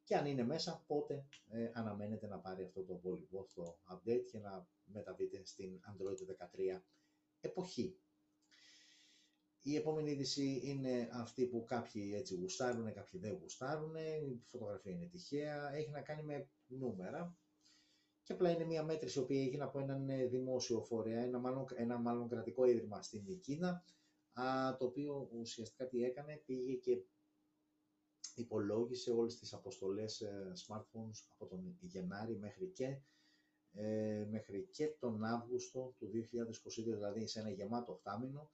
και 0.03 0.16
αν 0.16 0.26
είναι 0.26 0.43
μέσα 0.43 0.84
πότε 0.88 1.26
ε, 1.49 1.72
αναμένετε 1.74 2.28
να 2.28 2.39
πάρει 2.39 2.64
αυτό 2.64 2.84
το 2.84 2.93
υπόλοιπο, 2.93 3.47
το 3.53 3.80
update 3.93 4.26
και 4.32 4.39
να 4.39 4.68
μεταβείτε 4.84 5.45
στην 5.45 5.80
Android 5.91 6.36
13 6.76 6.82
εποχή. 7.39 7.99
Η 9.62 9.76
επόμενη 9.76 10.12
είδηση 10.12 10.62
είναι 10.64 11.10
αυτή 11.12 11.45
που 11.45 11.64
κάποιοι 11.64 12.12
έτσι 12.16 12.36
γουστάρουν, 12.36 12.93
κάποιοι 12.93 13.20
δεν 13.20 13.38
γουστάρουν, 13.41 13.95
η 13.95 14.41
φωτογραφία 14.45 14.91
είναι 14.91 15.05
τυχαία, 15.05 15.74
έχει 15.74 15.89
να 15.89 16.01
κάνει 16.01 16.24
με 16.24 16.49
νούμερα. 16.66 17.38
Και 18.24 18.34
απλά 18.34 18.51
είναι 18.51 18.66
μια 18.66 18.84
μέτρηση 18.84 19.20
η 19.20 19.22
οποία 19.22 19.41
έγινε 19.41 19.64
από 19.64 19.80
έναν 19.80 20.10
ε, 20.10 20.26
δημόσιο 20.26 20.82
φορέα, 20.82 21.22
ένα 21.22 21.39
μάλλον, 21.39 21.66
ένα 21.76 21.97
μάλλον 21.97 22.28
κρατικό 22.28 22.66
ίδρυμα 22.66 23.01
στην 23.01 23.39
Κίνα, 23.39 23.84
α, 24.34 24.76
το 24.78 24.86
οποίο 24.86 25.30
ουσιαστικά 25.34 25.88
τι 25.88 26.03
έκανε, 26.03 26.41
πήγε 26.45 26.74
και 26.74 27.03
υπολόγισε 28.36 29.12
όλες 29.12 29.39
τις 29.39 29.53
αποστολές 29.53 30.22
ε, 30.22 30.51
smartphones 30.68 31.26
από 31.30 31.45
τον 31.45 31.78
Γενάρη 31.80 32.38
μέχρι 32.38 32.68
και 32.68 32.99
ε, 33.74 34.26
μέχρι 34.30 34.68
και 34.72 34.88
τον 34.88 35.24
Αύγουστο 35.24 35.93
του 35.97 36.10
2022, 36.14 36.84
δηλαδή 36.84 37.28
σε 37.28 37.39
ένα 37.39 37.49
γεμάτο 37.49 37.91
οχτάμινο 37.91 38.51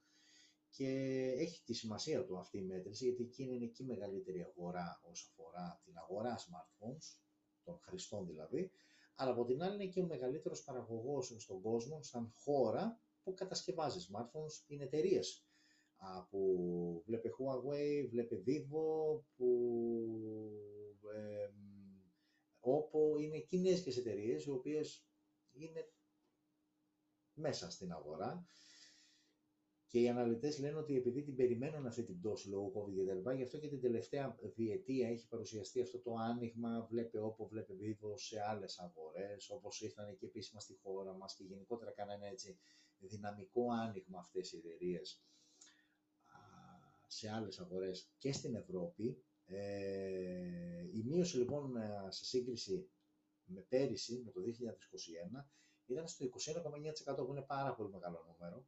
και 0.76 0.88
έχει 1.36 1.62
τη 1.64 1.72
σημασία 1.74 2.24
του 2.24 2.38
αυτή 2.38 2.58
η 2.58 2.62
μέτρηση 2.62 3.04
γιατί 3.04 3.22
εκείνη 3.22 3.54
είναι 3.54 3.66
και 3.66 3.82
η 3.82 3.86
μεγαλύτερη 3.86 4.42
αγορά 4.42 5.00
όσον 5.02 5.30
αφορά 5.30 5.80
την 5.84 5.98
αγορά 5.98 6.38
smartphones, 6.38 7.18
των 7.64 7.78
χρηστών 7.80 8.26
δηλαδή, 8.26 8.70
αλλά 9.14 9.30
από 9.30 9.44
την 9.44 9.62
άλλη 9.62 9.74
είναι 9.74 9.86
και 9.86 10.00
ο 10.00 10.06
μεγαλύτερος 10.06 10.64
παραγωγός 10.64 11.34
στον 11.38 11.60
κόσμο, 11.60 12.02
σαν 12.02 12.32
χώρα 12.34 13.00
που 13.22 13.34
κατασκευάζει 13.34 14.06
smartphones, 14.10 14.64
είναι 14.66 14.84
εταιρείες. 14.84 15.46
Που 16.30 17.02
βλέπει 17.06 17.30
Huawei, 17.38 18.08
βλέπει 18.10 18.42
Vivo, 18.46 19.20
που 19.36 19.48
ε, 21.14 21.50
Oppo, 22.60 23.20
είναι 23.20 23.38
κινέζικες 23.38 23.96
εταιρείες 23.96 24.44
οι 24.44 24.50
οποίες 24.50 25.06
είναι 25.52 25.92
μέσα 27.32 27.70
στην 27.70 27.92
αγορά 27.92 28.46
και 29.96 30.02
οι 30.02 30.08
αναλυτές 30.08 30.58
λένε 30.58 30.76
ότι 30.76 30.96
επειδή 30.96 31.22
την 31.22 31.36
περιμένουν 31.36 31.86
αυτή 31.86 32.02
την 32.02 32.20
πτώση 32.20 32.48
λόγω 32.48 32.72
COVID 32.74 32.94
και 32.94 33.22
τα 33.22 33.32
γι' 33.32 33.42
αυτό 33.42 33.58
και 33.58 33.68
την 33.68 33.80
τελευταία 33.80 34.38
διετία 34.54 35.08
έχει 35.08 35.28
παρουσιαστεί 35.28 35.80
αυτό 35.80 35.98
το 35.98 36.14
άνοιγμα, 36.14 36.86
βλέπε 36.90 37.18
όπου 37.20 37.48
βλέπε 37.48 37.74
βίβο 37.74 38.16
σε 38.16 38.40
άλλες 38.40 38.78
αγορές, 38.78 39.50
όπως 39.50 39.80
ήρθαν 39.80 40.16
και 40.16 40.26
επίσημα 40.26 40.60
στη 40.60 40.78
χώρα 40.82 41.12
μας 41.12 41.34
και 41.34 41.44
γενικότερα 41.44 41.90
κάνανε 41.90 42.28
έτσι 42.28 42.58
δυναμικό 42.98 43.70
άνοιγμα 43.70 44.18
αυτές 44.18 44.52
οι 44.52 44.56
εταιρείες 44.56 45.22
σε 47.06 47.30
άλλες 47.30 47.60
αγορές 47.60 48.10
και 48.18 48.32
στην 48.32 48.54
Ευρώπη. 48.54 49.24
Ε, 49.46 50.82
η 50.92 51.02
μείωση 51.04 51.36
λοιπόν 51.36 51.74
σε 52.08 52.24
σύγκριση 52.24 52.90
με 53.44 53.60
πέρυσι, 53.60 54.22
με 54.24 54.30
το 54.30 54.40
2021, 55.40 55.44
ήταν 55.86 56.08
στο 56.08 56.26
21,9% 57.06 57.26
που 57.26 57.32
είναι 57.32 57.42
πάρα 57.42 57.74
πολύ 57.74 57.90
μεγάλο 57.90 58.24
νούμερο. 58.26 58.66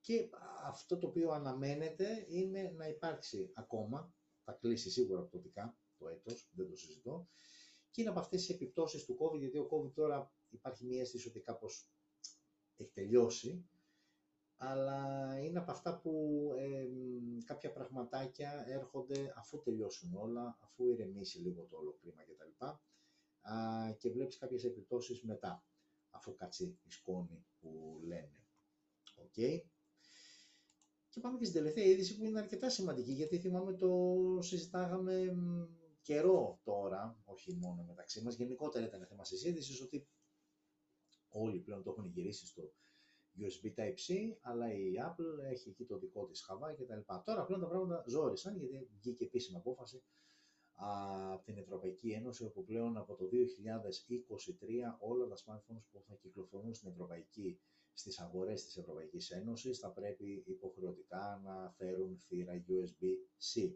Και 0.00 0.28
αυτό 0.62 0.98
το 0.98 1.06
οποίο 1.06 1.30
αναμένεται 1.30 2.24
είναι 2.28 2.72
να 2.76 2.88
υπάρξει 2.88 3.50
ακόμα, 3.54 4.14
θα 4.44 4.52
κλείσει 4.52 4.90
σίγουρα 4.90 5.22
πτωτικά 5.22 5.78
το 5.98 6.08
έτος, 6.08 6.50
δεν 6.52 6.68
το 6.68 6.76
συζητώ, 6.76 7.28
και 7.90 8.00
είναι 8.00 8.10
από 8.10 8.20
αυτές 8.20 8.40
τις 8.40 8.54
επιπτώσεις 8.54 9.04
του 9.04 9.16
COVID, 9.20 9.38
γιατί 9.38 9.58
ο 9.58 9.68
COVID 9.70 9.92
τώρα 9.92 10.32
υπάρχει 10.48 10.84
μια 10.84 11.00
αίσθηση 11.00 11.28
ότι 11.28 11.40
κάπως 11.40 11.90
έχει 12.76 12.92
τελειώσει, 12.92 13.68
αλλά 14.56 15.38
είναι 15.40 15.58
από 15.58 15.70
αυτά 15.70 16.00
που 16.00 16.40
ε, 16.58 16.86
κάποια 17.44 17.72
πραγματάκια 17.72 18.64
έρχονται 18.68 19.32
αφού 19.36 19.62
τελειώσουν 19.62 20.14
όλα, 20.14 20.58
αφού 20.60 20.88
ηρεμήσει 20.88 21.38
λίγο 21.38 21.62
το 21.62 21.76
όλο 21.76 21.98
κλίμα 22.00 22.22
κτλ. 22.22 22.66
Και 23.98 24.10
βλέπεις 24.10 24.38
κάποιες 24.38 24.64
επιπτώσεις 24.64 25.22
μετά, 25.22 25.64
αφού 26.16 26.34
κάτσει 26.34 26.78
η 26.82 26.90
σκόνη 26.90 27.46
που 27.60 28.00
λένε. 28.04 28.44
Οκ. 29.16 29.32
Και 31.08 31.20
πάμε 31.20 31.38
και 31.38 31.44
στην 31.44 31.56
τελευταία 31.56 31.84
είδηση 31.84 32.16
που 32.16 32.24
είναι 32.24 32.38
αρκετά 32.38 32.70
σημαντική, 32.70 33.12
γιατί 33.12 33.38
θυμάμαι 33.38 33.72
το 33.74 34.16
συζητάγαμε 34.40 35.36
καιρό 36.02 36.60
τώρα, 36.64 37.20
όχι 37.24 37.54
μόνο 37.54 37.82
μεταξύ 37.82 38.22
μας, 38.22 38.36
γενικότερα 38.36 38.86
ήταν 38.86 39.06
θέμα 39.06 39.24
συζήτησης 39.24 39.80
ότι 39.80 40.08
όλοι 41.28 41.58
πλέον 41.58 41.82
το 41.82 41.90
έχουν 41.90 42.04
γυρίσει 42.04 42.46
στο 42.46 42.72
USB 43.38 43.74
Type-C, 43.76 44.14
αλλά 44.40 44.72
η 44.72 44.92
Apple 44.98 45.44
έχει 45.50 45.68
εκεί 45.68 45.84
το 45.84 45.98
δικό 45.98 46.26
της 46.26 46.42
χαβά 46.42 46.74
και 46.74 46.84
τα 46.84 46.96
λοιπά. 46.96 47.22
Τώρα 47.22 47.44
πλέον 47.44 47.60
τα 47.60 47.66
πράγματα 47.66 48.04
ζόρισαν, 48.06 48.56
γιατί 48.56 48.88
βγήκε 48.96 49.24
επίσημη 49.24 49.56
απόφαση 49.56 50.02
από 50.76 51.44
την 51.44 51.58
Ευρωπαϊκή 51.58 52.10
Ένωση, 52.10 52.44
όπου 52.44 52.64
πλέον 52.64 52.96
από 52.96 53.14
το 53.14 53.24
2023 53.24 53.30
όλα 54.98 55.26
τα 55.26 55.36
smartphones 55.36 55.84
που 55.90 56.02
θα 56.06 56.14
κυκλοφορούν 56.14 56.74
στην 56.74 56.90
Ευρωπαϊκή, 56.90 57.60
στις 57.92 58.20
αγορές 58.20 58.64
της 58.64 58.76
Ευρωπαϊκής 58.76 59.30
Ένωσης 59.30 59.78
θα 59.78 59.90
πρέπει 59.90 60.42
υποχρεωτικά 60.46 61.40
να 61.44 61.74
φέρουν 61.76 62.18
θύρα 62.18 62.64
USB-C. 62.68 63.74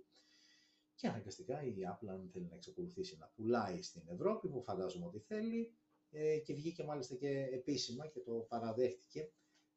Και 0.94 1.06
αναγκαστικά 1.08 1.62
η 1.62 1.74
Apple 1.92 2.08
αν 2.08 2.28
θέλει 2.32 2.46
να 2.46 2.54
εξακολουθήσει 2.54 3.16
να 3.18 3.26
πουλάει 3.26 3.82
στην 3.82 4.02
Ευρώπη, 4.06 4.48
που 4.48 4.62
φαντάζομαι 4.62 5.06
ότι 5.06 5.18
θέλει, 5.18 5.74
ε, 6.10 6.38
και 6.38 6.54
βγήκε 6.54 6.84
μάλιστα 6.84 7.14
και 7.14 7.48
επίσημα 7.52 8.06
και 8.06 8.20
το 8.20 8.32
παραδέχτηκε 8.32 9.32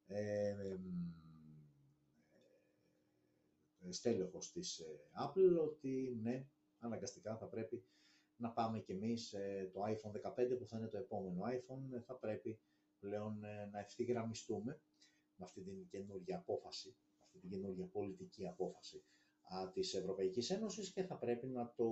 ε, 0.07 0.55
στέλεχος 3.89 4.51
της 4.51 4.79
ε, 4.79 4.99
Apple 5.25 5.57
ότι 5.63 6.19
ναι, 6.21 6.47
αναγκαστικά 6.85 7.37
θα 7.37 7.47
πρέπει 7.47 7.83
να 8.35 8.51
πάμε 8.51 8.79
κι 8.79 8.91
εμείς 8.91 9.33
ε, 9.33 9.69
το 9.73 9.81
iPhone 9.83 10.31
15 10.31 10.57
που 10.59 10.65
θα 10.67 10.77
είναι 10.77 10.87
το 10.87 10.97
επόμενο 10.97 11.43
iPhone, 11.45 12.01
θα 12.05 12.15
πρέπει 12.15 12.59
πλέον 12.99 13.39
να 13.71 13.79
ευθυγραμμιστούμε 13.79 14.81
με 15.35 15.45
αυτή 15.45 15.61
την 15.61 15.87
καινούργια 15.87 16.37
απόφαση, 16.37 16.97
αυτή 17.23 17.39
την 17.39 17.49
καινούργια 17.49 17.85
πολιτική 17.87 18.47
απόφαση 18.47 19.05
α, 19.43 19.71
της 19.71 19.93
Ευρωπαϊκής 19.93 20.49
Ένωσης 20.49 20.91
και 20.93 21.03
θα 21.03 21.17
πρέπει 21.17 21.47
να 21.47 21.73
το 21.75 21.87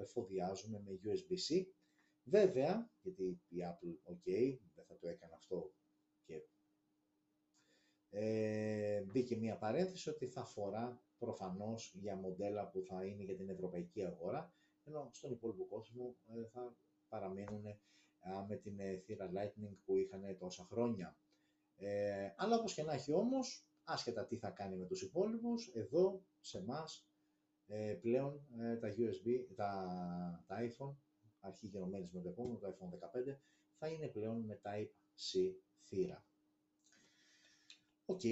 εφοδιάζουμε 0.00 0.80
με 0.84 1.00
USB-C. 1.04 1.64
Βέβαια, 2.22 2.90
γιατί 3.00 3.40
η 3.48 3.56
Apple, 3.62 4.12
ok, 4.12 4.58
δεν 4.74 4.84
θα 4.84 4.96
το 4.98 5.08
έκανε 5.08 5.34
αυτό 5.34 5.74
και 6.24 6.42
ε, 8.10 9.02
μπήκε 9.02 9.36
μία 9.36 9.56
παρένθεση 9.58 10.08
ότι 10.08 10.26
θα 10.28 10.40
αφορά 10.40 11.03
προφανώς 11.18 11.94
για 11.94 12.16
μοντέλα 12.16 12.68
που 12.68 12.82
θα 12.88 13.04
είναι 13.04 13.22
για 13.22 13.36
την 13.36 13.48
ευρωπαϊκή 13.48 14.04
αγορά, 14.04 14.54
ενώ 14.84 15.08
στον 15.12 15.30
υπόλοιπο 15.30 15.66
κόσμο 15.66 16.16
ε, 16.26 16.44
θα 16.44 16.76
παραμείνουν 17.08 17.64
με 18.48 18.56
την 18.56 18.80
ε, 18.80 18.96
θύρα 18.96 19.30
Lightning 19.34 19.76
που 19.84 19.96
είχαν 19.96 20.36
τόσα 20.38 20.64
χρόνια. 20.64 21.18
Ε, 21.76 22.32
αλλά 22.36 22.56
όπως 22.56 22.74
και 22.74 22.82
να 22.82 22.92
έχει 22.92 23.12
όμως, 23.12 23.68
άσχετα 23.84 24.26
τι 24.26 24.36
θα 24.36 24.50
κάνει 24.50 24.76
με 24.76 24.86
τους 24.86 25.02
υπόλοιπους, 25.02 25.70
εδώ 25.74 26.24
σε 26.40 26.58
εμάς 26.58 27.08
ε, 27.66 27.98
πλέον 28.00 28.46
τα 28.80 28.88
USB, 28.88 29.54
τα, 29.54 30.44
τα 30.46 30.56
iPhone, 30.60 30.94
αρχή 31.40 31.66
γενομένης 31.66 32.12
με 32.12 32.20
το 32.20 32.28
επόμενο, 32.28 32.58
το 32.58 32.68
iPhone 32.68 33.30
15, 33.32 33.36
θα 33.78 33.88
είναι 33.88 34.08
πλέον 34.08 34.40
με 34.40 34.60
Type-C 34.64 35.54
θύρα. 35.84 36.26
Οκ. 38.04 38.22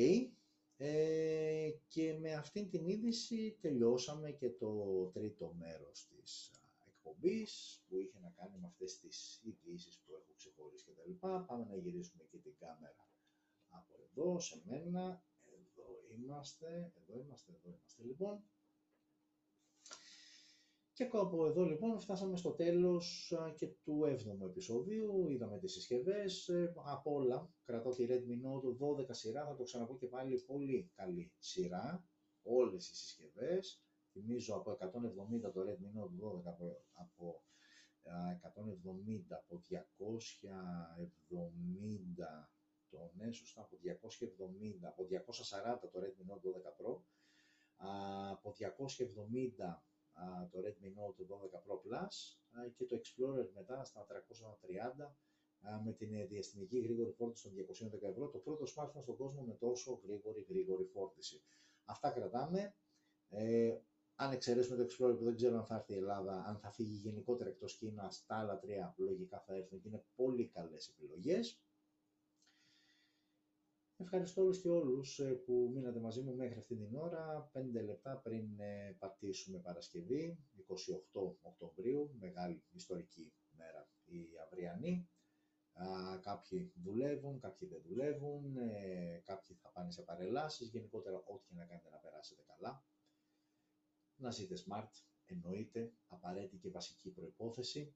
Ε, 0.77 1.71
και 1.89 2.19
με 2.21 2.33
αυτήν 2.33 2.71
την 2.71 2.89
είδηση 2.89 3.59
τελειώσαμε 3.61 4.31
και 4.31 4.51
το 4.51 5.05
τρίτο 5.13 5.55
μέρος 5.59 6.07
της 6.07 6.51
εκπομπής 6.87 7.83
που 7.89 7.99
είχε 7.99 8.19
να 8.19 8.31
κάνει 8.31 8.59
με 8.59 8.67
αυτές 8.67 8.99
τις 8.99 9.41
ειδήσεις 9.45 9.99
που 9.99 10.13
έχω 10.15 10.33
ξεχωρίσει 10.37 10.85
και 10.85 10.93
τα 10.93 11.03
λοιπά. 11.07 11.45
Πάμε 11.49 11.65
να 11.65 11.77
γυρίσουμε 11.77 12.25
και 12.31 12.39
την 12.39 12.55
κάμερα 12.59 13.09
από 13.69 13.95
εδώ, 14.11 14.41
σε 14.41 14.63
μένα. 14.65 15.25
Εδώ 15.45 15.87
είμαστε, 16.09 16.93
εδώ 16.95 17.21
είμαστε, 17.21 17.53
εδώ 17.53 17.69
είμαστε 17.69 18.03
λοιπόν. 18.03 18.45
Και 20.95 21.09
από 21.13 21.47
εδώ 21.47 21.65
λοιπόν 21.65 22.01
φτάσαμε 22.01 22.37
στο 22.37 22.51
τέλος 22.51 23.35
και 23.57 23.67
του 23.67 24.03
7ου 24.05 24.45
επεισοδίου, 24.45 25.29
είδαμε 25.29 25.59
τις 25.59 25.73
συσκευές, 25.73 26.49
ε, 26.49 26.73
από 26.85 27.13
όλα. 27.13 27.51
Κρατώ 27.65 27.91
τη 27.91 28.07
Redmi 28.09 28.41
Note 28.47 28.77
12 28.79 29.07
σειρά, 29.11 29.47
θα 29.47 29.55
το 29.55 29.63
ξαναπώ 29.63 29.97
και 29.97 30.07
πάλι 30.07 30.43
πολύ 30.47 30.91
καλή 30.95 31.33
σειρά, 31.39 32.05
όλες 32.43 32.91
οι 32.91 32.97
συσκευές, 32.97 33.83
θυμίζω 34.13 34.55
από 34.55 34.71
170 34.71 35.53
το 35.53 35.61
Redmi 35.61 35.91
Note 35.99 36.15
12, 36.21 36.83
από, 36.93 36.93
από 36.93 37.43
170, 38.03 38.05
από 39.29 39.61
270, 39.69 42.51
το 42.91 43.11
ναι, 43.15 43.33
σωστά, 43.33 43.61
από 43.61 43.77
270, 43.77 43.81
από 44.83 45.03
240 45.03 45.91
το 45.93 46.01
Redmi 46.01 46.27
Note 46.33 46.37
12 46.37 46.41
Pro, 46.79 47.01
από 48.31 48.55
270 48.59 49.83
το 50.51 50.59
Redmi 50.65 50.89
Note 50.89 51.23
12 51.23 51.59
Pro 51.65 51.75
Plus 51.75 52.39
και 52.77 52.85
το 52.85 53.01
Explorer 53.01 53.49
μετά 53.55 53.85
στα 53.85 54.07
330 55.01 55.13
με 55.85 55.93
την 55.93 56.15
ε, 56.15 56.25
διαστημική 56.25 56.79
γρήγορη 56.79 57.11
φόρτιση 57.11 57.43
των 57.43 57.91
210 57.93 58.03
ευρώ, 58.03 58.29
το 58.29 58.39
πρώτο 58.39 58.65
smartphone 58.75 59.03
στον 59.03 59.17
κόσμο 59.17 59.43
με 59.43 59.55
τόσο 59.55 60.01
γρήγορη 60.05 60.47
γρήγορη 60.49 60.85
φόρτιση. 60.85 61.43
Αυτά 61.85 62.11
κρατάμε. 62.11 62.75
Ε, 63.29 63.79
αν 64.15 64.33
εξαιρέσουμε 64.33 64.77
το 64.77 64.83
Explorer 64.83 65.17
που 65.19 65.25
δεν 65.25 65.37
ξέρω 65.37 65.57
αν 65.57 65.65
θα 65.65 65.75
έρθει 65.75 65.93
η 65.93 65.97
Ελλάδα, 65.97 66.45
αν 66.45 66.59
θα 66.59 66.71
φύγει 66.71 66.95
γενικότερα 66.95 67.51
εκτός 67.51 67.77
Κίνας, 67.77 68.25
τα 68.27 68.37
άλλα 68.37 68.59
τρία 68.59 68.95
λογικά 68.97 69.41
θα 69.41 69.55
έρθουν 69.55 69.81
και 69.81 69.89
είναι 69.89 70.05
πολύ 70.15 70.47
καλές 70.47 70.89
επιλογές. 70.89 71.61
Ευχαριστώ 74.05 74.43
όλους 74.43 74.61
και 74.61 74.69
όλους 74.69 75.19
ε, 75.19 75.25
που 75.25 75.71
μείνατε 75.75 75.99
μαζί 76.01 76.21
μου 76.23 76.35
μέχρι 76.35 76.59
αυτή 76.59 76.77
την 76.77 76.95
ώρα, 76.95 77.51
5 77.53 77.63
λεπτά 77.85 78.17
πριν 78.17 78.61
ε, 78.61 78.97
πατήσουμε 78.99 79.59
Παρασκευή, 79.59 80.39
28 81.13 81.37
Οκτωβρίου, 81.41 82.17
μεγάλη 82.19 82.63
ιστορική 82.71 83.33
μέρα 83.57 83.89
η 84.05 84.29
αυριανή. 84.45 85.09
Κάποιοι 86.21 86.73
δουλεύουν, 86.75 87.41
κάποιοι 87.41 87.69
δεν 87.69 87.83
δουλεύουν, 87.87 88.57
ε, 88.57 89.23
κάποιοι 89.25 89.57
θα 89.57 89.69
πάνε 89.69 89.91
σε 89.91 90.03
παρελάσεις, 90.03 90.69
γενικότερα 90.69 91.17
ό,τι 91.17 91.47
και 91.47 91.55
να 91.55 91.65
κάνετε 91.65 91.91
να 91.91 91.97
περάσετε 91.97 92.43
καλά. 92.47 92.85
Να 94.17 94.31
ζείτε 94.31 94.55
smart, 94.67 94.91
εννοείται, 95.25 95.93
απαραίτητη 96.07 96.57
και 96.57 96.71
βασική 96.71 97.11
προϋπόθεση. 97.11 97.95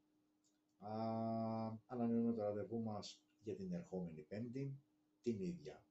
Ανανεώνουμε 1.86 2.32
το 2.32 2.42
ραντεβού 2.42 2.82
μας 2.82 3.22
για 3.38 3.56
την 3.56 3.72
ερχόμενη 3.72 4.22
Πέμπτη, 4.22 4.80
την 5.22 5.40
ίδια 5.40 5.85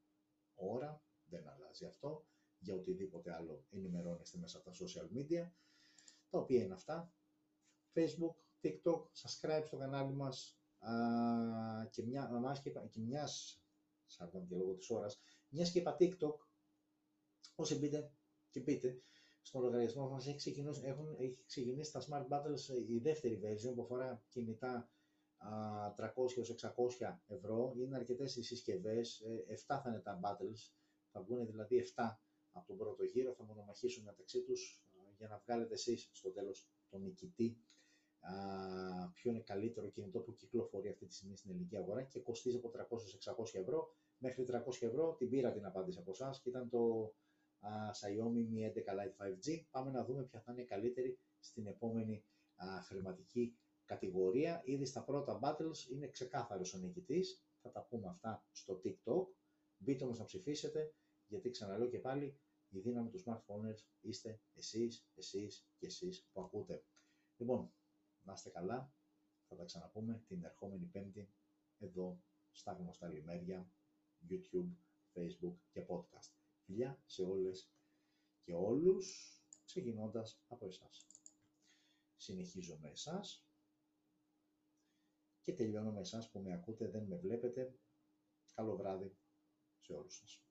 ώρα, 0.55 1.03
δεν 1.25 1.47
αλλάζει 1.47 1.85
αυτό, 1.85 2.25
για 2.59 2.75
οτιδήποτε 2.75 3.33
άλλο 3.33 3.65
ενημερώνεστε 3.69 4.37
μέσα 4.37 4.57
από 4.57 4.69
τα 4.69 4.75
social 4.75 5.17
media, 5.17 5.51
τα 6.29 6.39
οποία 6.39 6.63
είναι 6.63 6.73
αυτά, 6.73 7.13
Facebook, 7.93 8.35
TikTok, 8.61 9.01
subscribe 9.13 9.63
στο 9.65 9.77
κανάλι 9.77 10.13
μας. 10.13 10.59
Α, 10.79 10.91
και, 11.91 12.03
μια, 12.03 12.59
και, 12.63 12.71
και 12.89 12.99
μιας, 12.99 13.61
σαν 14.05 14.45
και 14.47 14.55
λόγω 14.55 14.73
της 14.73 14.89
ώρας, 14.89 15.21
μιας 15.49 15.71
και 15.71 15.79
είπα 15.79 15.97
TikTok, 15.99 16.35
όσοι 17.55 17.75
μπείτε 17.75 18.11
και 18.49 18.61
πείτε, 18.61 19.01
στον 19.41 19.61
λογαριασμό 19.61 20.09
μας 20.09 20.27
έχει 20.27 20.37
ξεκινήσει, 20.37 20.81
έχουν, 20.83 21.15
έχει 21.19 21.43
ξεκινήσει 21.45 21.91
τα 21.91 22.01
Smart 22.09 22.27
Battles 22.27 22.87
η 22.87 22.99
δεύτερη 22.99 23.39
version 23.43 23.73
που 23.75 23.81
αφορά 23.81 24.23
κινητά 24.29 24.89
300-600 25.97 27.17
ευρώ. 27.27 27.73
Είναι 27.77 27.95
αρκετές 27.95 28.35
οι 28.35 28.43
συσκευές, 28.43 29.23
7 29.47 29.51
ε, 29.51 29.55
θα 29.55 29.83
είναι 29.87 29.99
τα 29.99 30.19
battles, 30.23 30.71
θα 31.11 31.21
βγουν 31.21 31.45
δηλαδή 31.45 31.93
7 31.95 32.17
από 32.51 32.67
τον 32.67 32.77
πρώτο 32.77 33.03
γύρο, 33.03 33.33
θα 33.33 33.43
μονομαχήσουν 33.43 34.03
μεταξύ 34.03 34.41
τους 34.41 34.83
για 35.17 35.27
να 35.27 35.41
βγάλετε 35.45 35.73
εσείς 35.73 36.09
στο 36.11 36.31
τέλος 36.31 36.69
τον 36.89 37.01
νικητή 37.01 37.57
ποιο 39.13 39.31
είναι 39.31 39.39
καλύτερο 39.39 39.87
κινητό 39.87 40.19
που 40.19 40.33
κυκλοφορεί 40.33 40.89
αυτή 40.89 41.05
τη 41.05 41.13
στιγμή 41.13 41.37
στην 41.37 41.49
ελληνική 41.49 41.77
αγορά 41.77 42.03
και 42.03 42.19
κοστίζει 42.19 42.55
από 42.55 42.71
300-600 43.37 43.59
ευρώ 43.59 43.95
μέχρι 44.17 44.45
300 44.47 44.53
ευρώ. 44.79 45.15
Την 45.15 45.29
πήρα 45.29 45.51
την 45.51 45.65
απάντηση 45.65 45.99
από 45.99 46.11
εσάς 46.11 46.41
και 46.41 46.49
ήταν 46.49 46.69
το 46.69 47.13
Xiaomi 48.01 48.43
Mi 48.51 48.73
11 48.73 48.93
Lite 48.97 49.25
5G. 49.25 49.65
Πάμε 49.71 49.91
να 49.91 50.05
δούμε 50.05 50.23
ποια 50.23 50.41
θα 50.41 50.51
είναι 50.51 50.63
καλύτερη 50.63 51.19
στην 51.39 51.67
επόμενη 51.67 52.25
χρηματική 52.83 53.57
κατηγορία. 53.85 54.61
Ήδη 54.65 54.85
στα 54.85 55.03
πρώτα 55.03 55.39
battles 55.41 55.89
είναι 55.91 56.07
ξεκάθαρος 56.07 56.73
ο 56.73 56.77
νικητής. 56.77 57.43
Θα 57.61 57.71
τα 57.71 57.85
πούμε 57.85 58.07
αυτά 58.07 58.47
στο 58.51 58.81
TikTok. 58.83 59.27
Μπείτε 59.77 60.03
όμως 60.03 60.19
να 60.19 60.25
ψηφίσετε, 60.25 60.95
γιατί 61.27 61.49
ξαναλέω 61.49 61.89
και 61.89 61.99
πάλι, 61.99 62.39
η 62.69 62.79
δύναμη 62.79 63.09
του 63.09 63.23
smartphones 63.25 63.77
είστε 63.99 64.41
εσείς, 64.53 65.07
εσείς 65.15 65.67
και 65.77 65.85
εσείς 65.85 66.29
που 66.31 66.41
ακούτε. 66.41 66.85
Λοιπόν, 67.37 67.73
να 68.21 68.33
είστε 68.33 68.49
καλά. 68.49 68.93
Θα 69.47 69.55
τα 69.55 69.65
ξαναπούμε 69.65 70.23
την 70.27 70.43
ερχόμενη 70.43 70.85
Πέμπτη 70.85 71.33
εδώ 71.77 72.23
στα 72.51 72.73
γνωστά 72.73 73.07
λιμέρια, 73.07 73.71
YouTube, 74.29 74.71
Facebook 75.13 75.55
και 75.71 75.85
podcast. 75.89 76.31
Φιλιά 76.65 77.01
σε 77.05 77.23
όλες 77.23 77.71
και 78.43 78.53
όλους, 78.53 79.39
ξεκινώντας 79.65 80.43
από 80.47 80.65
εσάς. 80.65 81.07
Συνεχίζω 82.15 82.77
με 82.81 82.89
εσάς 82.89 83.44
και 85.45 85.53
τελειώνω 85.53 85.91
με 85.91 85.99
εσάς 85.99 86.29
που 86.29 86.39
με 86.39 86.53
ακούτε, 86.53 86.87
δεν 86.87 87.03
με 87.03 87.15
βλέπετε. 87.15 87.75
Καλό 88.53 88.75
βράδυ 88.75 89.17
σε 89.79 89.93
όλους 89.93 90.15
σας. 90.15 90.44